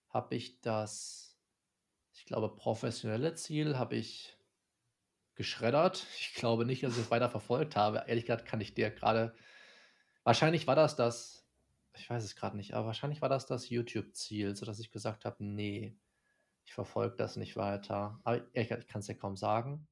habe 0.09 0.35
ich 0.35 0.61
das, 0.61 1.39
ich 2.13 2.25
glaube, 2.25 2.55
professionelle 2.55 3.35
Ziel 3.35 3.79
habe 3.79 3.97
ich 3.97 4.37
geschreddert. 5.35 6.07
Ich 6.19 6.35
glaube 6.35 6.65
nicht, 6.65 6.83
dass 6.83 6.97
ich 6.97 7.05
es 7.05 7.11
weiter 7.11 7.31
verfolgt 7.31 7.77
habe. 7.77 8.05
Ehrlich 8.07 8.25
gesagt 8.25 8.47
kann 8.47 8.61
ich 8.61 8.75
dir 8.75 8.91
gerade 8.91 9.35
wahrscheinlich 10.25 10.67
war 10.67 10.77
das 10.77 10.97
das 10.97 11.42
ich 11.95 12.09
weiß 12.11 12.25
es 12.25 12.37
grad 12.37 12.55
nicht, 12.55 12.75
aber 12.75 12.87
wahrscheinlich 12.87 13.23
war 13.23 13.29
das 13.29 13.47
das 13.47 13.69
YouTube-Ziel, 13.71 14.57
sodass 14.57 14.79
ich 14.81 14.91
gesagt 14.93 15.25
habe: 15.25 15.45
„Ne, 15.45 15.99
ich 16.67 16.75
verfolge 16.75 17.17
das 17.17 17.37
nicht 17.37 17.57
weiter.“ 17.57 18.21
Aber 18.25 18.41
gesagt, 18.41 18.85
ich 18.85 18.89
kann's 18.89 19.07
dir 19.07 19.17
kaum 19.17 19.37
sagen. 19.37 19.89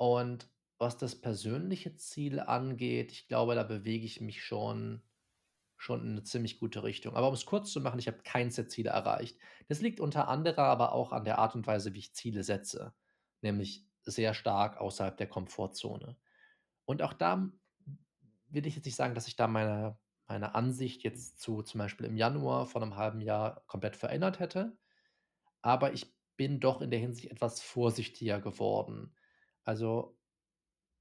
Und 0.00 0.50
was 0.78 0.98
das 0.98 1.20
persönliche 1.20 1.94
Ziel 1.96 2.40
angeht, 2.40 3.12
ich 3.12 3.28
glaube, 3.28 3.54
da 3.54 3.62
bewege 3.62 4.04
ich 4.06 4.20
mich 4.20 4.42
schon 4.44 5.02
schon 5.78 6.02
in 6.02 6.14
'ne 6.16 6.24
ziemlich 6.24 6.58
gute 6.60 6.84
Richtung. 6.84 7.16
Aber 7.16 7.28
um's 7.28 7.46
kurz 7.46 7.72
zu 7.72 7.80
machen, 7.80 7.98
ich 8.00 8.08
habe 8.08 8.18
keins 8.24 8.56
der 8.56 8.68
Ziele 8.68 8.90
erreicht. 8.90 9.38
Das 9.68 9.80
liegt 9.82 10.00
unter 10.00 10.28
anderem 10.28 10.64
aber 10.64 10.92
auch 10.92 11.12
an 11.12 11.24
der 11.24 11.38
Art 11.38 11.54
und 11.56 11.66
Weise, 11.66 11.94
wie 11.94 11.98
ich 12.00 12.14
Ziele 12.14 12.44
setze, 12.44 12.94
nämlich 13.42 13.86
sehr 14.02 14.34
stark 14.34 14.78
außerhalb 14.78 15.16
der 15.18 15.28
Komfortzone. 15.28 16.18
Und 16.86 17.02
auch 17.02 17.14
da 17.14 17.50
will 18.48 18.66
ich 18.66 18.76
jetzt 18.76 18.86
nicht 18.86 18.96
sagen, 18.96 19.14
dass 19.14 19.28
ich 19.28 19.36
da 19.36 19.48
meine 19.48 19.98
meine 20.28 20.54
Ansicht 20.54 21.02
jetzt 21.04 21.40
zu 21.40 21.62
zum 21.62 21.78
Beispiel 21.80 22.06
im 22.06 22.16
Januar 22.16 22.66
vor 22.66 22.80
'nem 22.82 22.96
halben 22.96 23.20
Jahr 23.20 23.64
komplett 23.66 23.96
verändert 23.96 24.40
hätte, 24.40 24.78
aber 25.62 25.92
ich 25.94 26.16
bin 26.36 26.60
doch 26.60 26.82
in 26.82 26.90
der 26.90 27.00
Hinsicht 27.00 27.30
etwas 27.32 27.60
vorsichtiger 27.62 28.40
geworden. 28.40 29.16
Also, 29.64 30.18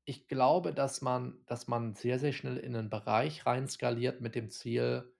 ich 0.05 0.27
glaube, 0.29 0.73
dass 0.73 1.01
man 1.03 1.43
dass 1.47 1.67
man 1.69 1.95
sehr, 1.95 2.19
sehr 2.19 2.33
schnell 2.33 2.57
in 2.57 2.73
'nen 2.73 2.89
Bereich 2.91 3.45
rein 3.47 3.67
skaliert 3.69 4.21
mit 4.21 4.35
dem 4.35 4.49
Ziel, 4.51 5.13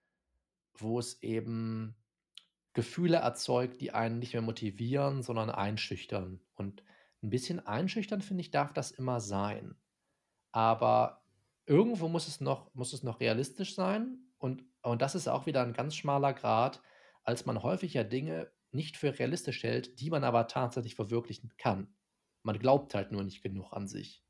wo 0.75 0.99
es 0.99 1.23
eben 1.23 1.97
Gefühle 2.73 3.17
erzeugt, 3.19 3.81
die 3.81 3.91
einen 3.93 4.19
nicht 4.19 4.33
mehr 4.33 4.41
motivieren, 4.43 5.23
sondern 5.23 5.49
einschüchtern. 5.51 6.41
Und 6.55 6.83
'n 7.23 7.29
bisschen 7.31 7.59
einschüchternd, 7.67 8.23
finde 8.25 8.41
ich, 8.41 8.51
darf 8.51 8.73
das 8.73 8.91
immer 8.91 9.19
sein. 9.21 9.77
Aber 10.53 11.22
irgendwo 11.65 12.07
muss 12.09 12.27
es 12.27 12.41
noch 12.41 12.73
muss 12.75 12.93
es 12.93 13.03
noch 13.03 13.19
realistisch 13.19 13.75
sein 13.75 14.19
und 14.37 14.63
und 14.83 15.01
das 15.01 15.15
ist 15.15 15.27
auch 15.29 15.45
wieder 15.45 15.61
'n 15.63 15.73
ganz 15.73 15.95
schmaler 15.95 16.33
Grat, 16.33 16.81
als 17.23 17.45
man 17.45 17.63
häufig 17.63 17.93
ja 17.93 18.03
Dinge 18.03 18.51
nicht 18.71 18.97
für 18.97 19.17
realistisch 19.17 19.63
hält, 19.63 19.99
die 20.01 20.09
man 20.09 20.23
aber 20.25 20.47
tatsächlich 20.47 20.95
verwirklichen 20.95 21.53
kann. 21.57 21.95
Man 22.43 22.59
glaubt 22.59 22.95
halt 22.95 23.11
nur 23.11 23.23
nicht 23.23 23.41
genug 23.43 23.71
an 23.73 23.87
sich. 23.87 24.23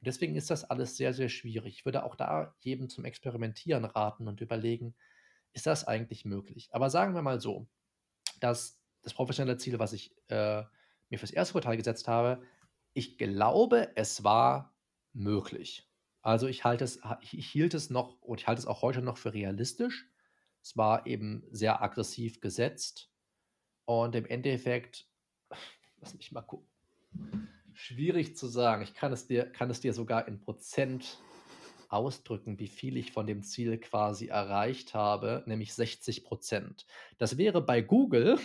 Und 0.00 0.06
deswegen 0.08 0.36
ist 0.36 0.50
das 0.50 0.64
alles 0.64 0.96
sehr, 0.96 1.14
sehr 1.14 1.28
schwierig. 1.30 1.76
Ich 1.78 1.84
würde 1.86 2.04
auch 2.04 2.16
da 2.16 2.56
jedem 2.60 2.88
zum 2.90 3.04
Experimentieren 3.06 3.84
raten 3.86 4.28
und 4.28 4.40
überlegen: 4.42 4.96
„Ist 5.54 5.66
das 5.66 5.86
eigentlich 5.86 6.24
möglich?“ 6.26 6.70
Aber 6.74 6.90
sagen 6.90 7.14
wir 7.14 7.22
mal 7.22 7.40
so, 7.40 7.68
dass 8.40 8.80
das 9.02 9.14
professionelle 9.14 9.58
Ziel, 9.58 9.78
was 9.78 9.92
ich, 9.92 10.14
äh, 10.28 10.64
mir 11.10 11.18
fürs 11.18 11.30
erste 11.32 11.52
Quartal 11.52 11.76
gesetzt 11.76 12.08
habe, 12.08 12.42
ich 12.94 13.18
glaube, 13.18 13.92
es 13.96 14.24
war 14.24 14.76
möglich. 15.12 15.89
Also, 16.22 16.46
ich 16.46 16.64
halte 16.64 16.84
es 16.84 17.00
ich 17.22 17.50
hielt 17.50 17.74
es 17.74 17.90
noch 17.90 18.20
und 18.20 18.40
ich 18.40 18.46
halte 18.46 18.60
es 18.60 18.66
auch 18.66 18.82
heute 18.82 19.02
noch 19.02 19.16
für 19.16 19.32
realistisch. 19.32 20.08
Es 20.62 20.76
war 20.76 21.06
eben 21.06 21.44
sehr 21.50 21.82
aggressiv 21.82 22.40
gesetzt 22.40 23.10
und 23.86 24.14
im 24.14 24.26
Endeffekt 24.26 25.06
lass 26.00 26.14
mich 26.14 26.32
mal 26.32 26.42
gucken. 26.42 26.68
Schwierig 27.72 28.36
zu 28.36 28.46
sagen. 28.46 28.82
Ich 28.82 28.94
kann 28.94 29.12
es 29.12 29.26
dir 29.26 29.46
kann 29.46 29.70
es 29.70 29.80
dir 29.80 29.94
sogar 29.94 30.28
in 30.28 30.40
Prozent 30.40 31.18
ausdrücken, 31.90 32.58
wie 32.58 32.68
viel 32.68 32.96
ich 32.96 33.12
von 33.12 33.26
dem 33.26 33.42
Ziel 33.42 33.78
quasi 33.78 34.28
erreicht 34.28 34.94
habe, 34.94 35.42
nämlich 35.46 35.74
60 35.74 36.26
%. 36.26 36.86
Das 37.18 37.36
wäre 37.36 37.60
bei 37.60 37.80
Google, 37.80 38.38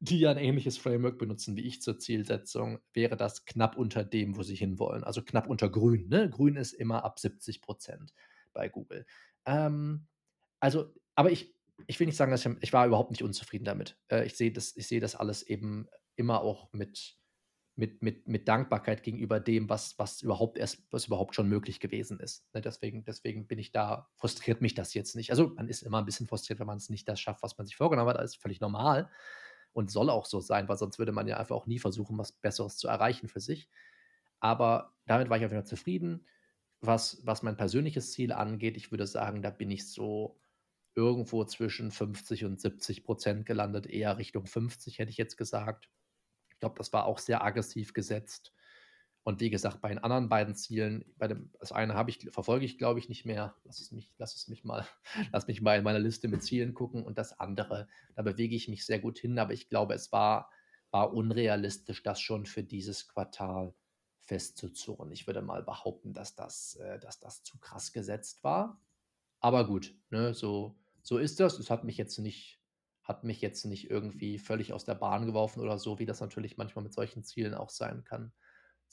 die 0.00 0.18
ja 0.20 0.30
'n 0.32 0.38
ähnliches 0.38 0.78
Framework 0.78 1.18
benutzen 1.18 1.56
wie 1.56 1.62
ich 1.62 1.82
zur 1.82 1.98
Zielsetzung, 1.98 2.80
wäre 2.92 3.16
das 3.16 3.44
knapp 3.46 3.76
unter 3.76 4.04
dem, 4.04 4.36
wo 4.36 4.42
sie 4.42 4.56
hinwollen, 4.56 5.04
also 5.04 5.22
knapp 5.22 5.48
unter 5.48 5.68
grün, 5.70 6.08
ne? 6.08 6.28
Grün 6.30 6.56
ist 6.56 6.72
immer 6.74 7.04
ab 7.04 7.18
70 7.20 7.60
% 7.62 8.12
bei 8.54 8.68
Google. 8.68 9.06
Ähm, 9.46 10.08
also 10.60 10.94
aber 11.16 11.30
ich 11.32 11.54
ich 11.88 12.00
will 12.00 12.06
nicht 12.08 12.16
sagen, 12.16 12.30
dass 12.32 12.46
ich 12.46 12.52
ich 12.62 12.72
war 12.74 12.86
überhaupt 12.86 13.10
nicht 13.12 13.22
unzufrieden 13.24 13.64
damit. 13.66 13.98
Äh, 14.08 14.26
ich 14.26 14.34
sehe 14.36 14.52
das 14.52 14.76
ich 14.76 14.88
das 15.00 15.16
alles 15.16 15.42
eben 15.44 15.88
immer 16.16 16.40
auch 16.42 16.72
mit 16.72 17.16
mit 17.76 18.02
mit 18.02 18.28
mit 18.28 18.48
Dankbarkeit 18.48 19.02
gegenüber 19.04 19.40
dem, 19.40 19.68
was 19.70 19.98
was 19.98 20.22
überhaupt 20.22 20.58
erst 20.58 20.84
was 20.92 21.06
überhaupt 21.08 21.34
schon 21.36 21.48
möglich 21.48 21.80
gewesen 21.80 22.20
ist, 22.20 22.46
ne? 22.54 22.60
Deswegen 22.62 23.04
deswegen 23.04 23.46
bin 23.48 23.58
ich 23.60 23.72
da 23.72 24.08
frustriert 24.16 24.60
mich 24.62 24.74
das 24.74 24.94
jetzt 24.94 25.16
nicht. 25.16 25.30
Also, 25.32 25.50
man 25.56 25.68
ist 25.68 25.82
immer 25.82 25.98
'n 26.00 26.06
bisschen 26.06 26.28
frustriert, 26.28 26.60
wenn 26.60 26.66
man's 26.68 26.90
nicht 26.90 27.08
das 27.08 27.20
schafft, 27.20 27.42
was 27.44 27.58
man 27.58 27.66
sich 27.68 27.76
vorgenommen 27.76 28.10
hat, 28.10 28.18
alles 28.18 28.36
völlig 28.36 28.60
normal. 28.60 29.10
Und 29.74 29.90
soll 29.90 30.10
auch 30.10 30.26
so 30.26 30.40
sein, 30.40 30.68
weil 30.68 30.78
sonst 30.78 30.98
würde 30.98 31.12
man 31.12 31.28
ja 31.28 31.36
einfach 31.36 31.56
auch 31.56 31.66
nie 31.66 31.78
versuchen, 31.80 32.16
was 32.18 32.32
Besseres 32.32 32.78
zu 32.78 32.88
erreichen 32.88 33.28
für 33.28 33.40
sich. 33.40 33.68
Aber 34.40 34.94
damit 35.06 35.28
war 35.30 35.36
ich 35.38 35.44
auf 35.44 35.52
jeden 35.52 35.62
Fall 35.62 35.68
zufrieden. 35.68 36.26
Was, 36.80 37.26
was 37.26 37.42
mein 37.42 37.56
persönliches 37.56 38.12
Ziel 38.12 38.32
angeht, 38.32 38.76
ich 38.76 38.90
würde 38.90 39.06
sagen, 39.06 39.42
da 39.42 39.50
bin 39.50 39.70
ich 39.70 39.88
so 39.90 40.38
irgendwo 40.94 41.44
zwischen 41.44 41.90
50 41.90 42.44
und 42.44 42.60
70 42.60 43.04
Prozent 43.04 43.46
gelandet, 43.46 43.86
eher 43.86 44.18
Richtung 44.18 44.46
50 44.46 44.98
hätte 44.98 45.10
ich 45.10 45.16
jetzt 45.16 45.36
gesagt. 45.36 45.90
Ich 46.50 46.60
glaube, 46.60 46.76
das 46.78 46.92
war 46.92 47.06
auch 47.06 47.18
sehr 47.18 47.44
aggressiv 47.44 47.94
gesetzt. 47.94 48.52
Und 49.24 49.40
wie 49.40 49.48
gesagt, 49.48 49.80
bei 49.80 49.88
den 49.88 49.98
anderen 49.98 50.28
beiden 50.28 50.54
Zielen, 50.54 51.04
bei 51.16 51.28
dem, 51.28 51.50
das 51.58 51.72
eine 51.72 51.94
habe 51.94 52.10
ich, 52.10 52.28
verfolge 52.30 52.66
ich, 52.66 52.76
glaube 52.76 52.98
ich, 52.98 53.08
nicht 53.08 53.24
mehr. 53.24 53.56
Lass 53.64 53.80
es 53.80 53.90
mich, 53.90 54.12
lass 54.18 54.34
es 54.34 54.48
mich 54.48 54.64
mal, 54.64 54.86
lass 55.32 55.46
mich 55.46 55.62
mal 55.62 55.78
in 55.78 55.84
meiner 55.84 55.98
Liste 55.98 56.28
mit 56.28 56.42
Zielen 56.42 56.74
gucken. 56.74 57.02
Und 57.02 57.16
das 57.16 57.40
andere, 57.40 57.88
da 58.14 58.22
bewege 58.22 58.54
ich 58.54 58.68
mich 58.68 58.84
sehr 58.84 58.98
gut 58.98 59.18
hin, 59.18 59.38
aber 59.38 59.54
ich 59.54 59.70
glaube, 59.70 59.94
es 59.94 60.12
war, 60.12 60.50
war 60.90 61.14
unrealistisch, 61.14 62.02
das 62.02 62.20
schon 62.20 62.44
für 62.44 62.62
dieses 62.62 63.08
Quartal 63.08 63.74
festzuzurren. 64.20 65.10
Ich 65.10 65.26
würde 65.26 65.40
mal 65.40 65.62
behaupten, 65.62 66.12
dass 66.12 66.34
das, 66.34 66.76
äh, 66.76 66.98
dass 66.98 67.18
das 67.18 67.42
zu 67.42 67.58
krass 67.58 67.92
gesetzt 67.92 68.44
war. 68.44 68.78
Aber 69.40 69.66
gut, 69.66 69.94
ne, 70.10 70.34
so, 70.34 70.76
so 71.02 71.16
ist 71.16 71.40
das. 71.40 71.58
Es 71.58 71.70
hat 71.70 71.84
mich 71.84 71.96
jetzt 71.96 72.18
nicht, 72.18 72.60
hat 73.02 73.24
mich 73.24 73.40
jetzt 73.40 73.64
nicht 73.64 73.90
irgendwie 73.90 74.38
völlig 74.38 74.74
aus 74.74 74.84
der 74.84 74.94
Bahn 74.94 75.24
geworfen 75.24 75.60
oder 75.60 75.78
so, 75.78 75.98
wie 75.98 76.06
das 76.06 76.20
natürlich 76.20 76.58
manchmal 76.58 76.82
mit 76.82 76.92
solchen 76.92 77.24
Zielen 77.24 77.54
auch 77.54 77.70
sein 77.70 78.04
kann. 78.04 78.32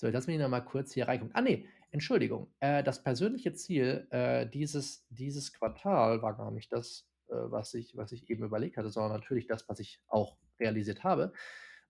So, 0.02 0.08
lass 0.10 0.26
mich 0.26 0.40
noch 0.40 0.50
mal 0.50 0.62
kurz 0.62 0.94
hier 0.94 1.08
reingucken. 1.08 1.36
Ah, 1.36 1.42
nee, 1.42 1.68
Entschuldigung. 1.92 2.52
Äh, 2.60 2.82
das 2.82 3.04
persönliche 3.04 3.54
Ziel 3.54 4.08
äh, 4.10 4.48
dieses, 4.48 5.06
dieses 5.10 5.54
Quartal 5.54 6.24
war 6.24 6.36
gar 6.36 6.50
nicht 6.50 6.74
das, 6.74 7.08
äh, 7.28 7.36
was, 7.36 7.76
ich, 7.76 7.96
was 7.96 8.12
ich 8.12 8.28
eben 8.28 8.44
überlegt 8.44 8.78
hatte, 8.78 8.90
sondern 8.90 9.12
natürlich 9.12 9.46
das, 9.46 9.70
was 9.70 9.80
ich 9.80 10.02
auch 10.08 10.38
realisiert 10.60 11.04
habe. 11.04 11.34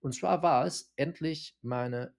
Und 0.00 0.14
zwar 0.14 0.42
war 0.42 0.66
es, 0.66 0.92
endlich 0.96 1.56
meine 1.62 2.14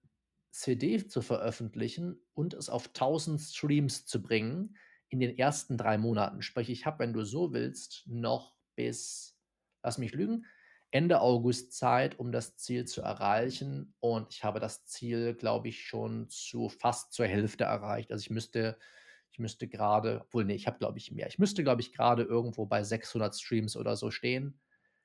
CD 0.50 1.06
zu 1.06 1.22
veröffentlichen 1.22 2.20
und 2.32 2.54
es 2.54 2.68
auf 2.68 2.88
1000 2.88 3.40
Streams 3.40 4.04
zu 4.04 4.20
bringen 4.20 4.76
in 5.10 5.20
den 5.20 5.38
ersten 5.38 5.78
drei 5.78 5.96
Monaten. 5.96 6.42
Sprich, 6.42 6.70
ich 6.70 6.86
habe, 6.86 6.98
wenn 6.98 7.12
du 7.12 7.22
so 7.24 7.52
willst, 7.52 8.02
noch 8.08 8.56
bis, 8.74 9.38
lass 9.84 9.98
mich 9.98 10.12
lügen, 10.12 10.44
Ende 10.94 11.20
August 11.20 11.72
Zeit, 11.72 12.20
um 12.20 12.30
das 12.30 12.56
Ziel 12.56 12.84
zu 12.84 13.02
erreichen. 13.02 13.92
Und 13.98 14.32
ich 14.32 14.44
habe 14.44 14.60
das 14.60 14.86
Ziel, 14.86 15.34
glaube 15.34 15.66
ich, 15.66 15.84
schon 15.84 16.28
zu 16.28 16.68
fast 16.68 17.12
zur 17.12 17.26
Hälfte 17.26 17.64
erreicht. 17.64 18.12
Also 18.12 18.22
ich 18.22 18.30
müsste, 18.30 18.78
ich 19.32 19.40
müsste 19.40 19.66
gerade, 19.66 20.20
obwohl, 20.20 20.44
nee, 20.44 20.54
ich 20.54 20.68
habe, 20.68 20.78
glaube 20.78 20.98
ich, 20.98 21.10
mehr. 21.10 21.26
Ich 21.26 21.40
müsste, 21.40 21.64
glaube 21.64 21.80
ich, 21.80 21.92
gerade 21.92 22.22
irgendwo 22.22 22.64
bei 22.66 22.84
600 22.84 23.34
Streams 23.34 23.76
oder 23.76 23.96
so 23.96 24.12
stehen. 24.12 24.60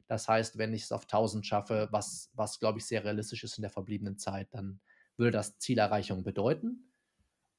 Das 0.05 0.27
heißt, 0.27 0.59
wenn 0.59 0.75
ich 0.75 0.83
es 0.83 0.91
auf 0.91 1.05
1000 1.05 1.43
schaffe, 1.43 1.87
was, 1.89 2.29
was 2.35 2.59
glaube 2.59 2.77
ich, 2.77 2.85
sehr 2.85 3.03
realistisch 3.03 3.43
ist 3.43 3.57
in 3.57 3.63
der 3.63 3.71
verbliebenen 3.71 4.19
Zeit, 4.19 4.49
dann 4.51 4.81
würde 5.17 5.31
das 5.31 5.57
Zielerreichung 5.57 6.23
bedeuten. 6.23 6.93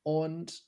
Und 0.05 0.65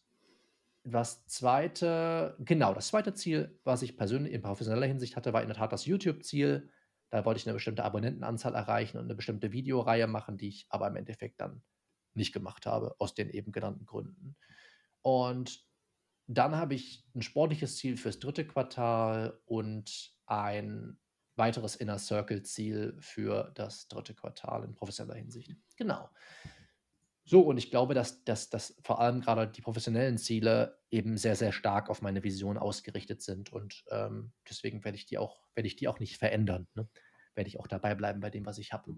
das 0.83 1.25
zweite, 1.27 2.35
genau, 2.41 2.75
das 2.75 2.89
zweite 2.89 3.15
Ziel, 3.15 3.57
was 3.63 3.83
ich 3.83 3.97
persönlich 3.97 4.33
in 4.33 4.43
professioneller 4.43 4.87
Hinsicht 4.87 5.15
hatte, 5.15 5.33
war 5.33 5.43
in 5.43 5.49
der 5.49 5.59
Tat 5.59 5.73
das 5.73 5.87
YouTube-Ziel. 5.87 6.69
Da 7.13 7.27
wollte 7.27 7.39
ich 7.39 7.47
eine 7.47 7.53
bestimmte 7.53 7.85
Abonnentenanzahl 7.85 8.55
erreichen 8.55 8.97
und 8.97 9.05
eine 9.05 9.15
bestimmte 9.15 9.53
Videoreihe 9.53 10.07
machen, 10.07 10.39
die 10.39 10.49
ich 10.49 10.67
aber 10.71 10.89
im 10.89 10.97
Endeffekt 10.97 11.43
dann 11.43 11.63
nicht 12.15 12.33
gemacht 12.33 12.65
habe, 12.65 12.97
aus 12.99 13.13
den 13.13 13.29
eben 13.29 13.53
genannten 13.53 13.85
Gründen. 13.85 14.35
Und 15.03 15.63
dann 16.27 16.57
habe 16.57 16.75
ich 16.75 17.05
ein 17.15 17.21
sportliches 17.21 17.77
Ziel 17.77 17.99
fürs 17.99 18.19
dritte 18.19 18.47
Quartal 18.47 19.39
und 19.45 20.17
ein 20.25 20.99
weiteres 21.37 21.77
Inner 21.77 21.99
Circle 21.99 22.45
Ziel 22.45 22.97
für 22.99 23.53
das 23.57 23.89
dritte 23.89 24.15
Quartal 24.15 24.65
in 24.65 24.75
professioneller 24.75 25.19
Hinsicht. 25.19 25.55
Genau. 25.77 26.09
So, 27.33 27.41
und 27.41 27.57
ich 27.57 27.71
glaube, 27.71 27.95
dass, 27.95 28.25
dass, 28.25 28.51
dass 28.51 28.77
vor 28.85 29.01
allem 29.01 29.23
gerade 29.23 29.49
die 29.49 29.63
professionellen 29.63 30.19
Ziele 30.19 30.79
eben 30.91 31.17
sehr, 31.17 31.35
sehr 31.35 31.51
stark 31.51 31.89
auf 31.89 32.03
meine 32.03 32.23
Vision 32.23 32.59
ausgerichtet 32.59 33.23
sind. 33.23 33.51
Und 33.51 33.85
ähm, 33.91 34.35
deswegen 34.47 34.85
werde 34.85 34.99
ich 34.99 35.07
die 35.07 35.17
auch, 35.17 35.41
werde 35.55 35.67
ich 35.67 35.75
die 35.75 35.89
auch 35.89 35.99
nicht 35.99 36.19
verändern. 36.19 36.69
Ne? 36.75 36.91
Werde 37.35 37.49
ich 37.49 37.59
auch 37.59 37.69
dabei 37.69 37.95
bleiben 37.95 38.21
bei 38.21 38.29
dem, 38.29 38.45
was 38.45 38.59
ich 38.59 38.75
habe. 38.75 38.95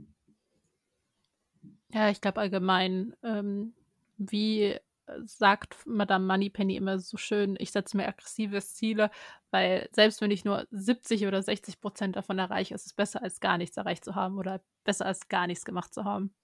Ja, 1.93 2.11
ich 2.11 2.21
glaube 2.21 2.41
allgemein, 2.41 3.15
ähm, 3.23 3.73
wie 4.17 4.81
sagt 5.27 5.87
Madame 5.87 6.27
Moneypenny 6.27 6.75
immer 6.75 6.99
so 6.99 7.17
schön, 7.17 7.55
ich 7.61 7.71
setze 7.71 7.97
mir 7.97 8.09
aggressive 8.09 8.61
Ziele, 8.63 9.13
weil 9.53 9.89
selbst 9.93 10.21
wenn 10.21 10.33
ich 10.33 10.45
nur 10.45 10.67
70 10.73 11.29
oder 11.29 11.41
60 11.41 11.81
Prozent 11.81 12.17
davon 12.17 12.41
erreiche, 12.41 12.75
ist 12.75 12.87
es 12.87 12.95
besser 12.95 13.23
als 13.23 13.39
gar 13.39 13.59
nichts 13.59 13.77
erreicht 13.77 14.05
zu 14.05 14.17
haben 14.17 14.39
oder 14.39 14.61
besser 14.83 15.07
als 15.07 15.29
gar 15.29 15.47
nichts 15.47 15.65
gemacht 15.65 15.95
zu 15.95 16.03
haben. 16.03 16.35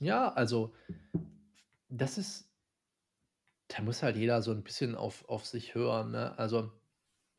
Ja, 0.00 0.32
also 0.34 0.72
das 1.90 2.18
ist 2.18 2.48
da 3.68 3.82
muss 3.82 4.02
halt 4.02 4.16
jeder 4.16 4.42
so 4.42 4.50
ein 4.52 4.62
bisschen 4.64 4.94
auf 4.94 5.28
auf 5.28 5.44
sich 5.46 5.74
hören, 5.74 6.10
ne? 6.12 6.38
Also, 6.38 6.72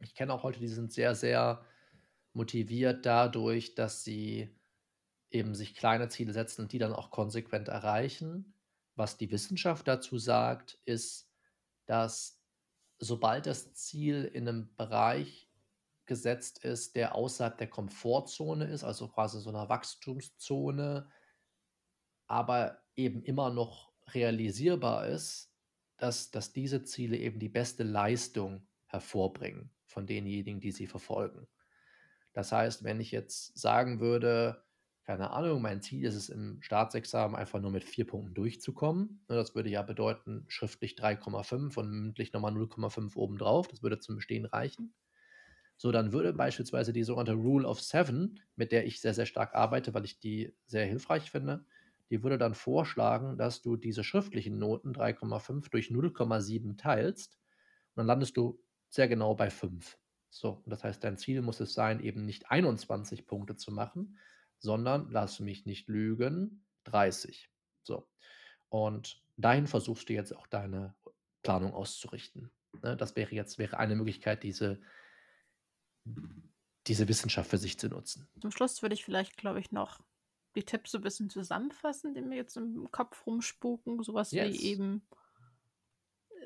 ich 0.01 0.15
kenne 0.15 0.33
auch 0.33 0.43
Leute, 0.43 0.59
die 0.59 0.67
sind 0.67 0.91
sehr, 0.93 1.15
sehr 1.15 1.65
motiviert 2.33 3.05
dadurch, 3.05 3.75
dass 3.75 4.03
sie 4.03 4.55
eben 5.31 5.55
sich 5.55 5.75
kleine 5.75 6.09
Ziele 6.09 6.33
setzen 6.33 6.63
und 6.63 6.73
die 6.73 6.79
dann 6.79 6.93
auch 6.93 7.11
konsequent 7.11 7.67
erreichen. 7.69 8.55
Was 8.95 9.17
die 9.17 9.31
Wissenschaft 9.31 9.87
dazu 9.87 10.17
sagt, 10.19 10.79
ist, 10.85 11.31
dass 11.87 12.41
sobald 12.99 13.47
das 13.47 13.73
Ziel 13.75 14.25
in 14.25 14.47
einem 14.47 14.75
Bereich 14.75 15.51
gesetzt 16.05 16.63
ist, 16.65 16.95
der 16.95 17.15
außerhalb 17.15 17.57
der 17.57 17.69
Komfortzone 17.69 18.65
ist, 18.65 18.83
also 18.83 19.07
quasi 19.09 19.39
so 19.41 19.49
einer 19.49 19.69
Wachstumszone 19.69 21.09
aber 22.29 22.83
eben 22.95 23.23
immer 23.23 23.49
noch 23.49 23.91
realisierbar 24.13 25.07
ist, 25.07 25.51
dass, 25.97 26.31
dass 26.31 26.53
diese 26.53 26.83
Ziele 26.83 27.17
eben 27.17 27.39
die 27.39 27.49
beste 27.49 27.83
Leistung 27.83 28.67
hervorbringen 28.85 29.71
von 29.85 30.05
denjenigen, 30.07 30.61
die 30.61 30.71
sie 30.71 30.87
verfolgen. 30.87 31.47
Das 32.33 32.51
heißt, 32.51 32.83
wenn 32.83 33.01
ich 33.01 33.11
jetzt 33.11 33.57
sagen 33.57 33.99
würde, 33.99 34.63
keine 35.03 35.31
Ahnung, 35.31 35.63
mein 35.63 35.81
Ziel 35.81 36.05
ist 36.05 36.13
es 36.13 36.29
im 36.29 36.61
Staatsexamen 36.61 37.35
einfach 37.35 37.59
nur 37.59 37.71
mit 37.71 37.83
vier 37.83 38.05
Punkten 38.05 38.35
durchzukommen. 38.35 39.25
Ne, 39.27 39.35
das 39.35 39.55
würde 39.55 39.69
ja 39.69 39.81
bedeuten, 39.81 40.45
schriftlich 40.47 40.93
3,5 40.93 41.77
und 41.79 41.89
mündlich 41.89 42.31
nochmal 42.31 42.53
0,5 42.53 43.15
obendrauf. 43.15 43.67
Das 43.67 43.81
würde 43.81 43.99
zum 43.99 44.17
Bestehen 44.17 44.45
reichen. 44.45 44.93
So, 45.77 45.91
dann 45.91 46.13
würde 46.13 46.33
beispielsweise 46.33 46.93
die 46.93 47.03
sogenannte 47.03 47.33
Rule 47.33 47.67
of 47.67 47.81
Seven, 47.81 48.39
mit 48.55 48.71
der 48.71 48.85
ich 48.85 49.01
sehr, 49.01 49.15
sehr 49.15 49.25
stark 49.25 49.55
arbeite, 49.55 49.95
weil 49.95 50.05
ich 50.05 50.19
die 50.19 50.55
sehr 50.67 50.85
hilfreich 50.85 51.31
finde, 51.31 51.65
die 52.09 52.23
würde 52.23 52.37
dann 52.37 52.55
vorschlagen, 52.55 53.37
dass 53.37 53.61
du 53.61 53.75
diese 53.75 54.03
schriftlichen 54.03 54.57
Noten 54.57 54.93
3,5 54.93 55.69
durch 55.69 55.87
0,7 55.87 56.77
teilst 56.77 57.39
und 57.89 57.97
dann 57.97 58.07
landest 58.07 58.37
du 58.37 58.61
sehr 58.89 59.07
genau 59.07 59.35
bei 59.35 59.49
5. 59.49 59.97
So, 60.29 60.63
das 60.65 60.83
heißt, 60.83 61.03
dein 61.03 61.17
Ziel 61.17 61.41
muss 61.41 61.59
es 61.59 61.73
sein, 61.73 61.99
eben 61.99 62.25
nicht 62.25 62.51
21 62.51 63.25
Punkte 63.25 63.55
zu 63.55 63.71
machen, 63.71 64.17
sondern, 64.59 65.09
lass 65.09 65.39
mich 65.39 65.65
nicht 65.65 65.87
lügen, 65.87 66.65
30. 66.83 67.49
So. 67.83 68.07
Und 68.69 69.23
dahin 69.37 69.67
versuchst 69.67 70.09
du 70.09 70.13
jetzt 70.13 70.35
auch 70.35 70.47
deine 70.47 70.95
Planung 71.41 71.73
auszurichten. 71.73 72.51
Ne, 72.83 72.95
das 72.95 73.15
wäre 73.15 73.33
jetzt 73.33 73.57
wäre 73.57 73.77
eine 73.77 73.95
Möglichkeit, 73.95 74.43
diese, 74.43 74.79
diese 76.87 77.07
Wissenschaft 77.07 77.49
für 77.49 77.57
sich 77.57 77.79
zu 77.79 77.87
nutzen. 77.87 78.27
Zum 78.41 78.51
Schluss 78.51 78.81
würde 78.81 78.93
ich 78.93 79.03
vielleicht, 79.03 79.37
glaube 79.37 79.59
ich, 79.59 79.71
noch 79.71 79.99
die 80.59 80.65
Tipps 80.65 80.91
so 80.91 80.99
ein 80.99 81.03
bisschen 81.03 81.29
zusammenfassen, 81.29 82.13
die 82.13 82.21
mir 82.21 82.35
jetzt 82.35 82.57
im 82.57 82.91
Kopf 82.91 83.25
rumspuken. 83.25 84.03
Sowas 84.03 84.31
yes. 84.31 84.53
wie 84.53 84.63
eben 84.63 85.01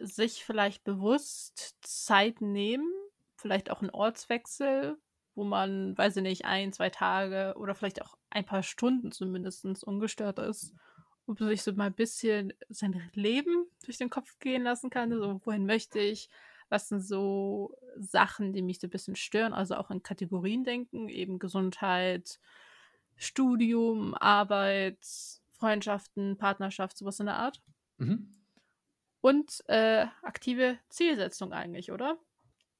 sich 0.01 0.43
vielleicht 0.43 0.84
bewusst 0.84 1.78
Zeit 1.82 2.41
nehmen, 2.41 2.91
vielleicht 3.36 3.70
auch 3.70 3.82
einen 3.82 3.91
Ortswechsel, 3.91 4.97
wo 5.36 5.43
man, 5.43 5.97
weiß 5.97 6.18
ich 6.18 6.24
nicht, 6.24 6.45
ein, 6.45 6.74
zwei 6.74 6.89
Tage 6.89 7.55
oder 7.57 7.74
vielleicht 7.76 8.01
auch 8.01 8.18
ein 8.30 8.45
paar 8.45 8.64
Stunden 8.64 9.11
zumindest 9.11 9.66
ungestört 9.84 10.39
ist, 10.39 10.74
um 11.26 11.36
sich 11.38 11.64
so 11.64 11.74
mal 11.74 11.88
ein 11.88 11.93
bisschen 11.93 12.53
sein 12.70 13.09
Leben 13.14 13.66
durch 13.86 13.97
den 13.97 14.09
Kopf 14.09 14.38
gehen 14.39 14.64
lassen 14.64 14.89
kann. 14.89 15.11
So, 15.11 15.41
wohin 15.45 15.66
möchte 15.66 15.99
ich? 15.99 16.30
Was 16.70 16.89
sind 16.89 17.01
so 17.01 17.76
Sachen, 17.97 18.53
die 18.53 18.61
mich 18.61 18.80
so 18.80 18.88
ein 18.88 18.91
bisschen 18.91 19.16
stören? 19.16 19.53
Also 19.53 19.76
auch 19.76 19.91
in 19.91 20.03
Kategorien 20.03 20.64
denken, 20.64 21.09
eben 21.09 21.39
Gesundheit, 21.39 22.39
Studium, 23.16 24.16
Arbeit, 24.16 24.97
Freundschaften, 25.51 26.38
Partnerschaft, 26.38 26.97
sowas 26.97 27.20
in 27.20 27.28
der 27.28 27.38
Art. 27.38 27.61
Mhm. 27.97 28.32
Und 29.22 29.64
äh, 29.68 30.05
aktive 30.22 30.78
Zielsetzung 30.89 31.53
eigentlich, 31.53 31.91
oder? 31.91 32.18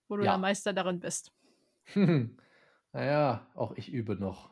Wo 0.08 0.18
du 0.18 0.24
ja. 0.24 0.32
der 0.32 0.40
Meister 0.40 0.74
darin 0.74 1.00
bist. 1.00 1.32
naja, 2.92 3.48
auch 3.56 3.72
ich 3.78 3.92
übe 3.92 4.16
noch. 4.16 4.50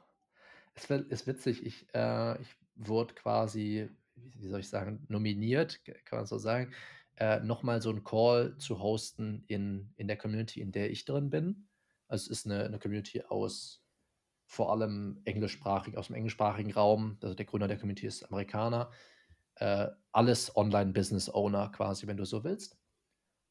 Es 0.73 0.89
ist 0.89 1.27
witzig, 1.27 1.65
ich, 1.65 1.87
äh, 1.93 2.41
ich 2.41 2.55
wurde 2.75 3.13
quasi, 3.13 3.89
wie 4.15 4.47
soll 4.47 4.61
ich 4.61 4.69
sagen, 4.69 5.05
nominiert, 5.09 5.83
kann 6.05 6.19
man 6.19 6.25
so 6.25 6.37
sagen, 6.37 6.73
äh, 7.17 7.39
nochmal 7.41 7.81
so 7.81 7.89
einen 7.89 8.03
Call 8.03 8.57
zu 8.57 8.79
hosten 8.79 9.43
in, 9.47 9.93
in 9.97 10.07
der 10.07 10.17
Community, 10.17 10.61
in 10.61 10.71
der 10.71 10.89
ich 10.89 11.05
drin 11.05 11.29
bin. 11.29 11.67
Also 12.07 12.31
es 12.31 12.39
ist 12.39 12.45
eine, 12.45 12.63
eine 12.63 12.79
Community 12.79 13.21
aus 13.21 13.80
vor 14.51 14.69
allem 14.69 15.21
englischsprachig, 15.23 15.97
aus 15.97 16.07
dem 16.07 16.17
englischsprachigen 16.17 16.73
Raum. 16.73 17.17
Also 17.21 17.33
der 17.33 17.45
Gründer 17.45 17.69
der 17.69 17.77
Community 17.77 18.05
ist 18.05 18.25
Amerikaner. 18.25 18.91
Äh, 19.55 19.87
alles 20.11 20.53
Online-Business-Owner 20.57 21.69
quasi, 21.69 22.05
wenn 22.05 22.17
du 22.17 22.25
so 22.25 22.43
willst. 22.43 22.77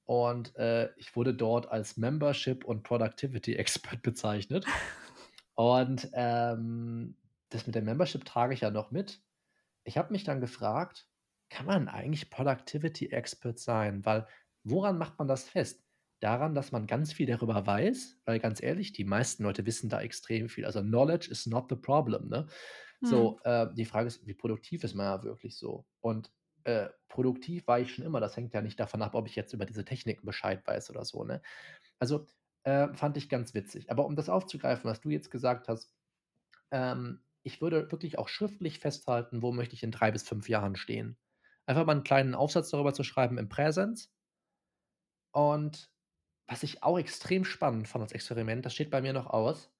Und 0.04 0.54
äh, 0.56 0.90
ich 0.98 1.16
wurde 1.16 1.32
dort 1.32 1.70
als 1.70 1.96
Membership 1.96 2.66
und 2.66 2.82
Productivity 2.82 3.54
Expert 3.56 4.02
bezeichnet. 4.02 4.66
Und 5.54 6.10
ähm, 6.12 7.16
das 7.48 7.64
mit 7.64 7.76
der 7.76 7.82
Membership 7.82 8.26
trage 8.26 8.52
ich 8.52 8.60
ja 8.60 8.70
noch 8.70 8.90
mit. 8.90 9.22
Ich 9.84 9.96
habe 9.96 10.12
mich 10.12 10.24
dann 10.24 10.42
gefragt, 10.42 11.08
kann 11.48 11.64
man 11.64 11.88
eigentlich 11.88 12.28
Productivity 12.28 13.06
Expert 13.06 13.58
sein? 13.58 14.04
Weil 14.04 14.26
woran 14.64 14.98
macht 14.98 15.18
man 15.18 15.28
das 15.28 15.44
fest? 15.48 15.82
Daran, 16.20 16.54
dass 16.54 16.70
man 16.70 16.86
ganz 16.86 17.12
viel 17.12 17.26
darüber 17.26 17.66
weiß, 17.66 18.20
weil 18.26 18.38
ganz 18.38 18.62
ehrlich, 18.62 18.92
die 18.92 19.04
meisten 19.04 19.42
Leute 19.42 19.64
wissen 19.66 19.88
da 19.88 20.00
extrem 20.00 20.48
viel. 20.48 20.66
Also 20.66 20.82
Knowledge 20.82 21.30
is 21.30 21.46
not 21.46 21.66
the 21.70 21.76
problem. 21.76 22.28
Ne? 22.28 22.46
Hm. 23.00 23.08
So, 23.08 23.40
äh, 23.44 23.66
die 23.74 23.86
Frage 23.86 24.08
ist, 24.08 24.26
wie 24.26 24.34
produktiv 24.34 24.84
ist 24.84 24.94
man 24.94 25.06
ja 25.06 25.22
wirklich 25.24 25.56
so? 25.56 25.86
Und 26.00 26.30
äh, 26.64 26.88
produktiv 27.08 27.66
war 27.66 27.80
ich 27.80 27.94
schon 27.94 28.04
immer. 28.04 28.20
Das 28.20 28.36
hängt 28.36 28.52
ja 28.52 28.60
nicht 28.60 28.78
davon 28.78 29.00
ab, 29.00 29.14
ob 29.14 29.26
ich 29.26 29.34
jetzt 29.34 29.54
über 29.54 29.64
diese 29.64 29.84
Techniken 29.84 30.26
Bescheid 30.26 30.66
weiß 30.66 30.90
oder 30.90 31.04
so. 31.04 31.24
Ne? 31.24 31.40
Also 31.98 32.26
äh, 32.64 32.92
fand 32.94 33.16
ich 33.16 33.28
ganz 33.28 33.54
witzig. 33.54 33.90
Aber 33.90 34.04
um 34.04 34.14
das 34.14 34.28
aufzugreifen, 34.28 34.90
was 34.90 35.00
du 35.00 35.08
jetzt 35.08 35.30
gesagt 35.30 35.68
hast, 35.68 35.94
ähm, 36.70 37.22
ich 37.42 37.62
würde 37.62 37.90
wirklich 37.90 38.18
auch 38.18 38.28
schriftlich 38.28 38.78
festhalten, 38.78 39.40
wo 39.40 39.52
möchte 39.52 39.74
ich 39.74 39.82
in 39.82 39.90
drei 39.90 40.10
bis 40.10 40.22
fünf 40.22 40.48
Jahren 40.48 40.76
stehen. 40.76 41.16
Einfach 41.66 41.86
mal 41.86 41.92
einen 41.92 42.04
kleinen 42.04 42.34
Aufsatz 42.34 42.70
darüber 42.70 42.92
zu 42.92 43.04
schreiben 43.04 43.38
im 43.38 43.48
Präsens. 43.48 44.12
Und 45.32 45.90
was 46.50 46.64
ich 46.64 46.82
auch 46.82 46.98
extrem 46.98 47.44
spannend 47.44 47.86
fand 47.86 48.02
als 48.02 48.12
Experiment, 48.12 48.66
das 48.66 48.74
steht 48.74 48.90
bei 48.90 49.00
mir 49.00 49.12
noch 49.12 49.28
aus. 49.28 49.70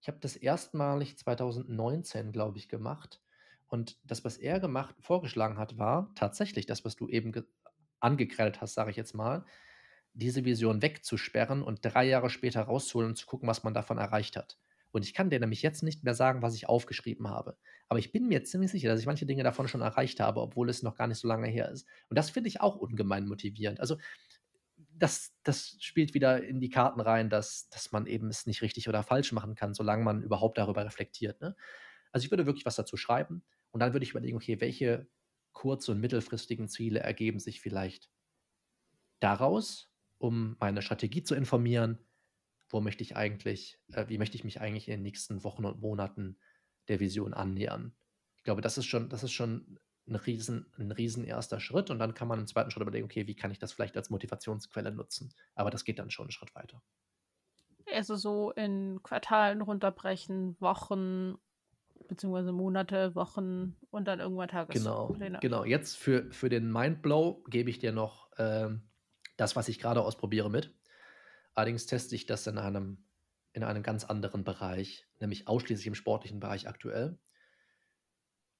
Ich 0.00 0.08
habe 0.08 0.18
das 0.20 0.36
erstmalig 0.36 1.18
2019, 1.18 2.32
glaube 2.32 2.56
ich, 2.56 2.70
gemacht. 2.70 3.20
Und 3.66 3.98
das, 4.04 4.24
was 4.24 4.38
er 4.38 4.58
gemacht, 4.58 4.94
vorgeschlagen 5.00 5.58
hat, 5.58 5.76
war 5.76 6.12
tatsächlich 6.14 6.64
das, 6.64 6.82
was 6.82 6.96
du 6.96 7.08
eben 7.08 7.46
angekrellt 8.00 8.62
hast, 8.62 8.72
sage 8.72 8.90
ich 8.90 8.96
jetzt 8.96 9.14
mal, 9.14 9.44
diese 10.14 10.46
Vision 10.46 10.80
wegzusperren 10.80 11.62
und 11.62 11.80
drei 11.82 12.06
Jahre 12.06 12.30
später 12.30 12.62
rauszuholen 12.62 13.10
und 13.10 13.16
zu 13.16 13.26
gucken, 13.26 13.46
was 13.48 13.62
man 13.62 13.74
davon 13.74 13.98
erreicht 13.98 14.36
hat. 14.36 14.58
Und 14.92 15.04
ich 15.04 15.12
kann 15.12 15.28
dir 15.28 15.40
nämlich 15.40 15.60
jetzt 15.60 15.82
nicht 15.82 16.04
mehr 16.04 16.14
sagen, 16.14 16.40
was 16.40 16.54
ich 16.54 16.68
aufgeschrieben 16.68 17.28
habe. 17.28 17.58
Aber 17.88 17.98
ich 17.98 18.12
bin 18.12 18.28
mir 18.28 18.44
ziemlich 18.44 18.70
sicher, 18.70 18.88
dass 18.88 19.00
ich 19.00 19.06
manche 19.06 19.26
Dinge 19.26 19.42
davon 19.42 19.68
schon 19.68 19.82
erreicht 19.82 20.20
habe, 20.20 20.40
obwohl 20.40 20.70
es 20.70 20.82
noch 20.82 20.94
gar 20.94 21.08
nicht 21.08 21.18
so 21.18 21.28
lange 21.28 21.48
her 21.48 21.68
ist. 21.68 21.86
Und 22.08 22.16
das 22.16 22.30
finde 22.30 22.48
ich 22.48 22.60
auch 22.62 22.76
ungemein 22.76 23.26
motivierend. 23.26 23.80
Also 23.80 23.98
das, 24.98 25.34
das 25.42 25.76
spielt 25.80 26.14
wieder 26.14 26.42
in 26.42 26.60
die 26.60 26.70
Karten 26.70 27.00
rein, 27.00 27.30
dass, 27.30 27.68
dass 27.68 27.92
man 27.92 28.06
eben 28.06 28.28
es 28.28 28.46
nicht 28.46 28.62
richtig 28.62 28.88
oder 28.88 29.02
falsch 29.02 29.32
machen 29.32 29.54
kann, 29.54 29.74
solange 29.74 30.04
man 30.04 30.22
überhaupt 30.22 30.58
darüber 30.58 30.84
reflektiert. 30.84 31.40
Ne? 31.40 31.56
Also 32.12 32.24
ich 32.24 32.30
würde 32.30 32.46
wirklich 32.46 32.66
was 32.66 32.76
dazu 32.76 32.96
schreiben 32.96 33.44
und 33.70 33.80
dann 33.80 33.92
würde 33.92 34.04
ich 34.04 34.10
überlegen, 34.10 34.36
okay, 34.36 34.60
welche 34.60 35.08
kurz- 35.52 35.88
und 35.88 36.00
mittelfristigen 36.00 36.68
Ziele 36.68 37.00
ergeben 37.00 37.40
sich 37.40 37.60
vielleicht 37.60 38.10
daraus, 39.20 39.90
um 40.18 40.56
meine 40.60 40.82
Strategie 40.82 41.22
zu 41.22 41.34
informieren, 41.34 41.98
wo 42.68 42.80
möchte 42.80 43.02
ich 43.02 43.16
eigentlich, 43.16 43.78
äh, 43.92 44.08
wie 44.08 44.18
möchte 44.18 44.36
ich 44.36 44.44
mich 44.44 44.60
eigentlich 44.60 44.88
in 44.88 44.94
den 44.94 45.02
nächsten 45.02 45.44
Wochen 45.44 45.64
und 45.64 45.80
Monaten 45.80 46.38
der 46.88 47.00
Vision 47.00 47.34
annähern. 47.34 47.94
Ich 48.36 48.44
glaube, 48.44 48.60
das 48.60 48.78
ist 48.78 48.86
schon, 48.86 49.08
das 49.08 49.22
ist 49.22 49.32
schon 49.32 49.78
ein 50.06 50.16
riesen, 50.16 50.66
ein 50.78 50.90
riesen 50.90 51.24
erster 51.24 51.60
Schritt 51.60 51.90
und 51.90 51.98
dann 51.98 52.14
kann 52.14 52.28
man 52.28 52.38
im 52.38 52.46
zweiten 52.46 52.70
Schritt 52.70 52.82
überlegen, 52.82 53.06
okay, 53.06 53.26
wie 53.26 53.34
kann 53.34 53.50
ich 53.50 53.58
das 53.58 53.72
vielleicht 53.72 53.96
als 53.96 54.10
Motivationsquelle 54.10 54.92
nutzen? 54.92 55.32
Aber 55.54 55.70
das 55.70 55.84
geht 55.84 55.98
dann 55.98 56.10
schon 56.10 56.24
einen 56.24 56.32
Schritt 56.32 56.54
weiter. 56.54 56.82
Also 57.92 58.16
so 58.16 58.50
in 58.52 59.02
Quartalen 59.02 59.62
runterbrechen, 59.62 60.56
Wochen 60.60 61.38
beziehungsweise 62.08 62.52
Monate, 62.52 63.14
Wochen 63.14 63.76
und 63.90 64.06
dann 64.06 64.20
irgendwann 64.20 64.48
Tagespläne. 64.48 65.18
Genau, 65.18 65.40
genau. 65.40 65.64
Jetzt 65.64 65.96
für, 65.96 66.30
für 66.32 66.48
den 66.48 66.70
Mindblow 66.70 67.42
gebe 67.48 67.70
ich 67.70 67.78
dir 67.78 67.92
noch 67.92 68.30
ähm, 68.36 68.88
das, 69.36 69.56
was 69.56 69.68
ich 69.68 69.78
gerade 69.78 70.02
ausprobiere 70.02 70.50
mit. 70.50 70.74
Allerdings 71.54 71.86
teste 71.86 72.14
ich 72.14 72.26
das 72.26 72.46
in 72.46 72.58
einem, 72.58 73.04
in 73.52 73.62
einem 73.62 73.82
ganz 73.82 74.04
anderen 74.04 74.44
Bereich, 74.44 75.06
nämlich 75.20 75.48
ausschließlich 75.48 75.86
im 75.86 75.94
sportlichen 75.94 76.40
Bereich 76.40 76.68
aktuell. 76.68 77.18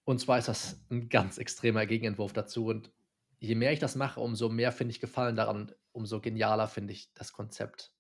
Und 0.05 0.21
zwar 0.21 0.39
ist 0.39 0.49
das 0.49 0.79
ein 0.91 1.09
ganz 1.09 1.39
extremer 1.39 1.87
Gegenentwurf 1.87 2.33
dazu. 2.33 2.67
Und 2.67 2.93
je 3.39 3.55
mehr 3.55 3.73
ich 3.73 3.79
das 3.79 3.97
mache, 3.97 4.21
umso 4.21 4.49
mehr 4.49 4.73
finde 4.73 4.93
ich 4.93 5.01
Gefallen 5.01 5.37
daran, 5.37 5.73
umso 5.93 6.21
genialer 6.21 6.69
finde 6.69 6.93
ich 6.93 7.13
das 7.15 7.33
Konzept. 7.33 7.93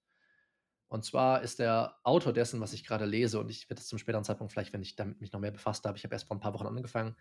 Und 0.89 1.05
zwar 1.05 1.43
ist 1.43 1.59
der 1.59 1.99
Autor 2.05 2.33
dessen, 2.33 2.61
was 2.61 2.73
ich 2.73 2.85
gerade 2.85 3.05
lese, 3.05 3.41
und 3.41 3.51
ich 3.51 3.69
werde 3.69 3.81
es 3.81 3.89
zum 3.89 3.99
späteren 3.99 4.25
Zeitpunkt 4.25 4.53
vielleicht, 4.53 4.73
wenn 4.73 4.83
ich 4.83 4.97
damit 4.97 5.21
mich 5.21 5.33
noch 5.33 5.41
mehr 5.41 5.51
befasst 5.51 5.85
habe, 5.87 5.97
ich 5.97 6.05
habe 6.05 6.15
erst 6.15 6.29
vor 6.29 6.37
ein 6.37 6.41
paar 6.41 6.55
Wochen 6.55 6.67
angefangen, 6.67 7.17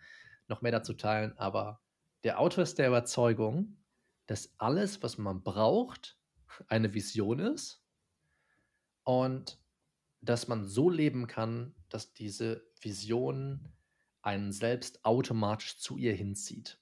noch 0.46 0.62
mehr 0.62 0.70
dazu 0.70 0.92
teilen, 0.92 1.36
aber 1.38 1.80
der 2.22 2.38
Autor 2.38 2.62
ist 2.62 2.78
der 2.78 2.88
Überzeugung, 2.88 3.78
dass 4.26 4.54
alles, 4.58 5.02
was 5.02 5.18
man 5.18 5.42
braucht, 5.42 6.18
eine 6.68 6.94
Vision 6.94 7.40
ist 7.40 7.82
und 9.02 9.60
dass 10.20 10.48
man 10.48 10.64
so 10.64 10.88
leben 10.88 11.26
kann, 11.26 11.74
dass 11.88 12.14
diese 12.14 12.64
Vision 12.80 13.72
einen 14.24 14.52
selbst 14.52 15.04
automatisch 15.04 15.78
zu 15.78 15.96
ihr 15.96 16.14
hinzieht. 16.14 16.80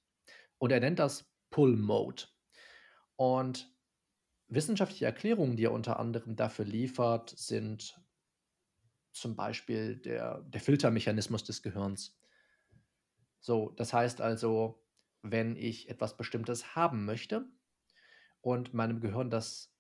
Und 0.59 0.71
er 0.71 0.81
nennt 0.81 0.99
das 0.99 1.31
Pull 1.51 1.77
Mode. 1.77 2.25
Und 3.17 3.71
wissenschaftliche 4.49 5.07
Erklärungen, 5.07 5.57
die 5.57 5.65
er 5.65 5.73
unter 5.73 5.99
anderem 5.99 6.37
dafür 6.37 6.65
liefert, 6.65 7.31
sind 7.31 8.01
zum 9.13 9.37
Beispiel 9.37 9.97
der, 9.97 10.41
der 10.43 10.61
Filtermechanismus 10.61 11.45
des 11.45 11.63
Gehirns. 11.63 12.19
So, 13.41 13.71
das 13.71 13.93
heißt 13.93 14.21
also, 14.21 14.83
wenn 15.23 15.57
ich 15.57 15.89
etwas 15.89 16.17
Bestimmtes 16.17 16.75
haben 16.75 17.05
möchte 17.05 17.47
und 18.41 18.73
meinem 18.73 19.01
Gehirn 19.01 19.31
das 19.31 19.75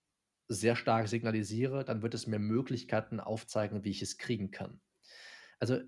sehr 0.49 0.77
stark 0.77 1.09
signalisiere, 1.09 1.85
dann 1.85 2.03
wird 2.03 2.15
es 2.15 2.27
mir 2.27 2.39
Möglichkeiten 2.39 3.21
aufzeigen, 3.21 3.85
wie 3.85 3.91
ich 3.91 4.03
es 4.03 4.19
kriegen 4.19 4.51
kann. 4.51 4.81
Also 5.59 5.81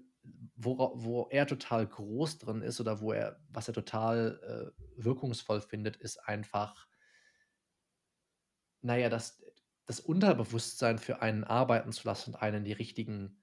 wo, 0.56 0.92
wo 0.94 1.28
er 1.30 1.46
total 1.46 1.86
groß 1.86 2.38
drin 2.38 2.62
ist 2.62 2.80
oder 2.80 3.00
wo 3.00 3.12
er, 3.12 3.40
was 3.48 3.68
er 3.68 3.74
total 3.74 4.72
äh, 4.76 5.02
wirkungsvoll 5.02 5.60
findet, 5.60 5.96
ist 5.96 6.18
einfach, 6.28 6.86
naja, 8.80 9.08
das, 9.08 9.42
das 9.86 10.00
Unterbewusstsein 10.00 10.98
für 10.98 11.22
einen 11.22 11.44
arbeiten 11.44 11.92
zu 11.92 12.06
lassen 12.06 12.34
und 12.34 12.40
einen 12.40 12.58
in 12.58 12.64
die 12.64 12.72
richtigen 12.72 13.42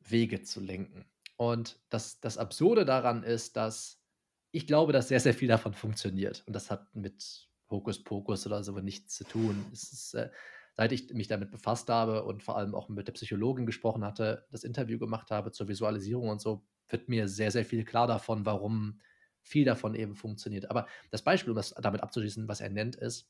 Wege 0.00 0.42
zu 0.42 0.60
lenken. 0.60 1.10
Und 1.36 1.80
das, 1.88 2.20
das 2.20 2.38
Absurde 2.38 2.84
daran 2.84 3.22
ist, 3.22 3.56
dass 3.56 4.02
ich 4.50 4.66
glaube, 4.66 4.92
dass 4.92 5.08
sehr, 5.08 5.20
sehr 5.20 5.34
viel 5.34 5.48
davon 5.48 5.74
funktioniert. 5.74 6.42
Und 6.46 6.54
das 6.54 6.70
hat 6.70 6.94
mit 6.94 7.48
Hokuspokus 7.70 8.46
oder 8.46 8.64
so 8.64 8.72
nichts 8.80 9.14
zu 9.14 9.24
tun. 9.24 9.66
Es 9.72 9.92
ist, 9.92 10.14
äh, 10.14 10.30
seit 10.78 10.92
ich 10.92 11.12
mich 11.12 11.26
damit 11.26 11.50
befasst 11.50 11.90
habe 11.90 12.22
und 12.22 12.44
vor 12.44 12.56
allem 12.56 12.72
auch 12.72 12.88
mit 12.88 13.08
der 13.08 13.12
Psychologin 13.12 13.66
gesprochen 13.66 14.04
hatte, 14.04 14.46
das 14.52 14.62
Interview 14.62 14.96
gemacht 14.96 15.32
habe 15.32 15.50
zur 15.50 15.66
Visualisierung 15.66 16.28
und 16.28 16.40
so, 16.40 16.64
wird 16.88 17.08
mir 17.08 17.26
sehr, 17.26 17.50
sehr 17.50 17.64
viel 17.64 17.84
klar 17.84 18.06
davon, 18.06 18.46
warum 18.46 19.00
viel 19.40 19.64
davon 19.64 19.96
eben 19.96 20.14
funktioniert. 20.14 20.70
Aber 20.70 20.86
das 21.10 21.22
Beispiel, 21.22 21.50
um 21.50 21.56
das 21.56 21.70
damit 21.70 22.00
abzuschließen, 22.00 22.46
was 22.46 22.60
er 22.60 22.70
nennt, 22.70 22.94
ist, 22.94 23.28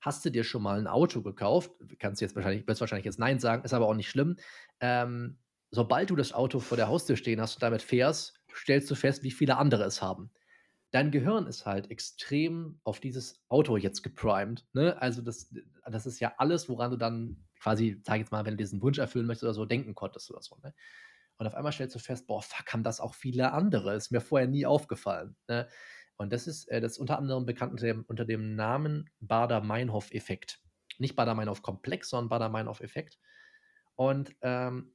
hast 0.00 0.24
du 0.24 0.30
dir 0.30 0.42
schon 0.42 0.62
mal 0.62 0.78
ein 0.78 0.86
Auto 0.86 1.20
gekauft? 1.20 1.70
Kannst 1.98 2.22
du 2.22 2.24
jetzt 2.24 2.34
wahrscheinlich, 2.34 2.66
wirst 2.66 2.80
wahrscheinlich 2.80 3.04
jetzt 3.04 3.18
Nein 3.18 3.38
sagen, 3.38 3.62
ist 3.62 3.74
aber 3.74 3.86
auch 3.86 3.94
nicht 3.94 4.08
schlimm. 4.08 4.36
Ähm, 4.80 5.36
sobald 5.70 6.08
du 6.08 6.16
das 6.16 6.32
Auto 6.32 6.60
vor 6.60 6.78
der 6.78 6.88
Haustür 6.88 7.16
stehen 7.16 7.42
hast 7.42 7.56
und 7.56 7.62
damit 7.62 7.82
fährst, 7.82 8.40
stellst 8.54 8.90
du 8.90 8.94
fest, 8.94 9.22
wie 9.22 9.30
viele 9.32 9.58
andere 9.58 9.84
es 9.84 10.00
haben 10.00 10.30
dein 10.92 11.10
Gehirn 11.10 11.46
ist 11.46 11.66
halt 11.66 11.90
extrem 11.90 12.78
auf 12.84 13.00
dieses 13.00 13.42
Auto 13.48 13.76
jetzt 13.76 14.02
geprimed. 14.02 14.66
Ne? 14.74 15.00
Also 15.00 15.22
das, 15.22 15.52
das 15.90 16.06
ist 16.06 16.20
ja 16.20 16.34
alles, 16.36 16.68
woran 16.68 16.90
du 16.90 16.96
dann 16.96 17.44
quasi, 17.58 18.00
sag 18.04 18.18
jetzt 18.18 18.30
mal, 18.30 18.44
wenn 18.44 18.52
du 18.52 18.58
diesen 18.58 18.82
Wunsch 18.82 18.98
erfüllen 18.98 19.26
möchtest 19.26 19.44
oder 19.44 19.54
so, 19.54 19.64
denken 19.64 19.94
konntest 19.94 20.30
oder 20.30 20.42
so. 20.42 20.58
Ne? 20.62 20.74
Und 21.38 21.46
auf 21.46 21.54
einmal 21.54 21.72
stellst 21.72 21.94
du 21.94 21.98
fest, 21.98 22.26
boah, 22.26 22.42
fuck, 22.42 22.72
haben 22.72 22.82
das 22.82 23.00
auch 23.00 23.14
viele 23.14 23.52
andere. 23.52 23.94
Ist 23.94 24.12
mir 24.12 24.20
vorher 24.20 24.46
nie 24.46 24.66
aufgefallen. 24.66 25.34
Ne? 25.48 25.66
Und 26.16 26.32
das 26.32 26.46
ist, 26.46 26.68
äh, 26.68 26.80
das 26.80 26.98
unter 26.98 27.18
anderem 27.18 27.46
bekannt 27.46 27.72
unter 27.72 27.86
dem, 27.86 28.04
unter 28.06 28.24
dem 28.26 28.54
Namen 28.54 29.10
Bader-Meinhof-Effekt. 29.20 30.60
Nicht 30.98 31.16
Bader-Meinhof-Komplex, 31.16 32.10
sondern 32.10 32.28
Bader-Meinhof-Effekt. 32.28 33.18
Und 33.94 34.36
ähm, 34.42 34.94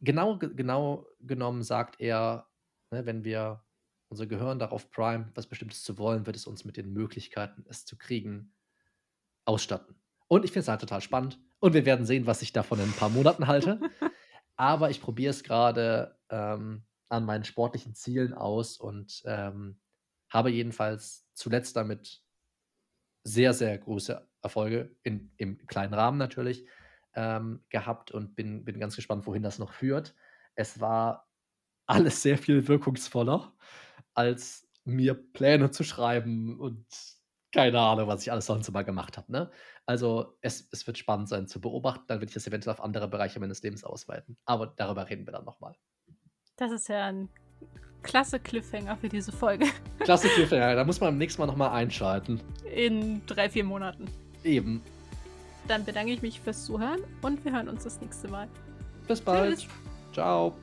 genau, 0.00 0.38
genau 0.38 1.06
genommen 1.20 1.62
sagt 1.62 2.00
er, 2.00 2.48
ne, 2.90 3.06
wenn 3.06 3.22
wir 3.24 3.63
unser 4.14 4.26
Gehirn 4.26 4.60
darauf 4.60 4.92
prime, 4.92 5.28
was 5.34 5.48
Bestimmtes 5.48 5.82
zu 5.82 5.98
wollen, 5.98 6.24
wird 6.24 6.36
es 6.36 6.46
uns 6.46 6.64
mit 6.64 6.76
den 6.76 6.92
Möglichkeiten, 6.92 7.64
es 7.68 7.84
zu 7.84 7.98
kriegen, 7.98 8.54
ausstatten. 9.44 9.96
Und 10.28 10.44
ich 10.44 10.52
finde 10.52 10.60
es 10.60 10.68
halt 10.68 10.80
total 10.80 11.00
spannend. 11.00 11.40
Und 11.58 11.74
wir 11.74 11.84
werden 11.84 12.06
sehen, 12.06 12.24
was 12.24 12.40
ich 12.40 12.52
davon 12.52 12.78
in 12.78 12.84
ein 12.84 12.92
paar 12.92 13.08
Monaten 13.08 13.48
halte. 13.48 13.80
Aber 14.56 14.88
ich 14.90 15.00
probiere 15.00 15.30
es 15.30 15.42
gerade 15.42 16.16
ähm, 16.30 16.84
an 17.08 17.24
meinen 17.24 17.42
sportlichen 17.42 17.96
Zielen 17.96 18.34
aus 18.34 18.76
und 18.76 19.22
ähm, 19.26 19.80
habe 20.30 20.50
jedenfalls 20.50 21.26
zuletzt 21.34 21.74
damit 21.74 22.22
sehr, 23.24 23.52
sehr 23.52 23.76
große 23.76 24.28
Erfolge, 24.42 24.94
in, 25.02 25.32
im 25.38 25.66
kleinen 25.66 25.94
Rahmen 25.94 26.18
natürlich, 26.18 26.66
ähm, 27.14 27.64
gehabt 27.68 28.12
und 28.12 28.36
bin, 28.36 28.64
bin 28.64 28.78
ganz 28.78 28.94
gespannt, 28.94 29.26
wohin 29.26 29.42
das 29.42 29.58
noch 29.58 29.72
führt. 29.72 30.14
Es 30.54 30.80
war 30.80 31.28
alles 31.86 32.22
sehr 32.22 32.38
viel 32.38 32.68
wirkungsvoller, 32.68 33.52
als 34.14 34.66
mir 34.84 35.14
Pläne 35.14 35.70
zu 35.70 35.84
schreiben 35.84 36.58
und 36.60 36.86
keine 37.52 37.78
Ahnung, 37.78 38.08
was 38.08 38.22
ich 38.22 38.32
alles 38.32 38.46
sonst 38.46 38.68
immer 38.68 38.82
gemacht 38.82 39.16
habe. 39.16 39.30
Ne? 39.30 39.50
Also 39.86 40.36
es, 40.40 40.68
es 40.72 40.86
wird 40.86 40.98
spannend 40.98 41.28
sein 41.28 41.46
zu 41.46 41.60
beobachten, 41.60 42.04
dann 42.08 42.18
werde 42.18 42.28
ich 42.30 42.34
das 42.34 42.46
eventuell 42.46 42.74
auf 42.74 42.82
andere 42.82 43.06
Bereiche 43.06 43.38
meines 43.38 43.62
Lebens 43.62 43.84
ausweiten. 43.84 44.36
Aber 44.44 44.66
darüber 44.66 45.08
reden 45.08 45.26
wir 45.26 45.32
dann 45.32 45.44
nochmal. 45.44 45.74
Das 46.56 46.72
ist 46.72 46.88
ja 46.88 47.06
ein 47.06 47.28
klasse 48.02 48.40
Cliffhanger 48.40 48.96
für 48.96 49.08
diese 49.08 49.32
Folge. 49.32 49.66
Klasse 50.00 50.28
Cliffhanger, 50.28 50.74
da 50.74 50.84
muss 50.84 51.00
man 51.00 51.10
beim 51.10 51.18
nächsten 51.18 51.40
Mal 51.40 51.46
nochmal 51.46 51.70
einschalten. 51.70 52.40
In 52.74 53.24
drei, 53.26 53.48
vier 53.48 53.64
Monaten. 53.64 54.06
Eben. 54.42 54.82
Dann 55.68 55.84
bedanke 55.84 56.12
ich 56.12 56.22
mich 56.22 56.40
fürs 56.40 56.64
Zuhören 56.64 57.00
und 57.22 57.44
wir 57.44 57.52
hören 57.52 57.68
uns 57.68 57.84
das 57.84 58.00
nächste 58.00 58.28
Mal. 58.28 58.48
Bis 59.06 59.20
bald. 59.20 59.58
Tschüss. 59.58 59.68
Ciao. 60.12 60.54